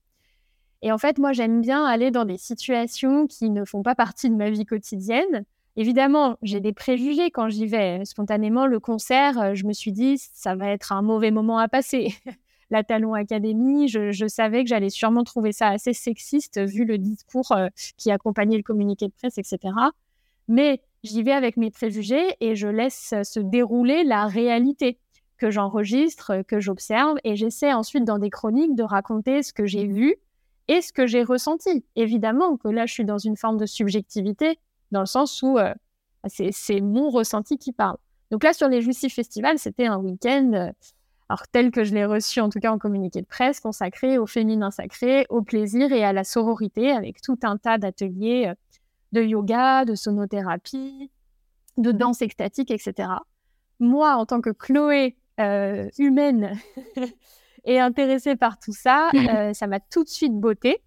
Et 0.82 0.91
en 0.91 0.98
fait, 0.98 1.17
moi, 1.17 1.32
j'aime 1.32 1.62
bien 1.62 1.86
aller 1.86 2.12
dans 2.12 2.26
des 2.26 2.38
situations 2.38 3.26
qui 3.26 3.50
ne 3.50 3.63
font 3.63 3.84
pas 3.84 3.96
partie 3.96 4.30
de 4.30 4.36
ma 4.36 4.50
vie 4.50 4.65
quotidienne. 4.65 5.46
Évidemment, 5.76 6.38
j'ai 6.43 6.60
des 6.60 6.74
préjugés 6.74 7.32
quand 7.32 7.50
j'y 7.50 7.65
vais. 7.65 8.04
Spontanément, 8.06 8.67
le 8.67 8.80
concert, 8.80 9.39
euh, 9.39 9.54
je 9.56 9.65
me 9.65 9.74
suis 9.74 9.91
dit, 9.91 10.17
ça 10.17 10.56
va 10.56 10.67
être 10.69 10.91
un 10.91 11.02
mauvais 11.02 11.32
moment 11.32 11.58
à 11.58 11.67
passer. 11.67 12.13
la 12.69 12.84
Talon 12.84 13.13
Academy, 13.13 13.88
je, 13.88 14.28
savais 14.28 14.63
que 14.63 14.69
j'allais 14.69 14.89
sûrement 14.89 15.23
trouver 15.23 15.52
ça 15.52 15.67
assez 15.67 15.93
sexiste 15.93 16.60
vu 16.60 16.86
le 16.86 16.97
discours 16.97 17.52
euh, 17.52 17.67
qui 17.97 18.12
accompagnait 18.12 18.58
le 18.58 18.63
communiqué 18.63 19.08
de 19.08 19.13
presse, 19.13 19.38
etc. 19.38 19.73
Mais 20.47 20.82
j'y 21.04 21.23
vais 21.23 21.32
avec 21.32 21.58
mes 21.58 21.71
préjugés 21.71 22.36
et 22.39 22.56
je 22.56 22.67
laisse 22.67 23.13
se 23.23 23.39
dérouler 23.39 24.04
la 24.04 24.26
réalité 24.26 24.97
que 25.38 25.49
j'enregistre, 25.49 26.41
que 26.47 26.60
j'observe 26.60 27.17
et 27.23 27.36
j'essaie 27.36 27.73
ensuite 27.73 28.06
dans 28.06 28.17
des 28.17 28.30
chroniques 28.30 28.76
de 28.76 28.84
raconter 28.84 29.43
ce 29.43 29.52
que 29.52 29.65
j'ai 29.65 29.86
vu 29.86 30.15
et 30.67 30.82
ce 30.82 30.93
que 30.93 31.06
j'ai 31.06 31.23
ressenti. 31.23 31.84
Évidemment 31.95 32.58
que 32.58 32.69
là, 32.69 32.86
je 32.86 32.93
suis 32.93 33.06
dans 33.06 33.17
une 33.17 33.36
forme 33.36 33.58
de 33.58 33.65
subjectivité 33.65 34.58
dans 34.91 35.02
le 35.02 35.06
sens 35.06 35.41
où 35.41 35.58
euh, 35.58 35.73
c'est 36.30 36.82
mon 36.82 37.10
ressenti 37.10 37.58
qui 37.58 37.73
parle. 37.73 37.97
Donc 38.32 38.43
là, 38.43 38.54
sur 38.54 38.69
les 38.69 38.82
Jouissifs 38.82 39.13
Festival, 39.13 39.60
c'était 39.60 39.88
un 39.88 39.97
week-end 39.97 40.52
euh, 40.54 40.71
alors 41.29 41.47
tel 41.47 41.71
que 41.71 41.83
je 41.83 41.93
l'ai 41.93 42.05
reçu 42.05 42.41
en 42.41 42.49
tout 42.49 42.59
cas 42.59 42.71
en 42.71 42.77
communiqué 42.77 43.21
de 43.21 43.25
presse, 43.25 43.59
consacré 43.59 44.17
au 44.17 44.27
féminin 44.27 44.71
sacré, 44.71 45.25
au 45.29 45.41
plaisir 45.41 45.91
et 45.91 46.03
à 46.03 46.13
la 46.13 46.23
sororité, 46.23 46.91
avec 46.91 47.21
tout 47.21 47.39
un 47.43 47.57
tas 47.57 47.77
d'ateliers 47.77 48.47
euh, 48.47 48.53
de 49.13 49.21
yoga, 49.21 49.86
de 49.86 49.95
sonothérapie, 49.95 51.12
de 51.77 51.91
danse 51.91 52.21
extatique, 52.21 52.71
etc. 52.71 53.09
Moi, 53.79 54.15
en 54.15 54.25
tant 54.25 54.41
que 54.41 54.49
Chloé 54.49 55.15
euh, 55.39 55.89
humaine 55.97 56.57
et 57.65 57.79
intéressée 57.79 58.36
par 58.36 58.59
tout 58.59 58.73
ça, 58.73 59.09
euh, 59.13 59.53
ça 59.53 59.67
m'a 59.67 59.79
tout 59.79 60.03
de 60.03 60.09
suite 60.09 60.33
beauté. 60.33 60.81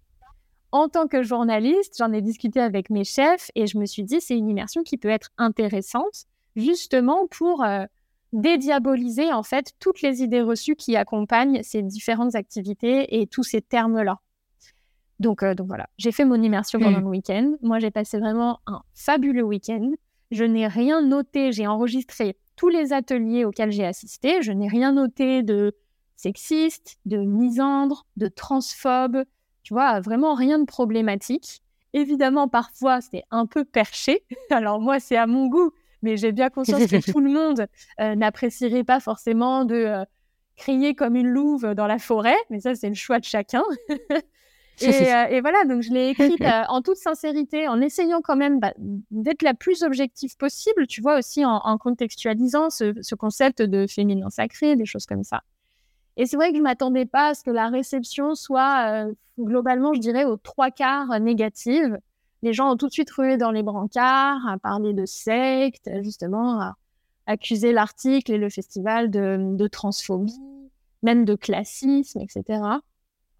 En 0.71 0.89
tant 0.89 1.07
que 1.07 1.23
journaliste, 1.23 1.95
j'en 1.97 2.11
ai 2.11 2.21
discuté 2.21 2.59
avec 2.59 2.89
mes 2.89 3.05
chefs 3.05 3.49
et 3.55 3.67
je 3.67 3.77
me 3.77 3.85
suis 3.85 4.03
dit 4.03 4.19
c'est 4.19 4.37
une 4.37 4.49
immersion 4.49 4.83
qui 4.83 4.97
peut 4.97 5.09
être 5.09 5.29
intéressante 5.37 6.25
justement 6.55 7.27
pour 7.27 7.63
dédiaboliser 8.37 9.33
en 9.33 9.43
fait 9.43 9.73
toutes 9.79 10.01
les 10.01 10.21
idées 10.21 10.41
reçues 10.41 10.75
qui 10.75 10.95
accompagnent 10.95 11.63
ces 11.63 11.81
différentes 11.81 12.35
activités 12.35 13.19
et 13.19 13.27
tous 13.27 13.43
ces 13.43 13.61
termes-là. 13.61 14.19
Donc, 15.19 15.41
euh, 15.41 15.55
donc 15.55 15.67
voilà, 15.67 15.89
j'ai 15.97 16.11
fait 16.11 16.25
mon 16.25 16.41
immersion 16.41 16.79
pendant 16.79 16.99
mmh. 16.99 17.03
le 17.03 17.07
week-end. 17.07 17.53
Moi, 17.61 17.79
j'ai 17.79 17.89
passé 17.89 18.19
vraiment 18.19 18.59
un 18.67 18.83
fabuleux 18.93 19.43
week-end. 19.43 19.91
Je 20.29 20.43
n'ai 20.43 20.67
rien 20.67 21.01
noté, 21.01 21.51
j'ai 21.51 21.65
enregistré 21.65 22.37
tous 22.55 22.69
les 22.69 22.93
ateliers 22.93 23.43
auxquels 23.43 23.71
j'ai 23.71 23.85
assisté. 23.85 24.43
Je 24.43 24.51
n'ai 24.51 24.67
rien 24.67 24.91
noté 24.91 25.41
de 25.41 25.75
sexiste, 26.15 26.97
de 27.05 27.17
misandre, 27.17 28.05
de 28.17 28.27
transphobe. 28.27 29.23
Tu 29.63 29.73
vois, 29.73 29.99
vraiment 29.99 30.35
rien 30.35 30.59
de 30.59 30.65
problématique. 30.65 31.63
Évidemment, 31.93 32.47
parfois, 32.47 33.01
c'est 33.01 33.23
un 33.31 33.47
peu 33.47 33.65
perché. 33.65 34.23
Alors 34.51 34.79
moi, 34.79 34.99
c'est 34.99 35.17
à 35.17 35.25
mon 35.25 35.47
goût 35.47 35.71
mais 36.01 36.17
j'ai 36.17 36.31
bien 36.31 36.49
conscience 36.49 36.85
que 36.87 37.11
tout 37.11 37.19
le 37.19 37.31
monde 37.31 37.67
euh, 37.99 38.15
n'apprécierait 38.15 38.83
pas 38.83 38.99
forcément 38.99 39.65
de 39.65 39.75
euh, 39.75 40.05
crier 40.55 40.95
comme 40.95 41.15
une 41.15 41.27
louve 41.27 41.73
dans 41.73 41.87
la 41.87 41.99
forêt, 41.99 42.37
mais 42.49 42.59
ça, 42.59 42.75
c'est 42.75 42.89
le 42.89 42.95
choix 42.95 43.19
de 43.19 43.25
chacun. 43.25 43.63
Euh, 44.83 45.25
et, 45.29 45.41
voilà, 45.41 45.65
donc 45.65 45.81
je 45.81 45.91
l'ai 45.91 46.09
écrite 46.09 46.39
en 46.69 46.83
toute 46.83 46.97
sincérité, 46.97 47.67
en 47.67 47.81
essayant 47.81 48.21
quand 48.21 48.35
même 48.35 48.59
bah, 48.59 48.75
d'être 48.77 49.41
la 49.41 49.55
plus 49.55 49.81
objective 49.81 50.37
possible, 50.37 50.85
tu 50.85 51.01
vois, 51.01 51.17
aussi 51.17 51.43
en, 51.43 51.79
contextualisant 51.79 52.69
ce, 52.69 53.15
concept 53.15 53.63
de 53.63 53.87
féminin 53.87 54.29
sacré, 54.29 54.75
des 54.75 54.85
choses 54.85 55.07
comme 55.07 55.23
ça. 55.23 55.41
Et 56.15 56.27
c'est 56.27 56.37
vrai 56.37 56.51
que 56.51 56.57
je 56.57 56.61
m'attendais 56.61 57.07
pas 57.07 57.29
à 57.29 57.33
ce 57.33 57.43
que 57.43 57.49
la 57.49 57.69
réception 57.69 58.35
soit 58.35 59.07
globalement, 59.39 59.95
je 59.95 59.99
dirais, 59.99 60.25
aux 60.25 60.37
trois 60.37 60.69
quarts 60.69 61.19
négative. 61.19 61.97
Les 62.43 62.53
gens 62.53 62.71
ont 62.71 62.77
tout 62.77 62.87
de 62.87 62.93
suite 62.93 63.09
rué 63.11 63.37
dans 63.37 63.51
les 63.51 63.63
brancards, 63.63 64.47
à 64.47 64.57
parler 64.57 64.93
de 64.93 65.05
secte, 65.05 65.89
justement, 66.03 66.61
à 66.61 66.75
accuser 67.25 67.73
l'article 67.73 68.31
et 68.31 68.37
le 68.37 68.49
festival 68.49 69.09
de, 69.09 69.55
de 69.55 69.67
transphobie, 69.67 70.39
même 71.03 71.25
de 71.25 71.35
classisme, 71.35 72.19
etc. 72.21 72.61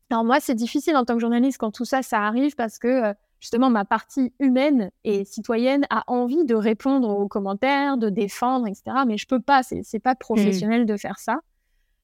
Alors 0.10 0.24
moi, 0.24 0.40
c'est 0.40 0.56
difficile 0.56 0.96
en 0.96 1.06
tant 1.06 1.16
que 1.16 1.20
journaliste 1.20 1.58
quand 1.58 1.72
tout 1.72 1.86
ça, 1.86 2.02
ça 2.02 2.22
arrive 2.22 2.56
parce 2.56 2.80
que 2.80 2.88
euh, 2.88 3.14
justement 3.40 3.70
ma 3.70 3.86
partie 3.86 4.34
humaine 4.40 4.90
et 5.04 5.26
citoyenne 5.26 5.86
a 5.90 6.04
envie 6.08 6.46
de 6.46 6.56
répondre 6.56 7.10
aux 7.10 7.28
commentaires, 7.28 7.98
de 7.98 8.10
défendre, 8.10 8.68
etc. 8.68 8.84
Mais 9.06 9.18
je 9.18 9.28
peux 9.28 9.42
pas, 9.42 9.64
c'est 9.64 10.00
pas 10.00 10.14
mmh. 10.14 10.20
professionnel 10.20 10.86
de 10.86 10.98
faire 10.98 11.20
ça. 11.20 11.40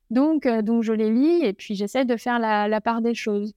Donc, 0.09 0.45
euh, 0.45 0.61
donc 0.61 0.83
je 0.83 0.93
les 0.93 1.11
lis 1.11 1.43
et 1.43 1.53
puis 1.53 1.75
j'essaie 1.75 2.05
de 2.05 2.17
faire 2.17 2.39
la, 2.39 2.81
part 2.81 3.01
des 3.01 3.15
choses. 3.15 3.53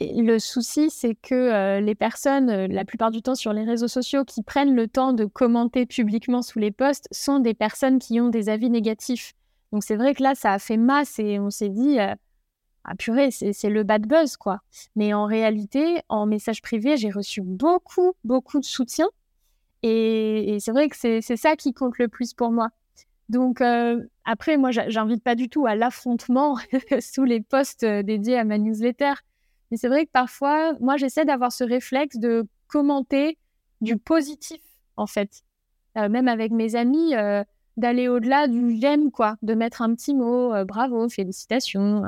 Et 0.00 0.22
le 0.22 0.38
souci, 0.38 0.90
c'est 0.90 1.14
que 1.14 1.34
euh, 1.34 1.80
les 1.80 1.94
personnes, 1.94 2.66
la 2.66 2.84
plupart 2.84 3.10
du 3.10 3.20
temps 3.22 3.34
sur 3.34 3.52
les 3.52 3.64
réseaux 3.64 3.88
sociaux, 3.88 4.24
qui 4.24 4.42
prennent 4.42 4.74
le 4.74 4.88
temps 4.88 5.12
de 5.12 5.26
commenter 5.26 5.86
publiquement 5.86 6.42
sous 6.42 6.58
les 6.58 6.70
posts, 6.70 7.06
sont 7.12 7.38
des 7.38 7.54
personnes 7.54 7.98
qui 7.98 8.20
ont 8.20 8.30
des 8.30 8.48
avis 8.48 8.70
négatifs. 8.70 9.34
Donc 9.72 9.84
c'est 9.84 9.96
vrai 9.96 10.14
que 10.14 10.22
là, 10.22 10.34
ça 10.34 10.52
a 10.52 10.58
fait 10.58 10.78
masse 10.78 11.18
et 11.18 11.38
on 11.38 11.50
s'est 11.50 11.68
dit, 11.68 11.98
ah 12.84 12.94
purée, 12.94 13.30
c'est 13.30 13.68
le 13.68 13.82
bad 13.82 14.06
buzz, 14.06 14.36
quoi. 14.36 14.60
Mais 14.96 15.12
en 15.12 15.26
réalité, 15.26 16.00
en 16.08 16.26
message 16.26 16.62
privé, 16.62 16.96
j'ai 16.96 17.10
reçu 17.10 17.42
beaucoup, 17.42 18.14
beaucoup 18.24 18.58
de 18.58 18.64
soutien. 18.64 19.08
Et, 19.82 20.58
c'est 20.60 20.72
vrai 20.72 20.88
que 20.88 20.96
c'est 20.96 21.36
ça 21.36 21.56
qui 21.56 21.72
compte 21.72 21.98
le 21.98 22.08
plus 22.08 22.34
pour 22.34 22.50
moi. 22.50 22.70
Donc 23.28 23.60
euh, 23.60 24.02
après, 24.24 24.56
moi, 24.56 24.70
j'invite 24.72 25.22
pas 25.22 25.34
du 25.36 25.48
tout 25.48 25.66
à 25.66 25.76
l'affrontement 25.76 26.58
sous 27.00 27.24
les 27.24 27.40
posts 27.40 27.84
euh, 27.84 28.02
dédiés 28.02 28.38
à 28.38 28.44
ma 28.44 28.58
newsletter. 28.58 29.12
Mais 29.70 29.76
c'est 29.76 29.88
vrai 29.88 30.06
que 30.06 30.10
parfois, 30.10 30.74
moi, 30.80 30.96
j'essaie 30.96 31.24
d'avoir 31.24 31.52
ce 31.52 31.64
réflexe 31.64 32.16
de 32.16 32.46
commenter 32.66 33.38
du 33.80 33.96
positif, 33.96 34.60
en 34.96 35.06
fait. 35.06 35.42
Euh, 35.96 36.08
même 36.08 36.28
avec 36.28 36.52
mes 36.52 36.76
amis, 36.76 37.14
d'aller 37.76 38.08
au-delà 38.08 38.48
du 38.48 38.76
j'aime, 38.80 39.10
quoi. 39.10 39.36
De 39.42 39.54
mettre 39.54 39.82
un 39.82 39.94
petit 39.94 40.14
mot, 40.14 40.52
bravo, 40.64 41.08
félicitations 41.08 42.04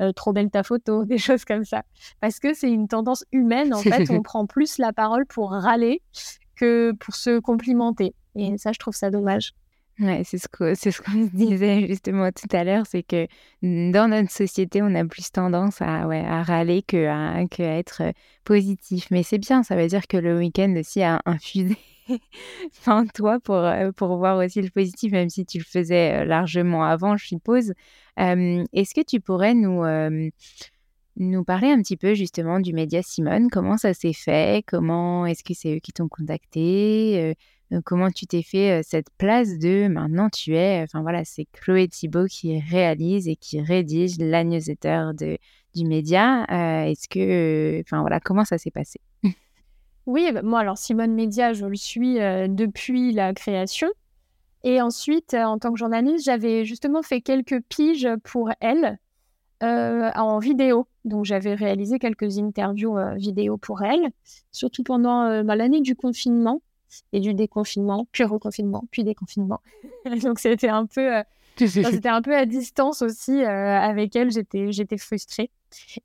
euh, 0.00 0.12
trop 0.12 0.34
belle 0.34 0.50
ta 0.50 0.62
photo, 0.62 1.04
des 1.06 1.18
choses 1.18 1.44
comme 1.44 1.64
ça. 1.64 1.82
Parce 2.20 2.38
que 2.38 2.54
c'est 2.54 2.70
une 2.70 2.88
tendance 2.88 3.24
humaine, 3.32 3.74
en 3.74 3.80
fait, 3.80 4.10
on 4.10 4.22
prend 4.22 4.46
plus 4.46 4.78
la 4.78 4.92
parole 4.92 5.26
pour 5.26 5.52
râler 5.52 6.02
que 6.54 6.92
pour 7.00 7.14
se 7.14 7.38
complimenter. 7.38 8.14
Et 8.34 8.58
ça, 8.58 8.72
je 8.72 8.78
trouve 8.78 8.94
ça 8.94 9.10
dommage. 9.10 9.52
Ouais, 9.98 10.22
c'est 10.24 10.36
ce 10.36 10.46
qu'on 10.46 10.74
ce 10.74 10.90
se 10.90 11.02
disait 11.34 11.86
justement 11.86 12.30
tout 12.30 12.54
à 12.54 12.64
l'heure, 12.64 12.84
c'est 12.86 13.02
que 13.02 13.26
dans 13.62 14.10
notre 14.10 14.30
société, 14.30 14.82
on 14.82 14.94
a 14.94 15.04
plus 15.06 15.30
tendance 15.32 15.80
à, 15.80 16.06
ouais, 16.06 16.20
à 16.20 16.42
râler 16.42 16.82
que 16.82 17.06
à, 17.06 17.46
que 17.48 17.62
être 17.62 18.02
positif. 18.44 19.06
Mais 19.10 19.22
c'est 19.22 19.38
bien, 19.38 19.62
ça 19.62 19.74
veut 19.74 19.86
dire 19.86 20.06
que 20.06 20.18
le 20.18 20.36
week-end 20.36 20.74
aussi 20.78 21.02
a 21.02 21.22
infusé 21.24 21.78
en 22.86 23.06
toi 23.06 23.40
pour, 23.40 23.64
pour 23.96 24.18
voir 24.18 24.36
aussi 24.44 24.60
le 24.60 24.68
positif, 24.68 25.12
même 25.12 25.30
si 25.30 25.46
tu 25.46 25.56
le 25.58 25.64
faisais 25.64 26.26
largement 26.26 26.84
avant, 26.84 27.16
je 27.16 27.26
suppose. 27.26 27.72
Est-ce 28.18 28.94
que 28.94 29.02
tu 29.02 29.20
pourrais 29.20 29.54
nous, 29.54 29.82
nous 31.16 31.44
parler 31.44 31.70
un 31.70 31.80
petit 31.80 31.96
peu 31.96 32.12
justement 32.14 32.60
du 32.60 32.74
média 32.74 33.00
Simone? 33.02 33.48
Comment 33.50 33.78
ça 33.78 33.94
s'est 33.94 34.12
fait? 34.12 34.62
Comment 34.66 35.24
est-ce 35.24 35.42
que 35.42 35.54
c'est 35.54 35.76
eux 35.76 35.80
qui 35.80 35.92
t'ont 35.92 36.08
contacté? 36.08 37.34
Comment 37.84 38.10
tu 38.10 38.26
t'es 38.26 38.42
fait 38.42 38.82
cette 38.84 39.08
place 39.18 39.58
de 39.58 39.88
maintenant 39.88 40.28
tu 40.28 40.54
es, 40.54 40.82
enfin 40.82 41.02
voilà, 41.02 41.24
c'est 41.24 41.46
Chloé 41.52 41.88
Thibault 41.88 42.26
qui 42.26 42.60
réalise 42.60 43.26
et 43.26 43.34
qui 43.36 43.60
rédige 43.60 44.18
la 44.18 44.44
du 44.44 45.84
média. 45.84 46.44
est-ce 46.86 47.08
que, 47.08 47.80
enfin 47.80 48.00
voilà, 48.00 48.20
comment 48.20 48.44
ça 48.44 48.56
s'est 48.56 48.70
passé? 48.70 49.00
Oui, 50.06 50.30
bah, 50.32 50.42
moi 50.42 50.60
alors 50.60 50.78
Simone 50.78 51.12
Média, 51.14 51.52
je 51.52 51.66
le 51.66 51.74
suis 51.74 52.14
depuis 52.14 53.12
la 53.12 53.34
création. 53.34 53.88
Et 54.62 54.80
ensuite, 54.80 55.34
en 55.34 55.58
tant 55.58 55.72
que 55.72 55.78
journaliste, 55.78 56.24
j'avais 56.24 56.64
justement 56.64 57.02
fait 57.02 57.20
quelques 57.20 57.60
piges 57.62 58.08
pour 58.22 58.50
elle 58.60 58.98
en 59.60 60.38
vidéo. 60.38 60.86
Donc, 61.04 61.24
j'avais 61.24 61.54
réalisé 61.54 61.98
quelques 61.98 62.38
interviews 62.38 62.96
vidéo 63.16 63.58
pour 63.58 63.82
elle, 63.82 64.10
surtout 64.52 64.84
pendant 64.84 65.42
bah, 65.42 65.56
l'année 65.56 65.80
du 65.80 65.96
confinement 65.96 66.62
et 67.12 67.20
du 67.20 67.34
déconfinement, 67.34 68.06
puis 68.12 68.24
reconfinement, 68.24 68.84
puis 68.90 69.04
déconfinement. 69.04 69.60
Donc, 70.22 70.38
c'était 70.38 70.68
un 70.68 70.86
peu, 70.86 71.22
c'était 71.56 72.08
un 72.08 72.22
peu 72.22 72.36
à 72.36 72.46
distance 72.46 73.02
aussi 73.02 73.42
avec 73.42 74.14
elle. 74.16 74.30
J'étais, 74.30 74.72
j'étais 74.72 74.98
frustrée. 74.98 75.50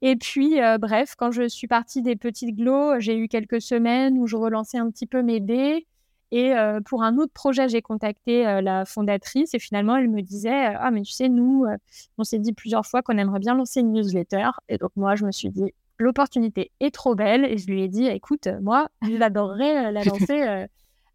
Et 0.02 0.16
puis, 0.16 0.58
bref, 0.80 1.16
quand 1.18 1.32
je 1.32 1.48
suis 1.48 1.68
partie 1.68 2.02
des 2.02 2.16
petites 2.16 2.56
glows, 2.56 3.00
j'ai 3.00 3.18
eu 3.18 3.28
quelques 3.28 3.62
semaines 3.62 4.18
où 4.18 4.28
je 4.28 4.36
relançais 4.36 4.78
un 4.78 4.90
petit 4.90 5.06
peu 5.06 5.22
mes 5.22 5.40
dés. 5.40 5.86
Et 6.32 6.54
euh, 6.54 6.80
pour 6.80 7.04
un 7.04 7.18
autre 7.18 7.34
projet, 7.34 7.68
j'ai 7.68 7.82
contacté 7.82 8.48
euh, 8.48 8.62
la 8.62 8.86
fondatrice 8.86 9.54
et 9.54 9.60
finalement, 9.60 9.98
elle 9.98 10.10
me 10.10 10.22
disait 10.22 10.76
Ah, 10.76 10.90
mais 10.90 11.02
tu 11.02 11.12
sais, 11.12 11.28
nous, 11.28 11.66
euh, 11.66 11.76
on 12.18 12.24
s'est 12.24 12.40
dit 12.40 12.54
plusieurs 12.54 12.86
fois 12.86 13.02
qu'on 13.02 13.18
aimerait 13.18 13.40
bien 13.40 13.54
lancer 13.54 13.82
une 13.82 13.92
newsletter. 13.92 14.50
Et 14.70 14.78
donc, 14.78 14.92
moi, 14.96 15.16
je 15.16 15.26
me 15.26 15.32
suis 15.32 15.50
dit 15.50 15.74
L'opportunité 16.02 16.72
est 16.80 16.94
trop 16.94 17.16
belle. 17.16 17.46
Et 17.46 17.58
je 17.58 17.68
lui 17.68 17.82
ai 17.82 17.88
dit 17.88 18.08
Écoute, 18.08 18.48
moi, 18.62 18.90
j'adorerais 19.02 19.92
la 19.92 20.04
lancer 20.06 20.66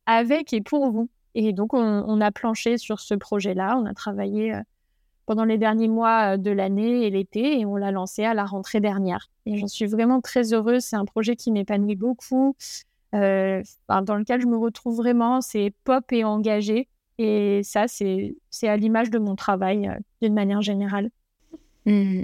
avec 0.07 0.53
et 0.53 0.61
pour 0.61 0.91
vous. 0.91 1.09
Et 1.35 1.53
donc, 1.53 1.75
on, 1.75 2.05
on, 2.07 2.21
a 2.21 2.31
planché 2.31 2.79
sur 2.79 3.01
ce 3.01 3.15
projet-là. 3.15 3.77
On 3.79 3.85
a 3.85 3.93
travaillé 3.93 4.55
pendant 5.27 5.45
les 5.45 5.59
derniers 5.59 5.89
mois 5.89 6.39
de 6.39 6.51
l'année 6.51 7.05
et 7.05 7.11
l'été 7.11 7.61
et 7.61 7.67
on 7.67 7.77
l'a 7.77 7.91
lancé 7.91 8.25
à 8.25 8.33
la 8.33 8.47
rentrée 8.47 8.81
dernière. 8.81 9.29
Et 9.45 9.59
j'en 9.59 9.67
suis 9.67 9.87
vraiment 9.87 10.21
très 10.21 10.55
heureuse. 10.55 10.85
C'est 10.85 10.97
un 10.97 11.05
projet 11.05 11.37
qui 11.37 11.53
m'épanouit 11.53 11.97
beaucoup. 11.97 12.57
Euh, 13.15 13.63
dans 13.89 14.17
lequel 14.17 14.41
je 14.41 14.47
me 14.47 14.57
retrouve 14.57 14.97
vraiment, 14.97 15.41
c'est 15.41 15.73
pop 15.85 16.05
et 16.13 16.25
engagé. 16.25 16.89
Et 17.19 17.63
ça, 17.63 17.87
c'est 17.89 18.35
à 18.63 18.77
l'image 18.77 19.11
de 19.11 19.19
mon 19.19 19.37
travail 19.37 19.89
euh, 19.89 19.95
d'une 20.21 20.35
manière 20.35 20.61
générale. 20.61 21.11
Mmh. 21.87 22.23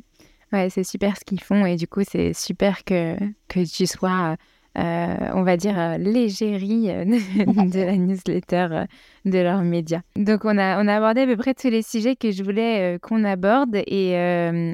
Ouais, 0.53 0.69
c'est 0.71 0.85
super 0.85 1.17
ce 1.17 1.25
qu'ils 1.25 1.41
font 1.41 1.65
et 1.65 1.77
du 1.77 1.87
coup, 1.87 2.03
c'est 2.07 2.35
super 2.35 2.85
que, 2.85 3.17
que 3.49 3.65
tu 3.65 3.87
sois, 3.87 4.37
euh, 4.79 5.17
on 5.35 5.43
va 5.43 5.57
dire, 5.57 5.97
l'égérie 5.99 6.89
de, 6.89 7.85
la 7.85 7.97
newsletter 7.97 8.85
de 9.25 9.39
leurs 9.39 9.63
médias. 9.63 10.03
Donc, 10.17 10.45
on 10.45 10.59
a, 10.59 10.83
on 10.83 10.89
a 10.89 10.97
abordé 10.97 11.23
à 11.23 11.27
peu 11.27 11.37
près 11.37 11.55
tous 11.55 11.71
les 11.71 11.83
sujets 11.83 12.17
que 12.17 12.31
je 12.31 12.43
voulais 12.43 12.99
qu'on 13.01 13.25
aborde 13.25 13.77
et 13.87 14.17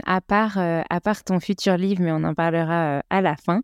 à, 0.05 0.21
part, 0.21 0.59
à 0.59 1.01
part 1.01 1.23
ton 1.23 1.39
futur 1.39 1.77
livre, 1.77 2.03
mais 2.03 2.13
on 2.13 2.25
en 2.25 2.35
parlera 2.35 3.03
à 3.09 3.21
la 3.21 3.37
fin. 3.37 3.63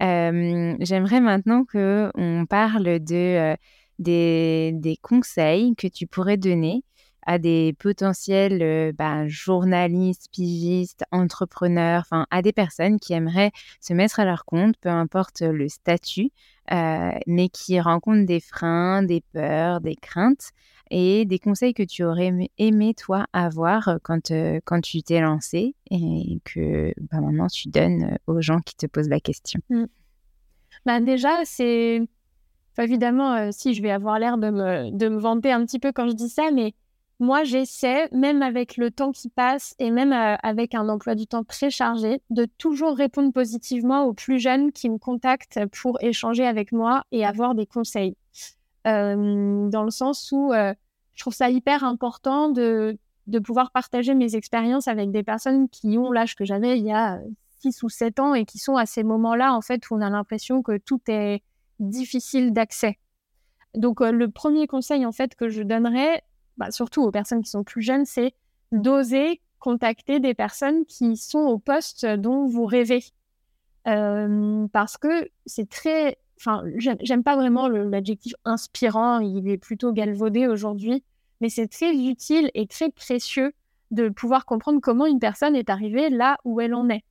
J'aimerais 0.00 1.20
maintenant 1.20 1.64
qu'on 1.64 2.44
parle 2.48 2.98
de, 2.98 3.56
des, 4.00 4.72
des, 4.74 4.96
conseils 5.00 5.74
que 5.76 5.86
tu 5.86 6.08
pourrais 6.08 6.36
donner 6.36 6.82
à 7.26 7.38
des 7.38 7.74
potentiels 7.78 8.92
bah, 8.92 9.26
journalistes, 9.28 10.28
pigistes, 10.32 11.04
entrepreneurs, 11.12 12.00
enfin 12.00 12.26
à 12.30 12.42
des 12.42 12.52
personnes 12.52 12.98
qui 12.98 13.12
aimeraient 13.12 13.52
se 13.80 13.94
mettre 13.94 14.20
à 14.20 14.24
leur 14.24 14.44
compte, 14.44 14.76
peu 14.80 14.88
importe 14.88 15.42
le 15.42 15.68
statut, 15.68 16.30
mais 16.70 17.48
qui 17.48 17.80
rencontrent 17.80 18.26
des 18.26 18.40
freins, 18.40 19.02
des 19.02 19.22
peurs, 19.32 19.80
des 19.80 19.96
craintes 19.96 20.50
et 20.90 21.24
des 21.24 21.38
conseils 21.38 21.74
que 21.74 21.82
tu 21.82 22.04
aurais 22.04 22.32
aimé, 22.58 22.94
toi, 22.94 23.26
avoir 23.32 23.98
quand, 24.02 24.32
quand 24.64 24.80
tu 24.80 25.02
t'es 25.02 25.20
lancé 25.20 25.74
et 25.90 26.40
que 26.44 26.92
bah, 27.00 27.20
maintenant 27.20 27.46
tu 27.46 27.68
donnes 27.68 28.18
aux 28.26 28.40
gens 28.40 28.60
qui 28.60 28.76
te 28.76 28.86
posent 28.86 29.08
la 29.08 29.20
question 29.20 29.60
mmh. 29.70 29.84
bah, 30.84 31.00
Déjà, 31.00 31.30
c'est. 31.44 32.02
évidemment, 32.78 33.50
si 33.52 33.74
je 33.74 33.82
vais 33.82 33.90
avoir 33.90 34.18
l'air 34.18 34.36
de 34.36 34.50
me, 34.50 34.90
de 34.90 35.08
me 35.08 35.18
vanter 35.18 35.50
un 35.50 35.64
petit 35.64 35.78
peu 35.78 35.92
quand 35.92 36.08
je 36.08 36.14
dis 36.14 36.28
ça, 36.28 36.50
mais 36.52 36.74
moi, 37.22 37.44
j'essaie, 37.44 38.08
même 38.12 38.42
avec 38.42 38.76
le 38.76 38.90
temps 38.90 39.12
qui 39.12 39.28
passe 39.28 39.74
et 39.78 39.90
même 39.90 40.12
avec 40.12 40.74
un 40.74 40.88
emploi 40.88 41.14
du 41.14 41.26
temps 41.26 41.44
très 41.44 41.70
chargé, 41.70 42.20
de 42.30 42.46
toujours 42.58 42.96
répondre 42.96 43.32
positivement 43.32 44.04
aux 44.04 44.12
plus 44.12 44.38
jeunes 44.38 44.72
qui 44.72 44.90
me 44.90 44.98
contactent 44.98 45.60
pour 45.80 46.02
échanger 46.02 46.44
avec 46.46 46.72
moi 46.72 47.04
et 47.12 47.24
avoir 47.24 47.54
des 47.54 47.66
conseils. 47.66 48.16
dans 48.84 49.84
le 49.84 49.90
sens 49.90 50.30
où 50.32 50.52
je 50.52 51.20
trouve 51.20 51.34
ça 51.34 51.48
hyper 51.48 51.84
important 51.84 52.48
de, 52.48 52.98
de 53.26 53.38
pouvoir 53.38 53.70
partager 53.70 54.14
mes 54.14 54.34
expériences 54.34 54.88
avec 54.88 55.10
des 55.10 55.22
personnes 55.22 55.68
qui 55.68 55.96
ont 55.98 56.10
l'âge 56.10 56.34
que 56.34 56.44
j'avais 56.44 56.78
il 56.78 56.84
y 56.84 56.92
a 56.92 57.20
6 57.62 57.82
ou 57.84 57.88
7 57.88 58.20
ans 58.20 58.34
et 58.34 58.44
qui 58.44 58.58
sont 58.58 58.76
à 58.76 58.86
ces 58.86 59.04
moments-là, 59.04 59.54
en 59.54 59.60
fait, 59.60 59.88
où 59.90 59.94
on 59.94 60.00
a 60.00 60.10
l'impression 60.10 60.62
que 60.62 60.76
tout 60.78 61.00
est 61.08 61.42
difficile 61.78 62.52
d'accès. 62.52 62.98
Donc, 63.74 64.00
euh, 64.00 64.10
le 64.10 64.30
premier 64.30 64.66
conseil, 64.66 65.06
en 65.06 65.12
fait, 65.12 65.34
que 65.34 65.48
je 65.48 65.62
donnerais, 65.62 66.22
bah, 66.56 66.70
surtout 66.70 67.02
aux 67.02 67.10
personnes 67.10 67.42
qui 67.42 67.50
sont 67.50 67.64
plus 67.64 67.82
jeunes, 67.82 68.04
c'est 68.04 68.34
d'oser 68.72 69.40
contacter 69.58 70.18
des 70.18 70.34
personnes 70.34 70.84
qui 70.86 71.16
sont 71.16 71.40
au 71.40 71.58
poste 71.58 72.04
dont 72.04 72.46
vous 72.46 72.66
rêvez. 72.66 73.04
Euh, 73.88 74.66
parce 74.72 74.96
que 74.96 75.28
c'est 75.46 75.68
très. 75.68 76.18
Enfin, 76.38 76.64
j'aime 76.76 77.22
pas 77.22 77.36
vraiment 77.36 77.68
l'adjectif 77.68 78.34
inspirant, 78.44 79.20
il 79.20 79.48
est 79.48 79.58
plutôt 79.58 79.92
galvaudé 79.92 80.48
aujourd'hui, 80.48 81.04
mais 81.40 81.48
c'est 81.48 81.68
très 81.68 81.94
utile 81.94 82.50
et 82.54 82.66
très 82.66 82.90
précieux 82.90 83.52
de 83.92 84.08
pouvoir 84.08 84.44
comprendre 84.44 84.80
comment 84.80 85.06
une 85.06 85.20
personne 85.20 85.54
est 85.54 85.70
arrivée 85.70 86.10
là 86.10 86.38
où 86.44 86.60
elle 86.60 86.74
en 86.74 86.88
est. 86.88 87.04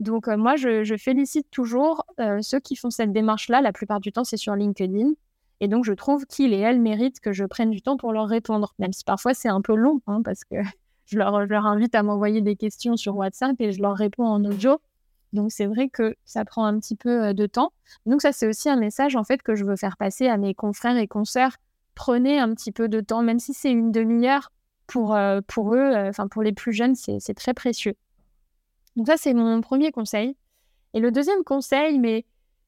Donc, 0.00 0.28
euh, 0.28 0.36
moi, 0.36 0.56
je, 0.56 0.96
félicite 0.96 1.50
toujours 1.50 2.04
euh, 2.20 2.38
ceux 2.40 2.60
qui 2.60 2.76
font 2.76 2.90
cette 2.90 3.12
démarche-là. 3.12 3.60
La 3.60 3.72
plupart 3.72 4.00
du 4.00 4.12
temps, 4.12 4.24
c'est 4.24 4.36
sur 4.36 4.54
LinkedIn. 4.54 5.12
Et 5.60 5.68
donc, 5.68 5.84
je 5.84 5.92
trouve 5.92 6.26
qu'ils 6.26 6.52
et 6.52 6.58
elles 6.58 6.80
méritent 6.80 7.20
que 7.20 7.32
je 7.32 7.44
prenne 7.44 7.70
du 7.70 7.80
temps 7.82 7.96
pour 7.96 8.12
leur 8.12 8.26
répondre, 8.26 8.74
même 8.78 8.92
si 8.92 9.04
parfois 9.04 9.34
c'est 9.34 9.48
un 9.48 9.60
peu 9.60 9.74
long, 9.74 10.00
hein, 10.06 10.22
parce 10.22 10.44
que 10.44 10.56
je 11.06 11.18
leur, 11.18 11.34
invite 11.66 11.94
à 11.94 12.02
m'envoyer 12.02 12.40
des 12.40 12.56
questions 12.56 12.96
sur 12.96 13.16
WhatsApp 13.16 13.56
et 13.60 13.72
je 13.72 13.80
leur 13.80 13.94
réponds 13.94 14.26
en 14.26 14.44
audio. 14.44 14.78
Donc, 15.32 15.50
c'est 15.50 15.66
vrai 15.66 15.88
que 15.88 16.14
ça 16.24 16.44
prend 16.44 16.64
un 16.64 16.78
petit 16.78 16.96
peu 16.96 17.24
euh, 17.24 17.32
de 17.32 17.46
temps. 17.46 17.72
Donc, 18.06 18.22
ça, 18.22 18.32
c'est 18.32 18.46
aussi 18.46 18.68
un 18.68 18.76
message, 18.76 19.16
en 19.16 19.24
fait, 19.24 19.42
que 19.42 19.54
je 19.54 19.64
veux 19.64 19.76
faire 19.76 19.96
passer 19.96 20.28
à 20.28 20.36
mes 20.36 20.54
confrères 20.54 20.96
et 20.96 21.08
consoeurs. 21.08 21.56
Prenez 21.94 22.38
un 22.38 22.54
petit 22.54 22.72
peu 22.72 22.88
de 22.88 23.00
temps, 23.00 23.22
même 23.22 23.38
si 23.38 23.54
c'est 23.54 23.70
une 23.70 23.92
demi-heure, 23.92 24.50
pour, 24.86 25.16
pour 25.46 25.74
eux, 25.74 25.94
enfin, 26.08 26.28
pour 26.28 26.42
les 26.42 26.52
plus 26.52 26.72
jeunes, 26.72 26.94
c'est 26.94 27.34
très 27.34 27.54
précieux. 27.54 27.94
Donc 28.96 29.06
ça, 29.06 29.16
c'est 29.16 29.34
mon 29.34 29.60
premier 29.60 29.90
conseil. 29.92 30.36
Et 30.92 31.00
le 31.00 31.10
deuxième 31.10 31.42
conseil, 31.44 31.98
mais 31.98 32.24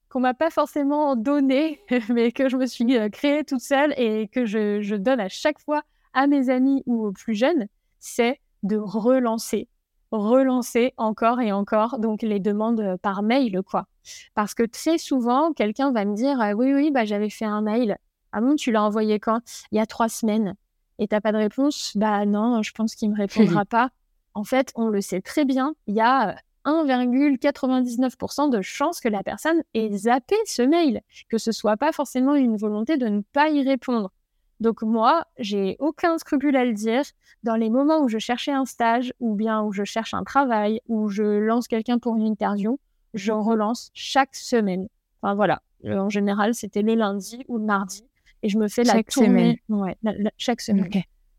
qu'on 0.09 0.21
m'a 0.21 0.35
pas 0.35 0.51
forcément 0.51 1.17
donné, 1.17 1.81
mais 2.09 2.33
que 2.33 2.49
je 2.49 2.57
me 2.57 2.67
suis 2.67 2.97
euh, 2.97 3.09
créé 3.09 3.45
toute 3.45 3.61
seule 3.61 3.95
et 3.97 4.29
que 4.29 4.47
je, 4.47 4.95
donne 4.97 5.21
à 5.21 5.29
chaque 5.29 5.59
fois 5.61 5.83
à 6.13 6.27
mes 6.27 6.49
amis 6.49 6.83
ou 6.87 7.07
aux 7.07 7.13
plus 7.13 7.35
jeunes, 7.35 7.67
c'est 7.99 8.41
de 8.63 8.77
relancer, 8.77 9.69
relancer 10.11 10.95
encore 10.97 11.41
et 11.41 11.53
encore 11.53 11.99
donc 11.99 12.23
les 12.23 12.41
demandes 12.41 12.81
euh, 12.81 12.97
par 12.97 13.23
mail 13.23 13.61
quoi. 13.63 13.87
Parce 14.35 14.55
que 14.55 14.63
très 14.63 14.99
souvent 14.99 15.53
quelqu'un 15.53 15.93
va 15.93 16.05
me 16.05 16.15
dire 16.15 16.39
ah 16.41 16.55
oui 16.55 16.73
oui 16.73 16.91
bah 16.91 17.05
j'avais 17.05 17.31
fait 17.31 17.45
un 17.45 17.61
mail. 17.61 17.99
Ah 18.33 18.41
bon 18.41 18.55
tu 18.57 18.73
l'as 18.73 18.83
envoyé 18.83 19.21
quand? 19.21 19.41
Il 19.73 19.77
y 19.77 19.81
a 19.81 19.87
trois 19.87 20.09
semaines. 20.09 20.55
Et 20.99 21.09
t'as 21.09 21.21
pas 21.21 21.33
de 21.33 21.37
réponse? 21.37 21.93
Bah 21.95 22.25
non, 22.25 22.63
je 22.63 22.73
pense 22.73 22.95
qu'il 22.95 23.11
me 23.11 23.17
répondra 23.17 23.65
pas. 23.67 23.91
En 24.35 24.45
fait, 24.45 24.73
on 24.75 24.89
le 24.89 25.01
sait 25.01 25.21
très 25.21 25.45
bien, 25.45 25.75
il 25.87 25.95
y 25.95 26.01
a 26.01 26.37
1,99% 26.67 28.51
de 28.51 28.61
chances 28.61 29.01
que 29.01 29.09
la 29.09 29.23
personne 29.23 29.63
ait 29.73 29.91
zappé 29.97 30.37
ce 30.45 30.63
mail, 30.63 31.01
que 31.29 31.39
ce 31.39 31.53
soit 31.53 31.77
pas 31.77 31.93
forcément 31.93 32.35
une 32.35 32.57
volonté 32.57 32.99
de 32.99 33.07
ne 33.07 33.23
pas 33.33 33.49
y 33.49 33.63
répondre. 33.63 34.13
Donc 34.61 34.83
moi, 34.83 35.25
j'ai 35.39 35.77
aucun 35.79 36.19
scrupule 36.19 36.57
à 36.57 36.65
le 36.65 36.73
dire. 36.73 37.03
Dans 37.43 37.57
les 37.57 37.71
moments 37.71 38.01
où 38.01 38.09
je 38.09 38.19
cherchais 38.19 38.53
un 38.53 38.65
stage, 38.65 39.13
ou 39.21 39.35
bien 39.35 39.63
où 39.63 39.73
je 39.73 39.85
cherche 39.85 40.13
un 40.15 40.25
travail, 40.25 40.81
ou 40.89 41.09
je 41.09 41.23
lance 41.23 41.69
quelqu'un 41.69 41.99
pour 41.99 42.17
une 42.17 42.27
interview, 42.27 42.79
je 43.15 43.33
relance 43.33 43.91
chaque 43.95 44.35
semaine. 44.35 44.89
Enfin 45.23 45.35
voilà, 45.35 45.63
en 45.85 46.09
général, 46.09 46.55
c'était 46.55 46.83
le 46.83 46.95
lundi 46.95 47.45
ou 47.49 47.59
le 47.59 47.65
mardi, 47.65 48.03
et 48.43 48.49
je 48.49 48.59
me 48.59 48.69
fais 48.69 48.83
la 48.83 49.03
tournée. 49.03 49.63
Ouais, 49.69 49.97
chaque 50.37 50.61
semaine. 50.61 50.91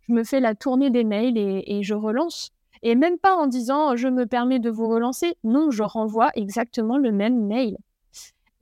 Je 0.07 0.13
me 0.13 0.23
fais 0.23 0.39
la 0.39 0.55
tournée 0.55 0.89
des 0.89 1.03
mails 1.03 1.37
et 1.37 1.83
je 1.83 1.93
relance. 1.93 2.51
Et 2.87 2.95
même 2.95 3.17
pas 3.17 3.35
en 3.35 3.47
disant 3.47 3.97
je 3.97 4.07
me 4.07 4.25
permets 4.25 4.59
de 4.59 4.69
vous 4.69 4.87
relancer. 4.87 5.35
Non, 5.43 5.71
je 5.71 5.83
renvoie 5.83 6.31
exactement 6.35 6.97
le 6.97 7.11
même 7.11 7.45
mail. 7.45 7.75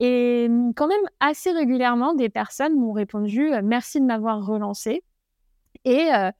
Et 0.00 0.48
mmh, 0.48 0.72
quand 0.74 0.88
même 0.88 1.04
assez 1.20 1.52
régulièrement, 1.52 2.12
des 2.12 2.28
personnes 2.28 2.74
m'ont 2.74 2.90
répondu 2.90 3.52
euh, 3.52 3.60
merci 3.62 4.00
de 4.00 4.04
m'avoir 4.04 4.44
relancé. 4.44 5.04
Et 5.84 6.12
euh, 6.12 6.32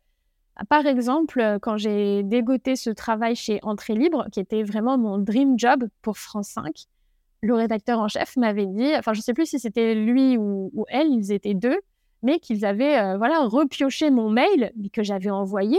par 0.69 0.85
exemple, 0.85 1.59
quand 1.63 1.77
j'ai 1.77 2.25
dégoté 2.25 2.75
ce 2.75 2.91
travail 2.91 3.37
chez 3.37 3.61
Entrée 3.63 3.95
Libre, 3.95 4.27
qui 4.33 4.41
était 4.41 4.65
vraiment 4.65 4.99
mon 4.99 5.19
dream 5.19 5.57
job 5.57 5.85
pour 6.03 6.19
France 6.19 6.49
5, 6.49 6.87
le 7.43 7.55
rédacteur 7.55 8.01
en 8.01 8.09
chef 8.09 8.37
m'avait 8.37 8.67
dit, 8.67 8.97
enfin 8.97 9.13
je 9.13 9.21
ne 9.21 9.23
sais 9.23 9.33
plus 9.33 9.47
si 9.47 9.61
c'était 9.61 9.95
lui 9.95 10.37
ou, 10.37 10.85
elle, 10.89 11.13
ils 11.13 11.31
étaient 11.31 11.55
deux, 11.55 11.79
mais 12.25 12.41
qu'ils 12.41 12.65
avaient 12.65 12.99
euh, 12.99 13.17
voilà 13.17 13.43
repioché 13.45 14.11
mon 14.11 14.29
mail 14.29 14.73
que 14.93 15.05
j'avais 15.05 15.31
envoyé 15.31 15.79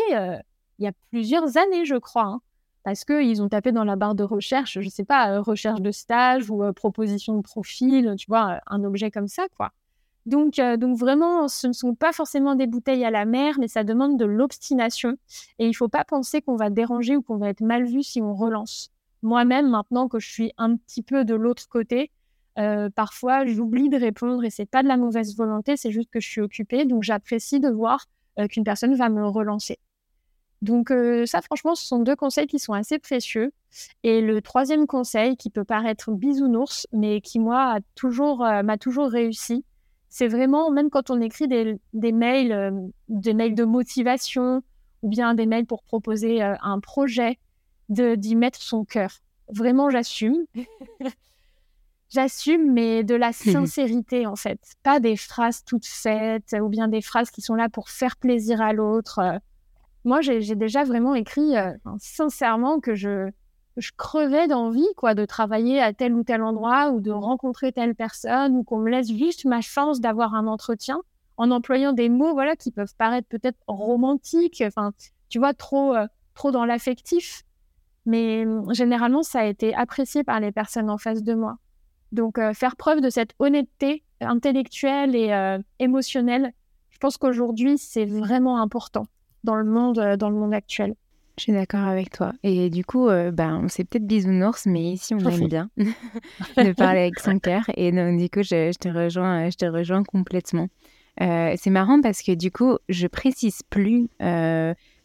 il 0.80 0.86
y 0.86 0.88
a 0.88 0.92
plusieurs 1.10 1.58
années, 1.58 1.86
je 1.86 1.96
crois, 1.96 2.26
hein, 2.26 2.42
parce 2.88 3.04
qu'ils 3.04 3.42
ont 3.42 3.50
tapé 3.50 3.74
dans 3.74 3.84
la 3.84 3.98
barre 3.98 4.16
de 4.16 4.24
recherche, 4.24 4.76
je 4.76 4.86
ne 4.86 4.90
sais 4.90 5.04
pas, 5.04 5.32
euh, 5.32 5.42
recherche 5.42 5.82
de 5.82 5.92
stage 5.92 6.50
ou 6.50 6.64
euh, 6.64 6.72
proposition 6.72 7.36
de 7.36 7.42
profil, 7.42 8.16
tu 8.18 8.28
vois, 8.30 8.54
euh, 8.54 8.60
un 8.68 8.82
objet 8.86 9.12
comme 9.12 9.28
ça, 9.28 9.46
quoi. 9.58 9.74
Donc, 10.26 10.56
donc 10.56 10.98
vraiment, 10.98 11.50
ce 11.50 11.68
ne 11.68 11.74
sont 11.74 11.96
pas 11.96 12.14
forcément 12.14 12.56
des 12.56 12.66
bouteilles 12.66 13.04
à 13.04 13.12
la 13.12 13.26
mer, 13.26 13.56
mais 13.60 13.68
ça 13.68 13.84
demande 13.84 14.18
de 14.18 14.24
l'obstination. 14.24 15.18
Et 15.60 15.66
il 15.66 15.70
ne 15.70 15.74
faut 15.74 15.90
pas 15.90 16.06
penser 16.06 16.42
qu'on 16.42 16.56
va 16.56 16.70
déranger 16.70 17.18
ou 17.18 17.22
qu'on 17.22 17.38
va 17.38 17.50
être 17.50 17.60
mal 17.60 17.86
vu 17.86 18.04
si 18.04 18.22
on 18.22 18.34
relance. 18.34 18.92
Moi-même, 19.22 19.70
maintenant 19.70 20.08
que 20.08 20.20
je 20.20 20.30
suis 20.30 20.54
un 20.58 20.78
petit 20.78 21.02
peu 21.02 21.24
de 21.24 21.34
l'autre 21.34 21.70
côté, 21.70 22.12
parfois 22.96 23.46
j'oublie 23.46 23.88
de 23.88 23.98
répondre 23.98 24.44
et 24.44 24.50
c'est 24.50 24.66
pas 24.66 24.84
de 24.84 24.90
la 24.90 24.98
mauvaise 24.98 25.34
volonté, 25.38 25.78
c'est 25.78 25.92
juste 25.92 26.10
que 26.10 26.20
je 26.20 26.28
suis 26.28 26.42
occupée. 26.42 26.84
Donc 26.84 27.04
j'apprécie 27.04 27.62
de 27.62 27.70
voir 27.70 28.06
qu'une 28.50 28.66
personne 28.66 28.96
va 28.96 29.08
me 29.08 29.26
relancer. 29.26 29.80
Donc 30.62 30.91
euh, 30.91 31.26
ça, 31.26 31.41
franchement, 31.41 31.76
ce 31.76 31.86
sont 31.86 31.99
deux 31.99 32.16
conseils 32.16 32.47
qui 32.47 32.60
sont 32.60 32.74
assez 32.74 32.99
précieux. 32.99 33.51
Et 34.03 34.22
le 34.22 34.41
troisième 34.41 34.88
conseil, 34.88 35.38
qui 35.38 35.49
peut 35.49 35.64
paraître 35.64 36.12
bisounours, 36.12 36.88
mais 36.91 37.22
qui 37.22 37.39
moi 37.39 37.76
a 37.76 37.80
toujours 37.95 38.43
euh, 38.43 38.64
m'a 38.64 38.78
toujours 38.78 39.10
réussi, 39.10 39.64
c'est 40.10 40.28
vraiment 40.28 40.72
même 40.72 40.89
quand 40.89 41.12
on 41.12 41.22
écrit 41.22 41.47
des, 41.47 42.12
mails, 42.12 42.51
euh, 42.51 42.72
des 43.08 43.34
mails 43.34 43.55
de 43.55 43.66
motivation 43.66 44.64
ou 45.03 45.10
bien 45.10 45.36
des 45.36 45.45
mails 45.45 45.68
pour 45.68 45.84
proposer 45.84 46.41
un 46.41 46.80
projet, 46.80 47.38
d'y 47.89 48.36
mettre 48.36 48.60
son 48.60 48.84
cœur. 48.84 49.12
Vraiment, 49.53 49.91
j'assume. 49.91 50.45
j'assume, 52.10 52.74
mais 52.74 53.03
de 53.03 53.14
la 53.14 53.32
sincérité 53.34 54.26
en 54.26 54.36
fait, 54.36 54.60
pas 54.82 54.99
des 54.99 55.16
phrases 55.16 55.64
toutes 55.64 55.86
faites 55.86 56.55
ou 56.60 56.68
bien 56.68 56.88
des 56.88 57.01
phrases 57.01 57.30
qui 57.30 57.41
sont 57.41 57.53
là 57.53 57.70
pour 57.70 57.89
faire 57.89 58.18
plaisir 58.18 58.60
à 58.60 58.74
l'autre 58.74 59.39
moi, 60.08 60.22
j'ai 60.22 60.55
déjà 60.55 60.86
vraiment 60.86 61.16
écrit 61.16 61.58
euh, 61.58 61.74
sincèrement 61.99 62.80
que 62.80 62.95
je, 62.95 63.30
crevais 63.97 64.47
d'envie 64.47 64.88
quoi, 64.95 65.14
de 65.14 65.26
travailler 65.26 65.82
à 65.82 65.91
tel 65.91 66.14
ou 66.14 66.24
tel 66.24 66.41
endroit 66.43 66.91
ou 66.91 67.01
de 67.01 67.12
rencontrer 67.12 67.74
telle 67.74 67.93
personne 67.93 68.55
ou 68.55 68.64
qu'on 68.64 68.80
me 68.80 68.89
laisse 68.89 69.12
juste 69.12 69.43
ma 69.43 69.60
chance 69.60 69.99
d'avoir 69.99 70.34
un 70.34 70.47
entretien 70.47 71.01
en 71.36 71.51
employant 71.51 71.91
des 71.91 72.08
mots 72.08 72.32
voilà, 72.32 72.55
qui 72.55 72.72
peuvent 72.72 72.95
paraître 72.97 73.28
peut-être 73.28 73.60
romantiques, 73.68 74.64
enfin, 74.66 74.93
tu 75.28 75.39
vois, 75.39 75.53
trop, 75.53 75.93
euh, 75.93 76.08
trop 76.36 76.51
dans 76.51 76.64
l'affectif. 76.64 77.43
Mais 78.05 78.45
hum, 78.45 78.74
généralement, 78.74 79.24
ça 79.24 79.41
a 79.41 79.45
été 79.45 79.76
apprécié 79.76 80.24
par 80.24 80.39
les 80.39 80.53
personnes 80.53 80.89
en 80.89 80.97
face 80.97 81.22
de 81.22 81.34
moi. 81.34 81.58
Donc, 82.14 82.38
euh, 82.38 82.53
faire 82.53 82.78
preuve 82.78 83.01
de 83.01 83.10
cette 83.10 83.34
honnêteté 83.39 84.05
intellectuelle 84.22 85.16
et 85.16 85.60
émotionnelle, 85.80 86.53
je 86.91 86.97
pense 86.97 87.18
qu'aujourd'hui, 87.18 87.78
c'est 87.78 88.05
vraiment 88.05 88.60
important 88.62 89.05
dans 89.48 89.56
le 89.56 89.64
monde, 89.64 89.98
euh, 89.98 90.18
dans 90.18 90.30
le 90.30 90.36
monde 90.36 90.54
actuel. 90.54 90.93
Je 91.38 91.43
suis 91.43 91.54
d'accord 91.54 91.86
avec 91.86 92.12
toi. 92.12 92.34
Et 92.43 92.70
du 92.70 92.84
coup, 92.84 93.08
euh, 93.10 93.32
ben, 93.32 93.66
c'est 93.70 93.84
peut-être 93.84 94.06
bisounours, 94.06 94.66
mais 94.66 94.82
ici, 94.82 95.14
on 95.14 95.20
aime 95.20 95.48
bien 95.48 95.70
de 95.78 96.74
parler 96.74 97.02
avec 97.02 97.20
son 97.20 97.39
cœur. 97.39 97.64
Et 97.76 97.91
donc, 97.91 98.20
du 98.20 98.30
coup, 98.30 98.43
je, 98.43 98.72
te, 98.78 98.89
rejoins, 98.89 99.50
je 99.50 99.56
te 99.56 99.66
rejoins 99.66 100.04
complètement. 100.04 100.68
Euh, 101.22 101.54
c'est 101.58 101.70
marrant 101.70 102.02
parce 102.02 102.22
que 102.22 102.34
du 102.34 102.52
coup, 102.52 102.78
je 102.89 103.08
précise 103.08 103.62
plus 103.70 104.10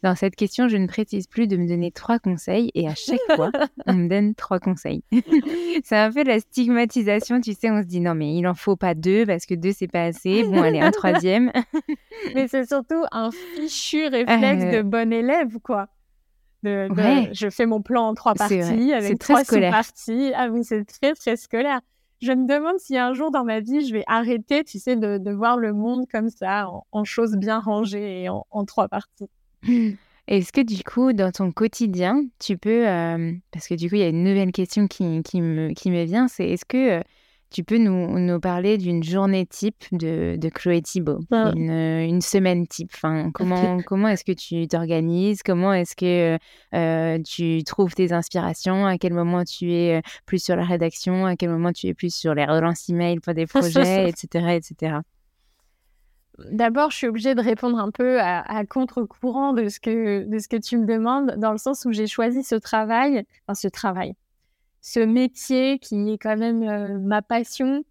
dans 0.03 0.15
cette 0.15 0.35
question, 0.35 0.67
je 0.67 0.75
ne 0.75 0.85
précise 0.85 1.27
plus 1.27 1.47
de 1.47 1.55
me 1.55 1.65
donner 1.65 1.89
trois 1.89 2.19
conseils 2.19 2.69
et 2.75 2.89
à 2.89 2.93
chaque 2.93 3.21
fois, 3.35 3.51
on 3.87 3.93
me 3.93 4.09
donne 4.09 4.35
trois 4.35 4.59
conseils. 4.59 5.01
c'est 5.83 5.95
un 5.95 6.11
peu 6.11 6.23
la 6.23 6.41
stigmatisation, 6.41 7.39
tu 7.39 7.53
sais, 7.53 7.71
on 7.71 7.81
se 7.81 7.87
dit 7.87 8.01
non 8.01 8.13
mais 8.13 8.35
il 8.35 8.45
en 8.45 8.53
faut 8.53 8.75
pas 8.75 8.95
deux 8.95 9.25
parce 9.25 9.45
que 9.45 9.55
deux 9.55 9.71
c'est 9.71 9.87
pas 9.87 10.03
assez. 10.03 10.43
Bon 10.43 10.61
allez, 10.61 10.81
un 10.81 10.91
troisième. 10.91 11.53
mais 12.35 12.49
c'est 12.49 12.67
surtout 12.67 13.01
un 13.13 13.31
fichu 13.31 14.05
réflexe 14.07 14.65
de 14.65 14.79
euh, 14.79 14.83
bon 14.83 15.11
élève 15.11 15.57
quoi. 15.63 15.87
De, 16.63 16.87
Je 17.33 17.49
fais 17.49 17.65
mon 17.65 17.81
plan 17.81 18.09
en 18.09 18.13
trois 18.13 18.35
parties 18.35 18.93
avec 18.93 19.19
trois 19.19 19.43
sous-parties. 19.43 20.31
Ah 20.35 20.49
oui, 20.49 20.63
c'est 20.63 20.85
très 20.85 21.13
très 21.13 21.37
scolaire. 21.37 21.79
Je 22.21 22.31
me 22.31 22.47
demande 22.47 22.77
si 22.79 22.97
un 22.97 23.13
jour 23.13 23.31
dans 23.31 23.43
ma 23.43 23.59
vie, 23.59 23.85
je 23.85 23.93
vais 23.93 24.03
arrêter, 24.07 24.63
tu 24.63 24.79
sais, 24.79 24.95
de, 24.95 25.31
voir 25.31 25.57
le 25.57 25.73
monde 25.73 26.05
comme 26.09 26.29
ça, 26.29 26.69
en, 26.93 27.03
choses 27.03 27.35
bien 27.35 27.59
rangées 27.59 28.23
et 28.23 28.29
en 28.29 28.65
trois 28.65 28.87
parties. 28.87 29.29
Est-ce 30.27 30.53
que 30.53 30.61
du 30.61 30.83
coup, 30.83 31.11
dans 31.11 31.31
ton 31.31 31.51
quotidien, 31.51 32.23
tu 32.39 32.57
peux, 32.57 32.87
euh, 32.87 33.33
parce 33.51 33.67
que 33.67 33.75
du 33.75 33.89
coup, 33.89 33.95
il 33.95 34.01
y 34.01 34.05
a 34.05 34.09
une 34.09 34.23
nouvelle 34.23 34.53
question 34.53 34.87
qui, 34.87 35.21
qui, 35.23 35.41
me, 35.41 35.73
qui 35.73 35.91
me 35.91 36.05
vient, 36.05 36.29
c'est 36.29 36.47
est-ce 36.47 36.63
que 36.63 36.99
euh, 36.99 37.01
tu 37.49 37.65
peux 37.65 37.77
nous, 37.77 38.17
nous 38.17 38.39
parler 38.39 38.77
d'une 38.77 39.03
journée 39.03 39.45
type 39.45 39.83
de, 39.91 40.37
de 40.37 40.49
Chloé 40.49 40.81
Thibault, 40.81 41.19
une, 41.29 41.69
euh, 41.69 42.05
une, 42.05 42.21
semaine 42.21 42.65
type 42.67 42.89
enfin, 42.95 43.31
Comment, 43.33 43.81
comment 43.85 44.07
est-ce 44.07 44.23
que 44.23 44.31
tu 44.31 44.65
t'organises? 44.67 45.43
Comment 45.43 45.73
est-ce 45.73 45.95
que 45.95 46.37
tu 47.23 47.63
trouves 47.65 47.93
tes 47.93 48.13
inspirations? 48.13 48.85
À 48.85 48.97
quel 48.97 49.13
moment 49.13 49.43
tu 49.43 49.73
es 49.73 50.01
plus 50.25 50.41
sur 50.41 50.55
la 50.55 50.63
rédaction? 50.63 51.25
À 51.25 51.35
quel 51.35 51.49
moment 51.49 51.73
tu 51.73 51.87
es 51.87 51.93
plus 51.93 52.15
sur 52.15 52.33
les 52.33 52.45
relances 52.45 52.87
email 52.87 53.19
pour 53.19 53.33
des 53.33 53.45
projets, 53.45 54.07
etc., 54.07 54.55
etc. 54.55 54.95
D'abord, 56.39 56.89
je 56.89 56.97
suis 56.97 57.07
obligée 57.07 57.35
de 57.35 57.41
répondre 57.41 57.77
un 57.77 57.91
peu 57.91 58.19
à, 58.19 58.65
contre-courant 58.65 59.53
de, 59.53 59.69
ce 59.69 59.79
que, 59.79 60.23
de 60.23 60.39
ce 60.39 60.47
que 60.47 60.57
tu 60.57 60.77
me 60.77 60.85
demandes, 60.85 61.35
dans 61.37 61.51
le 61.51 61.59
sens 61.59 61.85
où 61.85 61.91
j'ai 61.91 62.07
choisi 62.07 62.43
ce 62.43 62.55
travail, 62.55 63.23
enfin 63.45 63.53
ce 63.53 63.67
travail, 63.67 64.15
ce 64.81 64.99
métier 64.99 65.77
qui 65.77 66.11
est 66.11 66.17
quand 66.17 66.35
même 66.35 66.63
euh, 66.63 66.97
ma 66.99 67.21
passion 67.21 67.83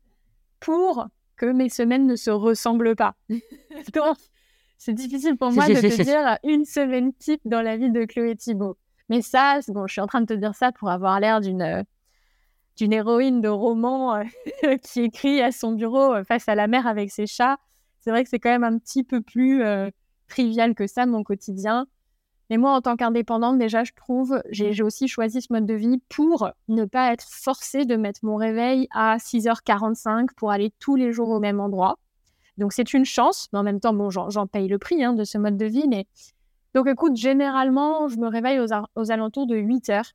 pour 0.59 1.07
que 1.37 1.47
mes 1.47 1.69
semaines 1.69 2.07
ne 2.07 2.17
se 2.17 2.31
ressemblent 2.31 2.97
pas. 2.97 3.15
Donc, 3.95 4.17
c'est 4.77 4.93
difficile 4.93 5.37
pour 5.37 5.53
moi 5.53 5.69
de 5.69 5.75
te 5.75 6.03
dire 6.03 6.39
une 6.43 6.65
semaine 6.65 7.13
type 7.15 7.43
dans 7.45 7.63
la 7.63 7.77
vie 7.77 7.91
de 7.91 8.05
Chloé 8.05 8.35
Thibault. 8.35 8.77
Mais 9.09 9.23
ça, 9.23 9.61
bon, 9.69 9.87
je 9.87 9.93
suis 9.93 10.01
en 10.01 10.09
train 10.09 10.21
de 10.21 10.27
te 10.27 10.35
dire 10.35 10.57
ça 10.57 10.73
pour 10.73 10.91
avoir 10.91 11.21
l'air 11.21 11.41
d'une 11.41 11.63
euh, 11.63 11.83
d'une 12.77 12.93
héroïne 12.93 13.41
de 13.41 13.49
roman 13.49 14.17
euh, 14.17 14.77
qui 14.83 15.03
écrit 15.03 15.41
à 15.41 15.53
son 15.53 15.73
bureau 15.73 16.25
face 16.25 16.49
à 16.49 16.57
la 16.57 16.67
mer 16.67 16.87
avec 16.87 17.13
ses 17.13 17.27
chats 17.27 17.59
c'est 18.03 18.11
vrai 18.11 18.25
que 18.25 18.31
c'est 18.31 18.41
quand 18.41 18.51
même 18.51 18.65
un 18.65 18.79
petit 18.79 19.05
peu 19.05 19.21
plus 19.21 19.63
euh, 19.63 19.89
trivial 20.29 20.75
que 20.75 20.87
ça, 20.87 21.07
mon 21.07 21.23
quotidien. 21.23 21.87
Mais 22.51 22.57
moi, 22.59 22.73
en 22.73 22.83
tant 22.83 22.97
qu'indépendante, 22.97 23.59
déjà, 23.59 23.85
je 23.85 23.93
trouve, 23.95 24.43
j'ai 24.51 24.83
aussi 24.83 25.09
choisi 25.09 25.41
ce 25.41 25.53
mode 25.53 25.65
de 25.65 25.75
vie 25.75 26.03
pour 26.09 26.51
ne 26.69 26.85
pas 26.85 27.13
être 27.13 27.25
forcée 27.27 27.87
de 27.87 27.97
mettre 27.97 28.21
mon 28.25 28.37
réveil 28.37 28.89
à 28.91 29.17
6h45 29.17 30.31
pour 30.37 30.51
aller 30.51 30.73
tous 30.81 30.97
les 30.97 31.13
jours 31.13 31.31
au 31.31 31.41
même 31.41 31.61
endroit. 31.61 31.99
Donc, 32.59 32.73
c'est 32.73 32.93
une 32.93 33.05
chance, 33.05 33.49
mais 33.53 33.61
en 33.61 33.63
même 33.63 33.81
temps, 33.81 33.95
bon, 33.95 34.11
j'en 34.11 34.47
paye 34.47 34.69
le 34.69 34.79
prix 34.79 35.03
hein, 35.03 35.15
de 35.15 35.25
ce 35.25 35.39
mode 35.39 35.57
de 35.57 35.65
vie. 35.65 35.87
Mais... 35.89 36.07
Donc, 36.75 36.89
écoute, 36.89 37.17
généralement, 37.17 38.09
je 38.09 38.19
me 38.19 38.27
réveille 38.27 38.59
aux, 38.59 39.11
alentours 39.11 39.47
de 39.47 39.57
8 39.57 39.89
h 39.89 40.13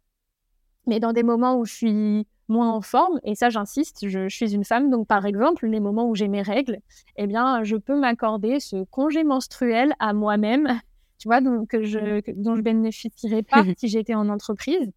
Mais 0.85 0.99
dans 0.99 1.13
des 1.13 1.23
moments 1.23 1.57
où 1.57 1.65
je 1.65 1.73
suis 1.73 2.27
moins 2.47 2.71
en 2.71 2.81
forme. 2.81 3.19
Et 3.23 3.35
ça, 3.35 3.49
j'insiste, 3.49 4.07
je, 4.07 4.27
suis 4.29 4.53
une 4.53 4.63
femme, 4.63 4.89
donc 4.89 5.07
par 5.07 5.25
exemple, 5.25 5.67
les 5.67 5.79
moments 5.79 6.07
où 6.09 6.15
j'ai 6.15 6.27
mes 6.27 6.41
règles, 6.41 6.79
eh 7.17 7.27
bien, 7.27 7.63
je 7.63 7.75
peux 7.75 7.97
m'accorder 7.97 8.59
ce 8.59 8.83
congé 8.85 9.23
menstruel 9.23 9.93
à 9.99 10.13
moi-même, 10.13 10.79
tu 11.17 11.27
vois, 11.27 11.41
donc, 11.41 11.69
que 11.69 11.83
je, 11.83 12.21
dont 12.35 12.55
je 12.55 12.61
bénéficierais 12.61 13.43
pas 13.43 13.63
si 13.77 13.87
j'étais 13.87 14.15
en 14.15 14.29
entreprise. 14.29 14.91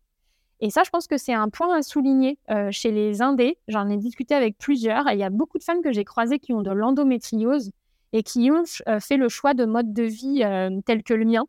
Et 0.63 0.71
ça, 0.71 0.83
je 0.85 0.91
pense 0.91 1.07
que 1.07 1.17
c'est 1.17 1.33
un 1.33 1.49
point 1.49 1.75
à 1.75 1.83
souligner 1.83 2.39
euh, 2.51 2.71
chez 2.71 2.91
les 2.91 3.23
indés. 3.23 3.57
J'en 3.69 3.89
ai 3.89 3.97
discuté 3.97 4.35
avec 4.35 4.59
plusieurs. 4.59 5.09
Et 5.09 5.15
il 5.15 5.19
y 5.19 5.23
a 5.23 5.31
beaucoup 5.31 5.59
de 5.59 5.65
femmes 5.65 5.83
que 5.83 5.93
j'ai 5.93 6.05
croisées 6.05 6.39
qui 6.39 6.53
ont 6.53 6.61
de 6.61 6.71
l'endométriose 6.71 7.71
et 8.13 8.23
qui 8.23 8.51
ont 8.51 8.65
euh, 8.89 9.01
fait 9.01 9.17
le 9.17 9.29
choix 9.29 9.55
de 9.55 9.65
mode 9.65 9.93
de 9.95 10.03
vie 10.03 10.43
euh, 10.45 10.81
tel 10.85 11.03
que 11.03 11.15
le 11.15 11.25
mien. 11.25 11.45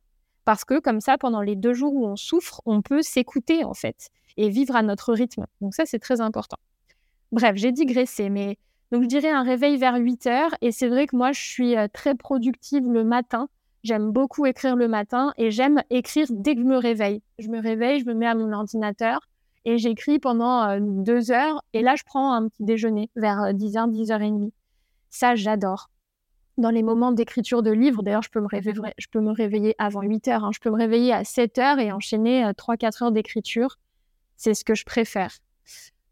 Parce 0.51 0.65
que 0.65 0.81
comme 0.81 0.99
ça, 0.99 1.17
pendant 1.17 1.39
les 1.39 1.55
deux 1.55 1.71
jours 1.71 1.93
où 1.93 2.05
on 2.05 2.17
souffre, 2.17 2.61
on 2.65 2.81
peut 2.81 3.01
s'écouter 3.01 3.63
en 3.63 3.73
fait 3.73 4.09
et 4.35 4.49
vivre 4.49 4.75
à 4.75 4.81
notre 4.81 5.13
rythme. 5.13 5.45
Donc 5.61 5.73
ça, 5.73 5.85
c'est 5.85 5.97
très 5.97 6.19
important. 6.19 6.57
Bref, 7.31 7.53
j'ai 7.55 7.71
digressé, 7.71 8.29
mais 8.29 8.57
donc 8.91 9.03
je 9.03 9.07
dirais 9.07 9.29
un 9.29 9.43
réveil 9.43 9.77
vers 9.77 9.95
8 9.95 10.27
heures. 10.27 10.53
Et 10.59 10.73
c'est 10.73 10.89
vrai 10.89 11.07
que 11.07 11.15
moi, 11.15 11.31
je 11.31 11.39
suis 11.39 11.77
euh, 11.77 11.87
très 11.87 12.15
productive 12.15 12.83
le 12.83 13.05
matin. 13.05 13.47
J'aime 13.85 14.11
beaucoup 14.11 14.45
écrire 14.45 14.75
le 14.75 14.89
matin 14.89 15.33
et 15.37 15.51
j'aime 15.51 15.83
écrire 15.89 16.27
dès 16.29 16.55
que 16.55 16.59
je 16.59 16.65
me 16.65 16.75
réveille. 16.75 17.21
Je 17.39 17.47
me 17.47 17.61
réveille, 17.61 18.01
je 18.01 18.05
me 18.05 18.13
mets 18.13 18.27
à 18.27 18.35
mon 18.35 18.51
ordinateur 18.51 19.21
et 19.63 19.77
j'écris 19.77 20.19
pendant 20.19 20.63
euh, 20.63 20.79
deux 20.81 21.31
heures. 21.31 21.63
Et 21.71 21.81
là, 21.81 21.95
je 21.95 22.03
prends 22.03 22.33
un 22.33 22.49
petit 22.49 22.65
déjeuner 22.65 23.09
vers 23.15 23.53
10h, 23.53 23.87
euh, 23.87 24.03
10h30. 24.03 24.51
Ça, 25.11 25.35
j'adore. 25.35 25.89
Dans 26.57 26.69
les 26.69 26.83
moments 26.83 27.11
d'écriture 27.11 27.63
de 27.63 27.71
livres, 27.71 28.03
d'ailleurs, 28.03 28.23
je, 28.23 28.29
peux 28.29 28.41
me 28.41 28.47
réveiller, 28.47 28.81
je 28.97 29.07
peux 29.09 29.21
me 29.21 29.31
réveiller 29.31 29.75
avant 29.77 30.01
8 30.01 30.27
heures. 30.27 30.43
Hein. 30.43 30.51
Je 30.53 30.59
peux 30.59 30.69
me 30.69 30.77
réveiller 30.77 31.13
à 31.13 31.23
7 31.23 31.57
heures 31.59 31.79
et 31.79 31.91
enchaîner 31.91 32.43
3-4 32.43 33.05
heures 33.05 33.11
d'écriture 33.11 33.77
c'est 34.41 34.55
ce 34.55 34.65
que 34.65 34.73
je 34.73 34.85
préfère. 34.85 35.37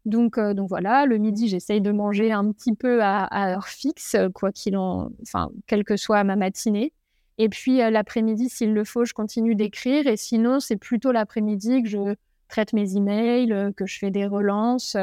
Donc, 0.04 0.38
euh, 0.38 0.54
donc 0.54 0.68
voilà, 0.68 1.04
le 1.04 1.18
midi, 1.18 1.48
j'essaye 1.48 1.80
de 1.80 1.90
manger 1.90 2.30
un 2.30 2.52
petit 2.52 2.74
peu 2.74 3.02
à, 3.02 3.28
heure 3.52 3.66
fixe, 3.66 4.16
quoi 4.34 4.52
qu'il 4.52 4.76
en, 4.76 5.10
enfin, 5.22 5.50
quelle 5.66 5.82
que 5.82 5.96
soit 5.96 6.22
ma 6.22 6.36
matinée. 6.36 6.92
Et 7.38 7.48
puis 7.48 7.82
euh, 7.82 7.90
l'après-midi, 7.90 8.48
s'il 8.48 8.72
le 8.72 8.84
faut, 8.84 9.04
je 9.04 9.14
continue 9.14 9.56
d'écrire. 9.56 10.06
Et 10.06 10.16
sinon, 10.16 10.60
c'est 10.60 10.76
plutôt 10.76 11.10
l'après-midi 11.10 11.82
que 11.82 11.88
je 11.88 12.14
traite 12.48 12.72
mes 12.72 12.96
emails, 12.96 13.52
euh, 13.52 13.72
que 13.72 13.84
je 13.84 13.98
fais 13.98 14.12
des 14.12 14.26
relances. 14.26 14.96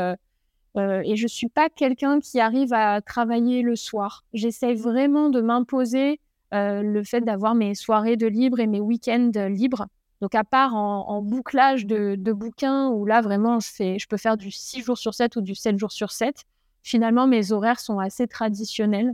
Et 0.77 1.15
je 1.15 1.27
suis 1.27 1.49
pas 1.49 1.69
quelqu'un 1.69 2.19
qui 2.19 2.39
arrive 2.39 2.73
à 2.73 3.01
travailler 3.01 3.61
le 3.61 3.75
soir. 3.75 4.25
J'essaye 4.33 4.75
vraiment 4.75 5.29
de 5.29 5.41
m'imposer 5.41 6.19
le 6.51 7.01
fait 7.03 7.21
d'avoir 7.21 7.55
mes 7.55 7.75
soirées 7.75 8.15
de 8.15 8.27
libre 8.27 8.59
et 8.59 8.67
mes 8.67 8.79
week-ends 8.79 9.31
libres 9.49 9.87
donc, 10.21 10.33
à 10.33 10.43
part 10.43 10.75
en, 10.75 11.21
bouclage 11.21 11.85
de, 11.85 12.31
bouquins, 12.33 12.89
où 12.89 13.05
là, 13.05 13.21
vraiment, 13.21 13.59
je, 13.59 13.69
fais, 13.69 13.99
je 13.99 14.07
peux 14.07 14.17
faire 14.17 14.37
du 14.37 14.51
6 14.51 14.81
jours 14.81 14.97
sur 14.97 15.13
7 15.13 15.35
ou 15.35 15.41
du 15.41 15.53
7 15.53 15.77
jours 15.77 15.91
sur 15.91 16.11
7, 16.11 16.43
finalement, 16.81 17.27
mes 17.27 17.51
horaires 17.51 17.79
sont 17.79 17.99
assez 17.99 18.27
traditionnels. 18.27 19.13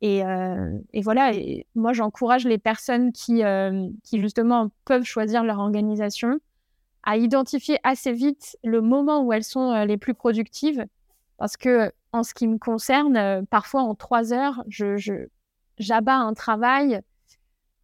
Et, 0.00 0.24
euh, 0.24 0.78
voilà, 1.02 1.32
et 1.34 1.66
moi, 1.74 1.92
j'encourage 1.92 2.44
les 2.44 2.58
personnes 2.58 3.12
qui, 3.12 3.42
euh, 3.42 3.88
qui, 4.04 4.20
justement, 4.20 4.70
peuvent 4.84 5.04
choisir 5.04 5.42
leur 5.42 5.58
organisation 5.58 6.38
à 7.02 7.16
identifier 7.16 7.78
assez 7.82 8.12
vite 8.12 8.56
le 8.64 8.80
moment 8.80 9.22
où 9.22 9.32
elles 9.32 9.44
sont 9.44 9.72
euh, 9.72 9.84
les 9.84 9.96
plus 9.96 10.14
productives. 10.14 10.84
Parce 11.38 11.56
que, 11.56 11.92
en 12.12 12.22
ce 12.22 12.34
qui 12.34 12.46
me 12.46 12.58
concerne, 12.58 13.44
parfois, 13.46 13.82
en 13.82 13.94
3 13.94 14.32
heures, 14.32 14.62
je, 14.68 15.26
j'abats 15.78 16.18
un 16.18 16.34
travail 16.34 17.00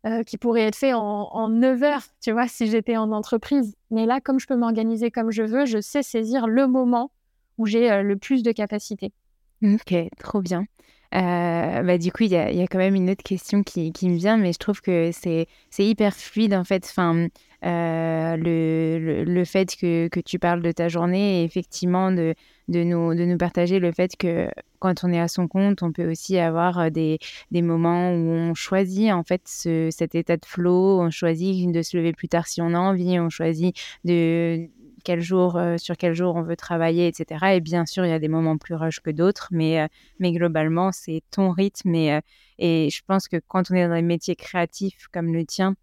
euh, 0.06 0.22
qui 0.22 0.38
pourrait 0.38 0.62
être 0.62 0.76
fait 0.76 0.92
en, 0.94 1.48
9 1.48 1.82
heures, 1.82 2.02
tu 2.22 2.30
vois, 2.30 2.46
si 2.46 2.68
j'étais 2.68 2.96
en 2.96 3.10
entreprise. 3.10 3.74
Mais 3.90 4.06
là, 4.06 4.20
comme 4.20 4.38
je 4.38 4.46
peux 4.46 4.54
m'organiser 4.54 5.10
comme 5.10 5.32
je 5.32 5.42
veux, 5.42 5.66
je 5.66 5.80
sais 5.80 6.04
saisir 6.04 6.46
le 6.46 6.68
moment 6.68 7.10
où 7.58 7.66
j'ai 7.66 7.90
euh, 7.90 8.02
le 8.02 8.16
plus 8.16 8.44
de 8.44 8.52
capacité. 8.52 9.12
Ok, 9.60 9.94
trop 10.20 10.40
bien. 10.40 10.66
Euh, 11.14 11.82
bah, 11.82 11.98
du 11.98 12.12
coup, 12.12 12.22
il 12.22 12.30
y 12.30 12.36
a, 12.36 12.52
y 12.52 12.62
a, 12.62 12.68
quand 12.68 12.78
même 12.78 12.94
une 12.94 13.10
autre 13.10 13.24
question 13.24 13.64
qui, 13.64 13.92
qui 13.92 14.08
me 14.08 14.16
vient, 14.16 14.36
mais 14.36 14.52
je 14.52 14.58
trouve 14.58 14.80
que 14.80 15.10
c'est 15.12 15.48
hyper 15.78 16.14
fluide 16.14 16.54
en 16.54 16.64
fait. 16.64 16.86
Enfin, 16.88 17.26
euh, 17.64 18.36
le, 18.36 19.24
le, 19.24 19.44
fait 19.44 19.74
que, 19.74 20.06
que, 20.08 20.20
tu 20.20 20.38
parles 20.38 20.62
de 20.62 20.70
ta 20.70 20.88
journée 20.88 21.40
et 21.40 21.44
effectivement 21.44 22.12
de, 22.12 22.34
de, 22.68 22.84
nous, 22.84 23.14
de 23.16 23.24
nous 23.24 23.36
partager 23.36 23.80
le 23.80 23.90
fait 23.90 24.16
que 24.16 24.48
quand 24.78 25.02
on 25.02 25.12
est 25.12 25.18
à 25.18 25.26
son 25.26 25.48
compte, 25.48 25.82
on 25.82 25.90
peut 25.90 26.08
aussi 26.08 26.38
avoir 26.38 26.78
euh, 26.78 26.90
des, 26.90 27.18
des 27.50 27.62
moments 27.62 28.12
où 28.12 28.30
on 28.30 28.54
choisit 28.54 29.10
en 29.10 29.24
fait 29.24 29.42
ce, 29.46 29.88
cet 29.90 30.14
état 30.14 30.36
de 30.36 30.46
flow, 30.46 31.00
on 31.00 31.10
choisit 31.10 31.72
de 31.72 31.82
se 31.82 31.96
lever 31.96 32.12
plus 32.12 32.28
tard 32.28 32.46
si 32.46 32.62
on 32.62 32.74
a 32.74 32.78
envie, 32.78 33.18
on 33.18 33.28
choisit 33.28 33.76
de 34.04 34.68
quel 35.02 35.20
jour, 35.20 35.56
euh, 35.56 35.78
sur 35.78 35.96
quel 35.96 36.14
jour 36.14 36.36
on 36.36 36.42
veut 36.42 36.56
travailler, 36.56 37.08
etc. 37.08 37.54
Et 37.54 37.60
bien 37.60 37.86
sûr, 37.86 38.04
il 38.04 38.10
y 38.10 38.12
a 38.12 38.20
des 38.20 38.28
moments 38.28 38.56
plus 38.56 38.76
rush 38.76 39.00
que 39.00 39.10
d'autres, 39.10 39.48
mais, 39.50 39.88
mais 40.20 40.30
globalement, 40.32 40.92
c'est 40.92 41.22
ton 41.32 41.50
rythme. 41.50 41.94
Et, 41.94 42.20
et 42.58 42.88
je 42.90 43.02
pense 43.06 43.26
que 43.26 43.38
quand 43.48 43.70
on 43.70 43.74
est 43.74 43.88
dans 43.88 43.94
des 43.94 44.02
métiers 44.02 44.36
créatifs 44.36 45.08
comme 45.12 45.32
le 45.32 45.44
tien, 45.44 45.74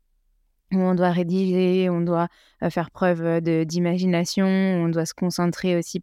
où 0.73 0.77
on 0.77 0.95
doit 0.95 1.11
rédiger, 1.11 1.89
on 1.89 2.01
doit 2.01 2.27
faire 2.69 2.91
preuve 2.91 3.41
d'imagination, 3.41 4.47
on 4.47 4.89
doit 4.89 5.05
se 5.05 5.13
concentrer 5.13 5.77
aussi 5.77 6.01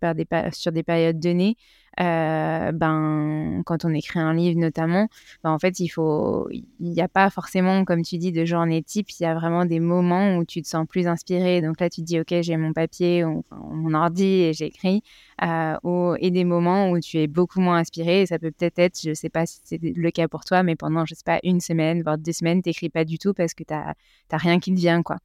sur 0.53 0.73
des 0.73 0.83
périodes 0.83 1.19
données. 1.19 1.57
Euh, 2.01 2.73
ben, 2.73 3.63
quand 3.67 3.85
on 3.85 3.93
écrit 3.93 4.19
un 4.19 4.33
livre 4.33 4.59
notamment, 4.59 5.09
ben, 5.45 5.51
en 5.51 5.59
fait, 5.59 5.79
il 5.81 5.89
faut, 5.89 6.49
il 6.51 6.65
n'y 6.81 7.01
a 7.03 7.09
pas 7.09 7.29
forcément, 7.31 7.85
comme 7.85 8.03
tu 8.03 8.19
dis, 8.19 8.33
de 8.33 8.45
journée 8.45 8.83
type. 8.83 9.11
Il 9.11 9.25
y 9.25 9.27
a 9.27 9.35
vraiment 9.35 9.65
des 9.67 9.81
moments 9.81 10.37
où 10.37 10.45
tu 10.45 10.63
te 10.63 10.69
sens 10.69 10.87
plus 10.87 11.07
inspiré. 11.07 11.61
Donc 11.61 11.81
là, 11.81 11.91
tu 11.91 12.01
te 12.01 12.07
dis, 12.07 12.21
ok, 12.21 12.35
j'ai 12.41 12.57
mon 12.57 12.73
papier, 12.73 13.25
mon 13.51 13.95
ordi 13.95 14.25
et 14.25 14.53
j'écris. 14.53 15.03
Euh, 15.43 16.17
et 16.19 16.31
des 16.31 16.45
moments 16.45 16.91
où 16.91 17.01
tu 17.01 17.19
es 17.19 17.27
beaucoup 17.27 17.61
moins 17.61 17.79
inspiré. 17.79 18.27
Ça 18.27 18.39
peut 18.39 18.51
peut-être 18.51 18.79
être, 18.79 19.01
je 19.03 19.13
sais 19.13 19.31
pas 19.31 19.47
si 19.47 19.61
c'est 19.65 19.81
le 19.83 20.11
cas 20.11 20.29
pour 20.29 20.45
toi, 20.45 20.63
mais 20.63 20.77
pendant, 20.77 21.05
je 21.05 21.15
sais 21.15 21.25
pas, 21.25 21.41
une 21.43 21.61
semaine, 21.61 22.03
voire 22.03 22.19
deux 22.19 22.33
semaines, 22.33 22.63
t'écris 22.63 22.89
pas 22.91 23.05
du 23.05 23.19
tout 23.19 23.35
parce 23.35 23.55
que 23.55 23.65
t'as, 23.65 23.95
t'as 24.29 24.37
rien 24.39 24.61
qui 24.61 24.75
te 24.75 24.81
vient, 24.81 25.03
quoi. 25.03 25.19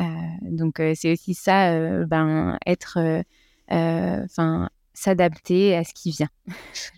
Euh, 0.00 0.02
donc 0.42 0.82
c'est 0.94 1.12
aussi 1.12 1.34
ça, 1.34 2.04
ben 2.04 2.58
être, 2.66 2.98
enfin 3.70 4.68
s'adapter 4.94 5.76
à 5.76 5.84
ce 5.84 5.92
qui 5.92 6.12
vient. 6.12 6.28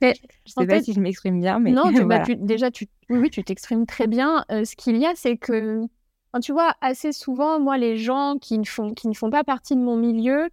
je 0.00 0.06
ne 0.06 0.12
sais 0.46 0.66
pas 0.66 0.82
si 0.82 0.92
je 0.92 1.00
m'exprime 1.00 1.40
bien, 1.40 1.58
mais 1.58 1.72
non, 1.72 1.90
bah, 2.06 2.22
déjà, 2.36 2.70
tu, 2.70 2.86
oui, 3.10 3.30
tu 3.30 3.42
t'exprimes 3.42 3.86
très 3.86 4.06
bien. 4.06 4.44
Euh, 4.52 4.64
ce 4.64 4.76
qu'il 4.76 4.96
y 4.98 5.06
a, 5.06 5.12
c'est 5.16 5.36
que, 5.38 5.82
tu 6.42 6.52
vois, 6.52 6.74
assez 6.82 7.12
souvent, 7.12 7.58
moi, 7.58 7.78
les 7.78 7.96
gens 7.96 8.36
qui 8.40 8.58
ne 8.58 8.64
font, 8.64 8.92
qui 8.92 9.08
ne 9.08 9.14
font 9.14 9.30
pas 9.30 9.42
partie 9.42 9.74
de 9.74 9.80
mon 9.80 9.96
milieu, 9.96 10.48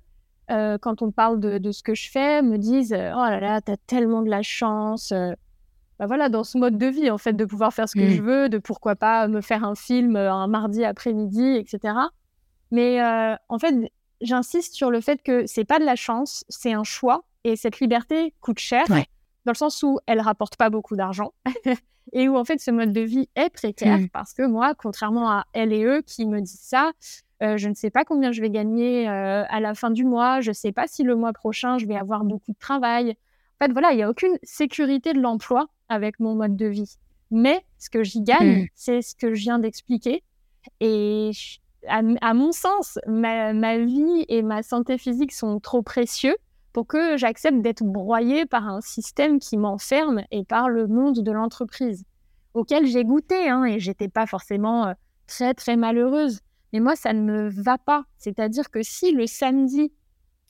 euh, 0.50 0.78
quand 0.78 1.02
on 1.02 1.12
parle 1.12 1.40
de, 1.40 1.58
de, 1.58 1.72
ce 1.72 1.84
que 1.84 1.94
je 1.94 2.10
fais, 2.10 2.42
me 2.42 2.58
disent 2.58 2.94
euh, 2.94 3.12
Oh 3.14 3.26
là 3.26 3.40
là, 3.40 3.62
tu 3.62 3.72
as 3.72 3.78
tellement 3.78 4.22
de 4.22 4.30
la 4.30 4.42
chance. 4.42 5.14
Bah 6.00 6.08
voilà, 6.08 6.28
dans 6.30 6.44
ce 6.44 6.58
mode 6.58 6.78
de 6.78 6.88
vie, 6.88 7.12
en 7.12 7.18
fait, 7.18 7.34
de 7.34 7.46
pouvoir 7.46 7.74
faire 7.74 7.88
ce 7.88 7.96
que 7.96 8.10
je 8.10 8.22
mmh. 8.22 8.26
veux, 8.26 8.50
de 8.50 8.58
pourquoi 8.58 8.96
pas 8.96 9.28
me 9.28 9.42
faire 9.42 9.64
un 9.64 9.76
film 9.76 10.16
un 10.16 10.48
mardi 10.48 10.84
après-midi, 10.84 11.56
etc. 11.58 11.94
Mais 12.72 13.00
en 13.50 13.60
fait, 13.60 13.76
j'insiste 14.22 14.74
sur 14.74 14.90
le 14.90 15.02
fait 15.02 15.22
que 15.22 15.46
c'est 15.46 15.66
pas 15.66 15.80
de 15.80 15.86
la 15.86 15.96
chance, 15.96 16.46
c'est 16.50 16.74
un 16.74 16.84
choix 16.84 17.26
et 17.44 17.56
cette 17.56 17.80
liberté 17.80 18.34
coûte 18.42 18.60
cher, 18.60 18.86
dans 18.88 19.52
le 19.52 19.58
sens 19.58 19.84
où 19.84 20.00
elle 20.08 20.22
rapporte 20.22 20.56
pas 20.56 20.70
beaucoup 20.70 20.96
d'argent 20.96 21.34
et 22.14 22.30
où 22.30 22.38
en 22.38 22.46
fait 22.46 22.60
ce 22.60 22.72
mode 22.72 22.94
de 22.94 23.02
vie 23.02 23.30
est 23.36 23.50
précaire 23.50 24.00
hmm. 24.00 24.10
parce 24.10 24.34
que 24.34 24.46
moi, 24.46 24.74
contrairement 24.76 25.30
à 25.30 25.46
elle 25.54 25.74
et 25.74 25.84
eux 25.84 26.02
qui 26.06 26.26
me 26.26 26.40
disent 26.42 26.62
ça, 26.62 26.92
euh, 27.42 27.58
je 27.58 27.68
ne 27.68 27.74
sais 27.74 27.90
pas 27.90 28.06
combien 28.06 28.32
je 28.32 28.42
vais 28.42 28.50
gagner 28.50 29.10
euh, 29.10 29.44
à 29.50 29.60
la 29.60 29.74
fin 29.74 29.92
du 29.92 30.06
mois, 30.06 30.42
je 30.42 30.52
ne 30.52 30.54
sais 30.54 30.72
pas 30.72 30.88
si 30.88 31.04
le 31.04 31.16
mois 31.16 31.34
prochain 31.34 31.78
je 31.78 31.86
vais 31.86 31.96
avoir 31.96 32.24
beaucoup 32.24 32.52
de 32.52 32.58
travail. 32.58 33.16
En 33.60 33.66
fait, 33.66 33.72
voilà, 33.72 33.92
il 33.92 33.98
n'y 33.98 34.04
a 34.04 34.10
aucune 34.10 34.38
sécurité 34.44 35.14
de 35.14 35.20
l'emploi 35.20 35.68
avec 35.90 36.20
mon 36.20 36.36
mode 36.36 36.56
de 36.56 36.66
vie. 36.66 36.98
Mais 37.32 37.66
ce 37.80 37.90
que 37.90 38.04
j'y 38.04 38.22
gagne, 38.22 38.64
mmh. 38.64 38.68
c'est 38.76 39.02
ce 39.02 39.16
que 39.16 39.34
je 39.34 39.42
viens 39.42 39.60
d'expliquer. 39.60 40.24
Et 40.80 41.32
à, 41.88 42.34
mon 42.34 42.52
sens, 42.52 43.00
ma, 43.08 43.78
vie 43.78 44.26
et 44.28 44.42
ma 44.42 44.64
santé 44.64 44.98
physique 44.98 45.32
sont 45.32 45.60
trop 45.60 45.82
précieux 45.82 46.36
pour 46.74 46.88
que 46.88 47.18
j'accepte 47.18 47.62
d'être 47.62 47.84
broyée 47.84 48.46
par 48.46 48.68
un 48.68 48.82
système 48.82 49.40
qui 49.40 49.58
m'enferme 49.58 50.24
et 50.32 50.44
par 50.44 50.70
le 50.70 50.88
monde 50.88 51.20
de 51.20 51.32
l'entreprise, 51.32 52.04
auquel 52.56 52.88
j'ai 52.88 53.06
goûté, 53.06 53.48
hein, 53.48 53.64
et 53.64 53.80
j'étais 53.80 54.10
pas 54.10 54.26
forcément 54.26 54.88
euh, 54.88 54.94
très 55.28 55.54
très 55.54 55.76
malheureuse. 55.76 56.40
Mais 56.74 56.80
moi, 56.80 56.96
ça 56.96 57.14
ne 57.14 57.22
me 57.22 57.50
va 57.50 57.78
pas. 57.78 58.06
C'est-à-dire 58.18 58.72
que 58.72 58.82
si 58.82 59.12
le 59.12 59.28
samedi, 59.28 59.94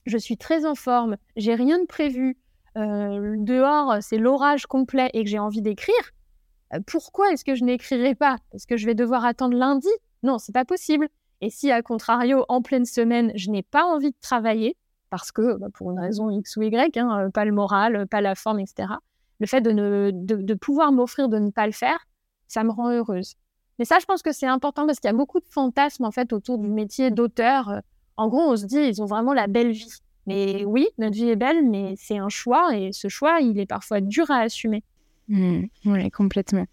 je 0.05 0.17
suis 0.17 0.37
très 0.37 0.65
en 0.65 0.75
forme, 0.75 1.17
j'ai 1.35 1.55
rien 1.55 1.79
de 1.79 1.85
prévu, 1.85 2.37
euh, 2.77 3.35
dehors 3.37 3.97
c'est 4.01 4.17
l'orage 4.17 4.65
complet 4.65 5.09
et 5.13 5.23
que 5.23 5.29
j'ai 5.29 5.39
envie 5.39 5.61
d'écrire, 5.61 6.11
euh, 6.73 6.79
pourquoi 6.87 7.31
est-ce 7.31 7.43
que 7.43 7.55
je 7.55 7.65
n'écrirai 7.65 8.15
pas? 8.15 8.37
Est-ce 8.53 8.65
que 8.65 8.77
je 8.77 8.85
vais 8.85 8.95
devoir 8.95 9.25
attendre 9.25 9.57
lundi? 9.57 9.89
Non, 10.23 10.37
c'est 10.37 10.53
pas 10.53 10.65
possible. 10.65 11.09
Et 11.41 11.49
si, 11.49 11.69
à 11.71 11.81
contrario, 11.81 12.45
en 12.47 12.61
pleine 12.61 12.85
semaine, 12.85 13.33
je 13.35 13.49
n'ai 13.49 13.63
pas 13.63 13.83
envie 13.83 14.11
de 14.11 14.17
travailler, 14.21 14.77
parce 15.13 15.31
que, 15.31 15.57
bah, 15.59 15.67
pour 15.71 15.91
une 15.91 15.99
raison 15.99 16.31
X 16.31 16.57
ou 16.57 16.63
Y, 16.63 16.97
hein, 16.97 17.19
euh, 17.19 17.29
pas 17.29 17.45
le 17.45 17.51
moral, 17.51 18.07
pas 18.07 18.19
la 18.19 18.33
forme, 18.33 18.59
etc., 18.59 18.93
le 19.39 19.45
fait 19.45 19.61
de, 19.61 19.69
ne, 19.69 20.09
de, 20.11 20.53
pouvoir 20.55 20.91
m'offrir 20.91 21.29
de 21.29 21.37
ne 21.37 21.51
pas 21.51 21.67
le 21.67 21.71
faire, 21.71 22.07
ça 22.47 22.63
me 22.63 22.71
rend 22.71 22.89
heureuse. 22.89 23.35
Mais 23.77 23.85
ça, 23.85 23.99
je 23.99 24.05
pense 24.05 24.23
que 24.23 24.31
c'est 24.31 24.47
important 24.47 24.87
parce 24.87 24.99
qu'il 24.99 25.07
y 25.07 25.13
a 25.13 25.15
beaucoup 25.15 25.39
de 25.39 25.45
fantasmes, 25.47 26.05
en 26.05 26.09
fait, 26.09 26.33
autour 26.33 26.57
du 26.57 26.67
métier 26.67 27.11
d'auteur. 27.11 27.81
En 28.17 28.27
gros, 28.27 28.41
on 28.41 28.55
se 28.55 28.65
dit, 28.65 28.79
ils 28.79 29.03
ont 29.03 29.05
vraiment 29.05 29.35
la 29.35 29.45
belle 29.45 29.69
vie. 29.69 29.99
Mais 30.25 30.65
oui, 30.65 30.87
notre 30.97 31.13
vie 31.13 31.29
est 31.29 31.35
belle, 31.35 31.63
mais 31.69 31.93
c'est 31.95 32.17
un 32.17 32.29
choix 32.29 32.75
et 32.75 32.91
ce 32.91 33.07
choix, 33.07 33.39
il 33.39 33.59
est 33.59 33.67
parfois 33.67 34.01
dur 34.01 34.31
à 34.31 34.39
assumer. 34.39 34.83
Mmh, 35.27 35.65
oui, 35.85 36.09
complètement. 36.09 36.65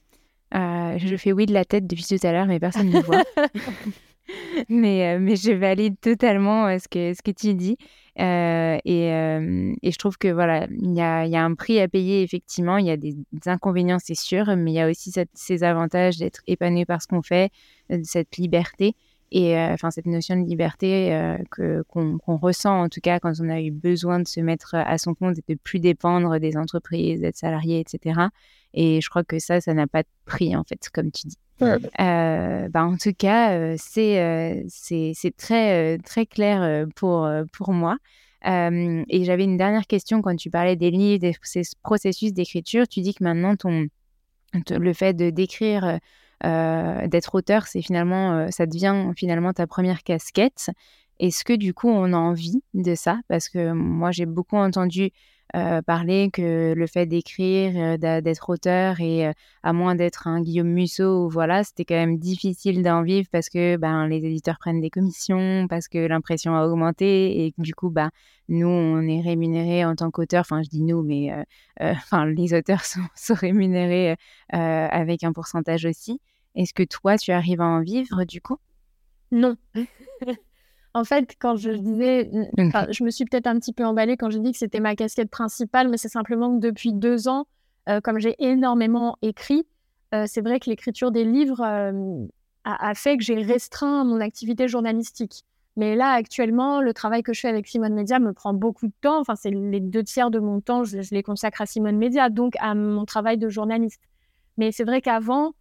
Euh, 0.55 0.97
je 0.97 1.17
fais 1.17 1.33
oui 1.33 1.45
de 1.45 1.53
la 1.53 1.67
tête 1.67 1.87
depuis 1.87 2.05
tout 2.05 2.27
à 2.27 2.33
l'heure, 2.33 2.47
mais 2.47 2.59
personne 2.59 2.89
ne 2.89 2.97
me 2.97 3.03
voit. 3.03 3.23
mais, 4.69 5.17
euh, 5.17 5.19
mais 5.21 5.37
je 5.37 5.53
valide 5.53 5.99
totalement 6.01 6.67
euh, 6.67 6.79
ce, 6.79 6.89
que, 6.89 7.15
ce 7.15 7.23
que 7.23 7.31
tu 7.31 7.55
dis. 7.55 7.77
Euh, 8.19 8.79
et, 8.85 9.07
et, 9.83 9.93
je 9.93 9.99
trouve 9.99 10.19
que 10.19 10.29
voilà, 10.29 10.67
il 10.71 10.93
y 10.95 11.01
a, 11.01 11.27
y 11.27 11.37
a, 11.37 11.45
un 11.45 11.55
prix 11.55 11.81
à 11.81 11.89
payer, 11.89 12.23
effectivement. 12.23 12.77
Il 12.77 12.87
y 12.87 12.91
a 12.91 12.97
des, 12.97 13.17
inconvénients, 13.47 13.99
c'est 13.99 14.17
sûr, 14.17 14.57
mais 14.57 14.73
il 14.73 14.75
y 14.75 14.81
a 14.81 14.91
aussi 14.91 15.13
ces 15.33 15.65
avantages 15.65 16.19
d'être 16.19 16.41
épanoui 16.47 16.85
par 16.85 17.01
ce 17.01 17.07
qu'on 17.07 17.23
fait, 17.23 17.51
cette 18.03 18.37
liberté. 18.37 18.95
Et 19.33 19.57
enfin, 19.57 19.91
cette 19.91 20.07
notion 20.07 20.37
de 20.37 20.45
liberté 20.45 21.11
que, 21.51 21.83
qu'on, 21.89 22.19
ressent, 22.37 22.83
en 22.83 22.89
tout 22.89 23.01
cas, 23.01 23.21
quand 23.21 23.33
on 23.41 23.49
a 23.49 23.61
eu 23.61 23.71
besoin 23.71 24.19
de 24.19 24.27
se 24.27 24.41
mettre 24.41 24.75
à 24.75 24.99
son 24.99 25.15
compte 25.15 25.39
et 25.39 25.55
de 25.55 25.59
plus 25.63 25.79
dépendre 25.79 26.41
des 26.41 26.57
entreprises, 26.57 27.21
d'être 27.21 27.37
salarié, 27.37 27.79
etc. 27.79 28.21
Et 28.75 29.01
je 29.01 29.09
crois 29.09 29.23
que 29.23 29.39
ça, 29.39 29.61
ça 29.61 29.73
n'a 29.73 29.87
pas 29.87 30.03
de 30.03 30.09
prix, 30.25 30.57
en 30.57 30.65
fait, 30.65 30.89
comme 30.93 31.13
tu 31.13 31.29
dis. 31.29 31.39
Euh, 31.63 32.69
bah, 32.69 32.85
en 32.85 32.97
tout 32.97 33.13
cas, 33.13 33.53
euh, 33.53 33.75
c'est 33.79 34.21
euh, 34.21 34.63
c'est 34.69 35.37
très, 35.37 35.99
très 35.99 36.27
clair 36.27 36.87
pour, 36.97 37.29
pour 37.53 37.73
moi. 37.73 37.99
et 38.45 39.25
j'avais 39.25 39.45
une 39.45 39.57
dernière 39.57 39.87
question 39.87 40.23
quand 40.23 40.37
tu 40.37 40.51
parlais 40.51 40.77
des 40.77 40.91
livres, 40.91 41.27
de 41.27 41.33
ces 41.43 41.63
processus 41.83 42.33
d'écriture. 42.33 42.89
Tu 42.89 43.01
dis 43.01 43.15
que 43.15 43.25
maintenant, 43.25 43.57
ton, 43.57 43.87
le 44.71 44.93
fait 44.93 45.15
de 45.15 45.31
d'écrire, 45.31 45.99
d'être 46.43 47.35
auteur, 47.35 47.67
c'est 47.67 47.83
finalement, 47.83 48.51
ça 48.51 48.67
devient 48.67 49.13
finalement 49.17 49.53
ta 49.53 49.67
première 49.67 50.03
casquette. 50.03 50.71
Est-ce 51.19 51.45
que 51.45 51.53
du 51.53 51.75
coup, 51.75 51.91
on 51.91 52.13
a 52.13 52.17
envie 52.17 52.63
de 52.73 52.95
ça? 52.95 53.21
Parce 53.29 53.49
que 53.49 53.73
moi, 53.73 54.11
j'ai 54.11 54.25
beaucoup 54.27 54.57
entendu 54.57 55.11
euh, 55.57 55.83
parler 55.83 56.31
que 56.33 56.75
le 56.77 56.87
fait 56.87 57.07
d'écrire, 57.07 57.73
euh, 57.77 58.21
d'être 58.21 58.49
auteur 58.51 59.01
et 59.01 59.27
euh, 59.27 59.33
à 59.63 59.73
moins 59.73 59.95
d'être 59.95 60.29
un 60.29 60.41
Guillaume 60.41 60.69
Musso, 60.69 61.29
voilà, 61.29 61.65
c'était 61.65 61.85
quand 61.85 61.95
même 61.95 62.19
difficile 62.19 62.83
d'en 62.83 63.03
vivre 63.03 63.29
parce 63.33 63.49
que 63.49 63.77
ben, 63.77 64.07
les 64.07 64.19
éditeurs 64.19 64.59
prennent 64.59 64.81
des 64.81 64.91
commissions, 64.91 65.67
parce 65.69 65.89
que 65.89 65.99
l'impression 65.99 66.55
a 66.55 66.67
augmenté 66.67 67.47
et 67.47 67.55
du 67.59 67.75
coup, 67.75 67.91
ben, 67.91 68.11
nous, 68.49 68.69
on 68.69 69.03
est 69.03 69.23
rémunérés 69.23 69.85
en 69.85 69.97
tant 69.97 70.11
qu'auteur. 70.11 70.43
Enfin, 70.43 70.63
je 70.63 70.69
dis 70.69 70.83
nous, 70.83 71.03
mais 71.03 71.33
enfin, 71.81 72.27
les 72.27 72.55
auteurs 72.55 72.85
sont, 72.85 73.01
sont 73.17 73.35
rémunérés 73.35 74.17
avec 74.51 75.25
un 75.25 75.33
pourcentage 75.33 75.85
aussi. 75.85 76.21
Est-ce 76.55 76.75
que 76.75 76.83
toi, 76.83 77.17
tu 77.17 77.33
arrives 77.33 77.61
à 77.61 77.67
en 77.67 77.81
vivre 77.81 78.25
du 78.25 78.41
coup? 78.41 78.59
Non. 79.33 79.57
En 80.93 81.05
fait, 81.05 81.37
quand 81.39 81.57
je 81.57 81.71
disais, 81.71 82.31
je 82.91 83.05
me 83.05 83.11
suis 83.11 83.25
peut-être 83.25 83.47
un 83.47 83.59
petit 83.59 83.73
peu 83.73 83.85
emballée 83.85 84.17
quand 84.17 84.31
j'ai 84.31 84.41
dit 84.41 84.53
que 84.53 84.59
c'était 84.59 84.81
ma 84.81 84.97
casquette 84.97 85.31
principale, 85.31 85.89
mais 85.89 85.97
c'est 85.97 86.09
simplement 86.09 86.53
que 86.57 86.61
depuis 86.61 86.93
deux 86.93 87.29
ans, 87.29 87.47
euh, 87.89 88.01
comme 88.01 88.19
j'ai 88.19 88.35
énormément 88.39 89.17
écrit, 89.23 89.67
euh, 90.15 90.25
c'est 90.27 90.41
vrai 90.41 90.59
que 90.59 90.69
l'écriture 90.69 91.13
des 91.13 91.25
livres 91.25 91.63
euh, 91.63 92.27
a, 92.65 92.95
fait 92.95 93.17
que 93.17 93.23
j'ai 93.23 93.41
restreint 93.41 94.05
mon 94.05 94.21
activité 94.21 94.67
journalistique. 94.67 95.45
Mais 95.77 95.95
là, 95.95 96.11
actuellement, 96.11 96.81
le 96.81 96.93
travail 96.93 97.23
que 97.23 97.33
je 97.33 97.41
fais 97.41 97.49
avec 97.49 97.69
Simone 97.69 97.95
Media 97.95 98.19
me 98.19 98.33
prend 98.33 98.53
beaucoup 98.53 98.89
de 98.89 98.93
temps. 99.01 99.21
Enfin, 99.21 99.37
c'est 99.37 99.51
les 99.51 99.81
deux 99.81 100.03
tiers 100.03 100.33
de 100.33 100.41
mon 100.41 100.61
temps, 100.61 100.83
je, 100.83 100.99
les 101.13 101.23
consacre 101.23 101.61
à 101.61 101.67
Simone 101.67 101.97
Media, 101.97 102.29
donc 102.29 102.55
à 102.59 102.75
mon 102.75 103.05
travail 103.05 103.39
de 103.39 103.49
journaliste. 103.49 104.03
Mais 104.59 104.73
c'est 104.73 104.85
vrai 104.85 105.01
qu'avant, 105.01 105.53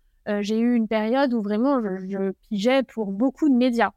j'ai 0.41 0.59
eu 0.59 0.75
une 0.75 0.87
période 0.87 1.33
où 1.33 1.41
vraiment 1.41 1.81
je, 1.81 2.07
je 2.07 2.31
pigeais 2.49 2.83
pour 2.83 3.11
beaucoup 3.11 3.49
de 3.49 3.55
médias. 3.55 3.91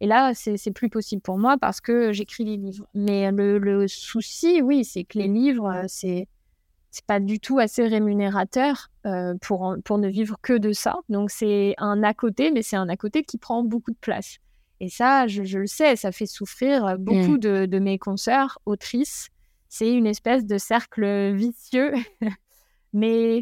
Et 0.00 0.06
là, 0.06 0.32
c'est 0.34 0.72
plus 0.72 0.90
possible 0.90 1.22
pour 1.22 1.38
moi 1.38 1.56
parce 1.58 1.80
que 1.80 2.12
j'écris 2.12 2.44
des 2.44 2.56
livres. 2.56 2.86
Mais 2.94 3.30
le, 3.32 3.88
souci, 3.88 4.60
oui, 4.60 4.84
c'est 4.84 5.04
que 5.04 5.18
les 5.18 5.28
livres, 5.28 5.70
euh, 5.70 5.84
c'est 5.88 6.28
c'est 6.90 7.04
pas 7.04 7.20
du 7.20 7.40
tout 7.40 7.58
assez 7.58 7.86
rémunérateur 7.86 8.88
euh, 9.04 9.34
pour, 9.42 9.76
pour 9.84 9.98
ne 9.98 10.08
vivre 10.08 10.36
que 10.40 10.54
de 10.54 10.72
ça. 10.72 10.96
Donc 11.10 11.30
c'est 11.30 11.74
un 11.76 12.02
à 12.02 12.14
côté, 12.14 12.50
mais 12.50 12.62
c'est 12.62 12.76
un 12.76 12.88
à 12.88 12.96
côté 12.96 13.22
qui 13.22 13.36
prend 13.36 13.62
beaucoup 13.62 13.90
de 13.90 13.98
place. 14.00 14.38
Et 14.80 14.88
ça, 14.88 15.26
je, 15.26 15.58
le 15.58 15.66
sais, 15.66 15.96
ça 15.96 16.10
fait 16.10 16.24
souffrir 16.24 16.98
beaucoup 16.98 17.34
mmh. 17.34 17.38
de, 17.38 17.66
de, 17.66 17.78
mes 17.78 17.98
consoeurs, 17.98 18.60
autrices. 18.64 19.28
C'est 19.68 19.92
une 19.92 20.06
espèce 20.06 20.46
de 20.46 20.56
cercle 20.56 21.34
vicieux. 21.34 21.92
mais 22.94 23.40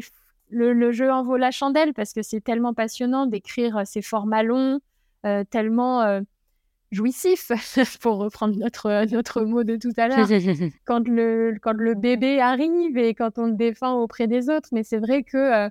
le, 0.49 0.73
le, 0.73 0.91
jeu 0.91 1.09
en 1.09 1.23
vaut 1.23 1.37
la 1.37 1.51
chandelle 1.51 1.93
parce 1.93 2.11
que 2.11 2.23
c'est 2.23 2.41
tellement 2.41 2.73
passionnant 2.73 3.25
d'écrire 3.25 3.83
ces 3.85 4.01
formats 4.01 4.43
longs, 4.43 4.81
euh, 5.25 5.45
tellement 5.49 6.21
jouissif, 6.91 7.51
pour 8.01 8.17
reprendre 8.17 8.55
notre, 8.57 9.05
notre 9.11 9.41
mot 9.41 9.63
de 9.63 9.75
tout 9.75 9.93
à 9.97 10.07
l'heure, 10.07 10.27
quand 10.85 11.07
le, 11.07 11.57
quand 11.61 11.73
le 11.73 11.93
bébé 11.93 12.39
arrive 12.39 12.97
et 12.97 13.13
quand 13.13 13.37
on 13.37 13.47
le 13.47 13.53
défend 13.53 13.99
auprès 13.99 14.27
des 14.27 14.49
autres. 14.49 14.69
Mais 14.71 14.83
c'est 14.83 14.99
vrai 14.99 15.23
que 15.23 15.37
euh, 15.37 15.69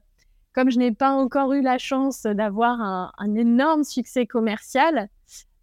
comme 0.52 0.70
je 0.70 0.78
n'ai 0.78 0.92
pas 0.92 1.10
encore 1.10 1.52
eu 1.52 1.62
la 1.62 1.78
chance 1.78 2.22
d'avoir 2.22 2.80
un, 2.80 3.12
un, 3.18 3.34
énorme 3.34 3.84
succès 3.84 4.26
commercial, 4.26 5.08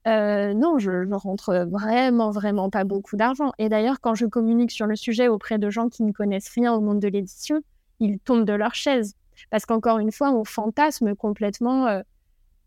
euh, 0.08 0.54
non, 0.54 0.80
je 0.80 0.92
ne 0.92 1.16
rentre 1.16 1.68
vraiment, 1.70 2.32
vraiment 2.32 2.70
pas 2.70 2.84
beaucoup 2.84 3.16
d'argent. 3.16 3.52
Et 3.60 3.70
d'ailleurs, 3.70 4.02
quand 4.02 4.16
je 4.16 4.26
communique 4.26 4.72
sur 4.72 4.88
le 4.88 4.96
sujet 4.96 5.28
auprès 5.28 5.60
de 5.60 5.70
gens 5.70 5.90
qui 5.90 6.04
ne 6.04 6.12
connaissent 6.12 6.50
rien 6.50 6.74
au 6.74 6.82
monde 6.82 7.00
de 7.00 7.08
l'édition, 7.08 7.62
ils 8.00 8.20
tombent 8.20 8.46
de 8.46 8.54
leur 8.54 8.74
chaise. 8.74 9.16
Parce 9.50 9.66
qu'encore 9.66 10.00
une 10.00 10.12
fois, 10.12 10.32
on 10.32 10.44
fantasme 10.44 11.16
complètement 11.16 11.88
euh, 11.88 12.02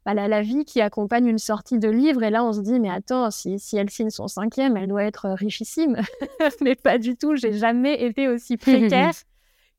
bah, 0.05 0.14
la, 0.14 0.42
vie 0.42 0.64
qui 0.64 0.80
accompagne 0.80 1.26
une 1.26 1.38
sortie 1.38 1.78
de 1.78 1.88
livre. 1.88 2.22
Et 2.22 2.30
là, 2.30 2.44
on 2.44 2.52
se 2.52 2.61
dit, 2.61 2.78
mais 2.78 2.90
attends, 2.90 3.30
si, 3.30 3.59
si 3.59 3.76
elle 3.76 3.90
signe 3.90 4.11
son 4.11 4.28
cinquième, 4.28 4.76
elle 4.76 4.88
doit 4.88 5.05
être 5.05 5.30
richissime. 5.30 5.96
mais 6.61 6.74
pas 6.74 6.98
du 6.98 7.16
tout, 7.16 7.36
j'ai 7.36 7.52
jamais 7.52 8.02
été 8.02 8.28
aussi 8.28 8.57
précaire 8.59 9.14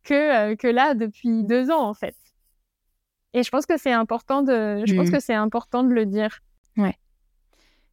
que, 0.03 0.13
euh, 0.51 0.55
que 0.55 0.67
là 0.67 0.93
depuis 0.93 1.43
deux 1.43 1.69
ans, 1.69 1.88
en 1.88 1.93
fait. 1.93 2.15
Et 3.34 3.43
je 3.43 3.49
pense 3.49 3.65
que 3.65 3.78
c'est 3.78 3.91
important 3.91 4.41
de, 4.41 4.84
je 4.86 4.95
pense 4.95 5.09
mmh. 5.09 5.11
que 5.11 5.19
c'est 5.19 5.34
important 5.34 5.84
de 5.84 5.93
le 5.93 6.05
dire. 6.05 6.39
Ouais. 6.78 6.95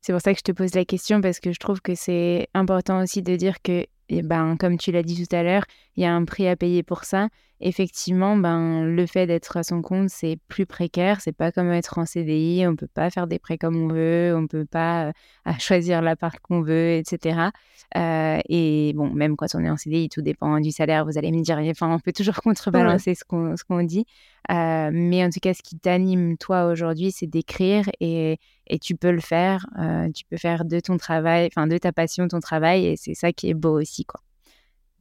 C'est 0.01 0.12
pour 0.12 0.20
ça 0.20 0.33
que 0.33 0.39
je 0.39 0.45
te 0.45 0.53
pose 0.53 0.74
la 0.74 0.85
question 0.85 1.20
parce 1.20 1.41
que 1.41 1.53
je 1.53 1.59
trouve 1.59 1.80
que 1.80 1.95
c'est 1.95 2.49
important 2.55 3.03
aussi 3.03 3.22
de 3.22 3.37
dire 3.37 3.61
que, 3.62 3.87
eh 4.09 4.22
ben, 4.22 4.57
comme 4.57 4.78
tu 4.78 4.93
l'as 4.93 5.03
dit 5.03 5.26
tout 5.26 5.35
à 5.35 5.43
l'heure, 5.43 5.64
il 5.97 6.03
y 6.03 6.07
a 6.07 6.14
un 6.14 6.24
prix 6.24 6.49
à 6.49 6.57
payer 6.57 6.83
pour 6.83 7.05
ça 7.05 7.28
effectivement, 7.63 8.37
ben, 8.37 8.85
le 8.85 9.07
fait 9.07 9.27
d'être 9.27 9.57
à 9.57 9.63
son 9.63 9.83
compte, 9.83 10.11
c'est 10.11 10.39
plus 10.49 10.67
précaire. 10.67 11.21
C'est 11.21 11.33
pas 11.33 11.53
comme 11.53 11.71
être 11.71 11.99
en 11.99 12.05
CDI. 12.05 12.67
On 12.67 12.77
peut 12.77 12.89
pas 12.89 13.11
faire 13.11 13.27
des 13.27 13.39
prêts 13.39 13.59
comme 13.59 13.77
on 13.77 13.89
veut. 13.89 14.35
On 14.37 14.47
peut 14.47 14.65
pas 14.65 15.07
euh, 15.07 15.13
choisir 15.59 16.03
l'appart 16.03 16.39
qu'on 16.41 16.63
veut, 16.63 16.97
etc. 16.97 17.51
Euh, 17.97 18.39
et 18.49 18.93
bon, 18.95 19.11
même 19.11 19.37
quand 19.37 19.47
on 19.55 19.65
est 19.65 19.71
en 19.71 19.77
CDI, 19.77 20.09
tout 20.09 20.23
dépend 20.23 20.61
du 20.61 20.71
salaire. 20.73 21.05
Vous 21.05 21.17
allez 21.17 21.33
me 21.33 21.43
dire, 21.43 21.59
enfin, 21.71 21.95
on 21.95 21.99
peut 21.99 22.13
toujours 22.13 22.35
contrebalancer 22.43 23.15
ce 23.15 23.25
qu'on 23.25 23.83
dit. 23.85 24.05
Euh, 24.51 24.91
mais 24.93 25.25
en 25.25 25.31
tout 25.31 25.41
cas, 25.41 25.55
ce 25.55 25.63
qui 25.63 25.79
t'anime 25.79 26.37
toi 26.37 26.67
aujourd'hui, 26.67 27.13
c'est 27.13 27.29
d'écrire 27.29 27.89
et, 28.01 28.39
et 28.67 28.79
tu 28.79 28.97
peux 28.97 29.13
le 29.13 29.21
faire. 29.21 29.67
tu 30.15 30.25
peux 30.27 30.37
faire 30.37 30.65
de 30.65 30.81
ton 30.81 30.97
travail, 30.97 31.47
enfin 31.47 31.67
de 31.67 31.79
ta 31.79 31.93
passion 31.93 32.29
ton 32.29 32.41
travail 32.41 32.87
et 32.87 32.97
c'est 32.97 33.15
ça 33.15 33.33
qui 33.33 33.49
est 33.49 33.55
beau 33.55 33.81
aussi, 33.81 34.05
quoi. 34.05 34.21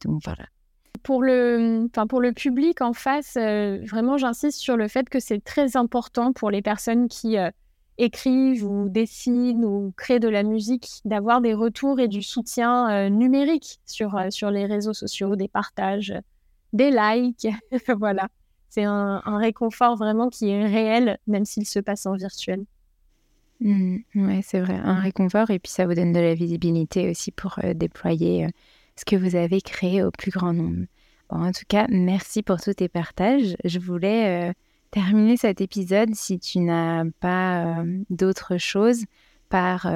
Donc 0.03 0.21
voilà 0.23 0.45
pour 1.03 1.23
le, 1.23 1.85
enfin 1.85 2.07
pour 2.07 2.21
le 2.21 2.31
public 2.31 2.81
en 2.81 2.93
face, 2.93 3.37
euh, 3.37 3.79
vraiment, 3.85 4.17
j'insiste 4.17 4.59
sur 4.59 4.77
le 4.77 4.87
fait 4.87 5.09
que 5.09 5.19
c'est 5.19 5.43
très 5.43 5.77
important 5.77 6.33
pour 6.33 6.51
les 6.51 6.61
personnes 6.61 7.07
qui 7.07 7.37
euh, 7.37 7.49
écrivent 7.97 8.65
ou 8.65 8.89
dessinent 8.89 9.65
ou 9.65 9.93
créent 9.97 10.19
de 10.19 10.27
la 10.27 10.43
musique 10.43 11.01
d'avoir 11.05 11.41
des 11.41 11.53
retours 11.53 11.99
et 11.99 12.07
du 12.07 12.21
soutien 12.21 12.89
euh, 12.89 13.09
numérique 13.09 13.79
sur, 13.85 14.19
sur 14.29 14.51
les 14.51 14.65
réseaux 14.65 14.93
sociaux, 14.93 15.35
des 15.35 15.47
partages, 15.47 16.13
des 16.73 16.91
likes. 16.91 17.47
voilà. 17.97 18.27
c'est 18.69 18.83
un, 18.83 19.21
réconfort 19.25 19.95
vraiment 19.95 20.29
qui 20.29 20.49
est 20.49 20.65
réel, 20.65 21.17
même 21.27 21.45
s'il 21.45 21.65
se 21.65 21.79
passe 21.79 22.05
en 22.05 22.13
virtuel. 22.13 22.63
Mmh, 23.59 23.97
oui, 24.15 24.41
c'est 24.43 24.59
vrai, 24.59 24.79
un 24.83 24.99
réconfort 24.99 25.51
et 25.51 25.59
puis 25.59 25.71
ça 25.71 25.85
vous 25.85 25.93
donne 25.93 26.13
de 26.13 26.19
la 26.19 26.33
visibilité 26.33 27.09
aussi 27.11 27.31
pour 27.31 27.59
déployer 27.75 28.47
ce 29.01 29.05
que 29.05 29.15
vous 29.15 29.35
avez 29.35 29.61
créé 29.61 30.03
au 30.03 30.11
plus 30.11 30.31
grand 30.31 30.53
nombre. 30.53 30.85
en 31.29 31.51
tout 31.51 31.65
cas, 31.67 31.87
merci 31.89 32.43
pour 32.43 32.61
tous 32.61 32.75
tes 32.75 32.87
partages. 32.87 33.55
Je 33.63 33.79
voulais 33.79 34.49
euh, 34.49 34.53
terminer 34.91 35.37
cet 35.37 35.59
épisode 35.59 36.13
si 36.13 36.39
tu 36.39 36.59
n'as 36.59 37.05
pas 37.19 37.83
d'autres 38.09 38.57
choses 38.57 39.05
par 39.49 39.91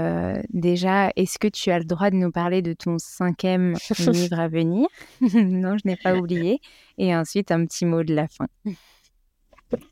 déjà, 0.49 1.11
est-ce 1.15 1.39
que 1.39 1.47
tu 1.47 1.71
as 1.71 1.79
le 1.79 1.85
droit 1.85 2.09
de 2.09 2.15
nous 2.15 2.31
parler 2.31 2.61
de 2.61 2.73
ton 2.73 2.97
cinquième 2.97 3.75
livre 4.07 4.39
à 4.39 4.47
venir? 4.47 4.87
Non, 5.21 5.77
je 5.77 5.87
n'ai 5.87 5.95
pas 5.95 6.15
oublié. 6.15 6.59
Et 6.97 7.15
ensuite, 7.15 7.51
un 7.51 7.65
petit 7.65 7.85
mot 7.85 8.03
de 8.03 8.13
la 8.13 8.27
fin. 8.27 8.47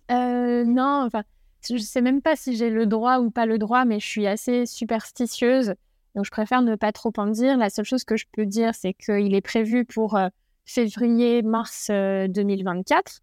non, 0.10 1.06
enfin, 1.06 1.24
je 1.70 1.76
ne 1.76 1.80
sais 1.80 2.02
même 2.02 2.22
pas 2.22 2.36
si 2.36 2.56
j'ai 2.56 2.70
le 2.70 2.86
droit 2.86 3.20
ou 3.20 3.32
pas 3.32 3.46
le 3.46 3.58
droit, 3.58 3.86
mais 3.86 4.00
je 4.00 4.08
suis 4.08 4.28
assez 4.28 4.66
superstitieuse. 4.66 5.76
Donc, 6.16 6.26
je 6.26 6.32
préfère 6.32 6.62
ne 6.62 6.76
pas 6.76 6.92
trop 6.92 7.14
en 7.18 7.28
dire. 7.28 7.58
La 7.58 7.70
seule 7.70 7.86
chose 7.86 8.04
que 8.04 8.18
je 8.18 8.26
peux 8.32 8.46
dire, 8.46 8.76
c'est 8.76 8.94
qu'il 8.94 9.34
est 9.34 9.42
prévu 9.42 9.86
pour 9.86 10.20
février-mars 10.66 11.90
2024, 11.90 13.22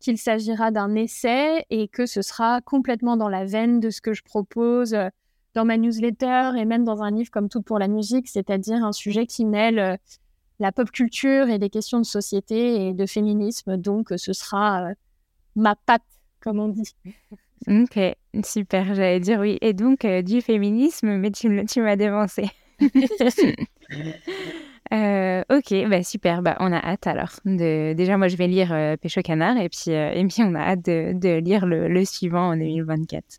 qu'il 0.00 0.18
s'agira 0.18 0.70
d'un 0.70 0.94
essai 0.94 1.64
et 1.70 1.88
que 1.88 2.06
ce 2.06 2.22
sera 2.22 2.60
complètement 2.60 3.16
dans 3.16 3.28
la 3.28 3.44
veine 3.44 3.80
de 3.80 3.90
ce 3.90 4.00
que 4.00 4.12
je 4.12 4.22
propose 4.22 4.96
dans 5.54 5.64
ma 5.64 5.76
newsletter 5.76 6.52
et 6.58 6.64
même 6.64 6.84
dans 6.84 7.02
un 7.02 7.10
livre 7.10 7.30
comme 7.30 7.48
Tout 7.48 7.62
pour 7.62 7.78
la 7.78 7.88
musique, 7.88 8.28
c'est-à-dire 8.28 8.84
un 8.84 8.92
sujet 8.92 9.26
qui 9.26 9.44
mêle 9.44 9.78
euh, 9.78 9.96
la 10.58 10.72
pop 10.72 10.90
culture 10.90 11.48
et 11.48 11.58
des 11.58 11.70
questions 11.70 11.98
de 11.98 12.04
société 12.04 12.88
et 12.88 12.92
de 12.92 13.06
féminisme. 13.06 13.76
Donc, 13.76 14.12
ce 14.16 14.32
sera 14.32 14.90
euh, 14.90 14.94
ma 15.56 15.76
patte, 15.76 16.02
comme 16.40 16.58
on 16.58 16.68
dit. 16.68 16.94
Ok, 17.66 17.98
super, 18.44 18.94
j'allais 18.94 19.20
dire 19.20 19.40
oui. 19.40 19.58
Et 19.60 19.72
donc, 19.72 20.04
euh, 20.04 20.22
du 20.22 20.40
féminisme, 20.40 21.16
mais 21.16 21.30
tu, 21.30 21.48
m'as 21.48 21.96
dévancé. 21.96 22.44
ok, 25.50 25.88
bah 25.88 26.02
super, 26.02 26.42
bah, 26.42 26.56
on 26.60 26.72
a 26.72 26.78
hâte 26.78 27.06
alors. 27.06 27.40
De... 27.44 27.94
Déjà, 27.94 28.16
moi, 28.18 28.28
je 28.28 28.36
vais 28.36 28.48
lire 28.48 28.96
Pêche 29.00 29.18
au 29.18 29.22
canard 29.22 29.56
et 29.58 29.68
puis, 29.68 29.90
et 29.90 30.24
puis 30.26 30.42
on 30.42 30.54
a 30.54 30.60
hâte 30.60 30.84
de, 30.84 31.12
de 31.14 31.38
lire 31.38 31.66
le, 31.66 31.88
le, 31.88 32.04
suivant 32.04 32.50
en 32.50 32.56
2024. 32.56 33.38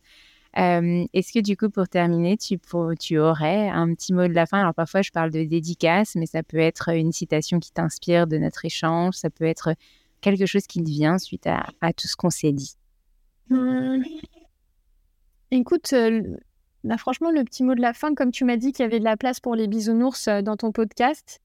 Est-ce 0.56 1.34
que 1.34 1.40
du 1.40 1.58
coup, 1.58 1.70
pour 1.70 1.88
terminer, 1.88 2.38
tu, 2.38 2.58
tu 3.00 3.20
aurais 3.20 3.70
un 3.70 3.94
petit 3.94 4.14
mot 4.14 4.28
de 4.28 4.34
la 4.34 4.46
fin? 4.46 4.62
Alors 4.62 4.74
parfois, 4.74 5.02
je 5.02 5.12
parle 5.12 5.32
de 5.32 5.44
dédicace, 5.44 6.16
mais 6.16 6.26
ça 6.26 6.44
peut 6.44 6.58
être 6.58 6.90
une 6.90 7.12
citation 7.12 7.60
qui 7.60 7.72
t'inspire 7.72 8.26
de 8.26 8.38
notre 8.38 8.66
échange, 8.66 9.16
ça 9.16 9.30
peut 9.30 9.46
être 9.46 9.76
quelque 10.22 10.46
chose 10.46 10.66
qui 10.66 10.84
te 10.84 10.90
vient 10.90 11.18
suite 11.18 11.48
à, 11.48 11.94
tout 11.94 12.08
ce 12.08 12.16
qu'on 12.16 12.30
s'est 12.30 12.52
dit. 12.52 12.76
Mmh. 13.50 14.04
Écoute, 15.52 15.92
là, 15.92 16.98
franchement, 16.98 17.32
le 17.32 17.44
petit 17.44 17.64
mot 17.64 17.76
de 17.76 17.82
la 17.82 17.94
fin, 17.94 18.16
comme 18.16 18.32
tu 18.32 18.46
m'as 18.46 18.58
dit 18.58 18.72
qu'il 18.72 18.84
y 18.84 18.86
avait 18.88 19.00
de 19.00 19.04
la 19.04 19.18
place 19.18 19.40
pour 19.40 19.56
les 19.56 19.68
bisounours 19.68 20.28
dans 20.28 20.58
ton 20.58 20.72
podcast, 20.72 21.40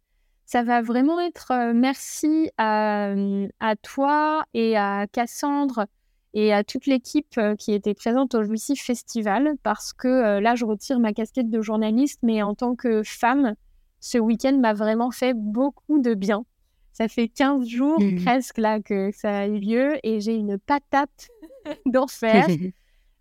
ça 0.47 0.63
va 0.63 0.83
vraiment 0.83 1.21
être 1.21 1.73
merci 1.75 2.51
à, 2.59 3.15
à, 3.61 3.77
toi 3.77 4.45
et 4.53 4.77
à 4.77 5.07
Cassandre 5.07 5.87
et 6.35 6.53
à 6.53 6.65
toute 6.65 6.87
l'équipe 6.87 7.39
euh, 7.39 7.57
qui 7.57 7.73
était 7.73 7.95
présente 7.95 8.35
au 8.35 8.43
Jouissif 8.43 8.83
Festival 8.83 9.55
parce 9.63 9.93
que 9.93 10.09
euh, 10.09 10.41
là, 10.41 10.55
je 10.55 10.65
retire 10.65 11.01
ma 11.01 11.13
casquette 11.13 11.51
de 11.51 11.61
journaliste, 11.61 12.21
mais 12.23 12.43
en 12.43 12.55
tant 12.55 12.77
que 12.77 13.03
femme, 13.03 13.55
ce 14.01 14.19
week-end 14.19 14.57
m'a 14.59 14.73
vraiment 14.73 15.11
fait 15.11 15.35
beaucoup 15.35 16.01
de 16.01 16.15
bien. 16.15 16.45
Ça 16.93 17.09
fait 17.09 17.29
15 17.29 17.67
jours 17.67 18.01
mmh. 18.01 18.25
presque 18.25 18.59
là 18.59 18.81
que 18.81 19.11
ça 19.13 19.41
a 19.41 19.47
eu 19.47 19.59
lieu 19.59 19.95
et 20.03 20.21
j'ai 20.21 20.35
une 20.35 20.59
patate 20.59 21.29
d'enfer. 21.87 22.47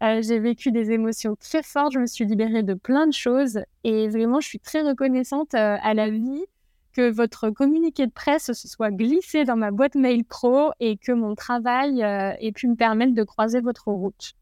Euh, 0.02 0.22
j'ai 0.22 0.40
vécu 0.40 0.72
des 0.72 0.92
émotions 0.92 1.36
très 1.36 1.62
fortes, 1.62 1.92
je 1.92 2.00
me 2.00 2.06
suis 2.06 2.24
libérée 2.24 2.64
de 2.64 2.74
plein 2.74 3.06
de 3.06 3.12
choses 3.12 3.60
et 3.84 4.08
vraiment, 4.08 4.40
je 4.40 4.48
suis 4.48 4.60
très 4.62 4.82
reconnaissante 4.82 5.54
à 5.54 5.94
la 5.94 6.10
vie 6.10 6.46
que 6.94 7.10
votre 7.10 7.50
communiqué 7.50 8.06
de 8.08 8.12
presse 8.12 8.52
se 8.52 8.68
soit 8.68 8.92
glissé 8.92 9.46
dans 9.46 9.56
ma 9.56 9.72
boîte 9.72 9.96
mail 9.96 10.24
pro 10.26 10.72
et 10.80 10.98
que 10.98 11.12
mon 11.12 11.36
travail 11.36 12.04
euh, 12.04 12.34
ait 12.40 12.52
pu 12.52 12.68
me 12.68 12.76
permettre 12.76 13.14
de 13.14 13.24
croiser 13.24 13.62
votre 13.62 13.90
route. 13.92 14.34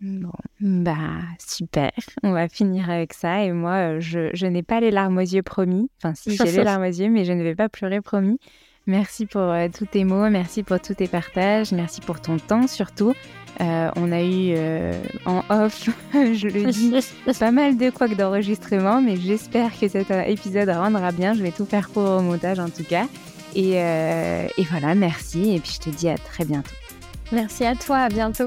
Bon, 0.00 0.30
bah 0.60 1.22
super, 1.40 1.90
on 2.22 2.30
va 2.30 2.48
finir 2.48 2.88
avec 2.88 3.12
ça. 3.14 3.42
Et 3.42 3.52
moi, 3.52 3.96
euh, 3.96 4.00
je, 4.00 4.30
je 4.32 4.46
n'ai 4.46 4.62
pas 4.62 4.78
les 4.78 4.92
larmes 4.92 5.18
aux 5.18 5.22
yeux 5.22 5.42
promis. 5.42 5.90
Enfin, 5.96 6.14
si 6.14 6.30
j'ai 6.36 6.52
les 6.52 6.64
larmes 6.64 6.82
aux 6.82 6.86
yeux, 6.86 7.08
mais 7.08 7.24
je 7.24 7.32
ne 7.32 7.42
vais 7.42 7.56
pas 7.56 7.68
pleurer 7.68 8.00
promis. 8.00 8.38
Merci 8.88 9.26
pour 9.26 9.42
euh, 9.42 9.68
tous 9.68 9.84
tes 9.84 10.04
mots, 10.04 10.30
merci 10.30 10.62
pour 10.62 10.80
tous 10.80 10.94
tes 10.94 11.08
partages, 11.08 11.72
merci 11.72 12.00
pour 12.00 12.22
ton 12.22 12.38
temps 12.38 12.66
surtout. 12.66 13.12
Euh, 13.60 13.90
on 13.96 14.10
a 14.12 14.22
eu 14.22 14.54
euh, 14.56 14.98
en 15.26 15.42
off, 15.50 15.90
je 16.14 16.48
le 16.48 16.72
dis, 16.72 16.94
pas 17.38 17.50
mal 17.50 17.76
de 17.76 17.90
couacs 17.90 18.16
d'enregistrement, 18.16 19.02
mais 19.02 19.18
j'espère 19.18 19.78
que 19.78 19.88
cet 19.88 20.10
épisode 20.10 20.70
rendra 20.70 21.12
bien. 21.12 21.34
Je 21.34 21.42
vais 21.42 21.52
tout 21.52 21.66
faire 21.66 21.90
pour 21.90 22.02
au 22.02 22.22
montage 22.22 22.58
en 22.58 22.70
tout 22.70 22.84
cas. 22.84 23.06
Et, 23.54 23.72
et 23.72 24.64
voilà, 24.70 24.94
merci. 24.94 25.54
Et 25.54 25.60
puis 25.60 25.72
je 25.74 25.90
te 25.90 25.90
dis 25.90 26.08
à 26.08 26.16
très 26.16 26.46
bientôt. 26.46 26.70
Merci 27.30 27.66
à 27.66 27.74
toi, 27.74 27.98
à 27.98 28.08
bientôt. 28.08 28.46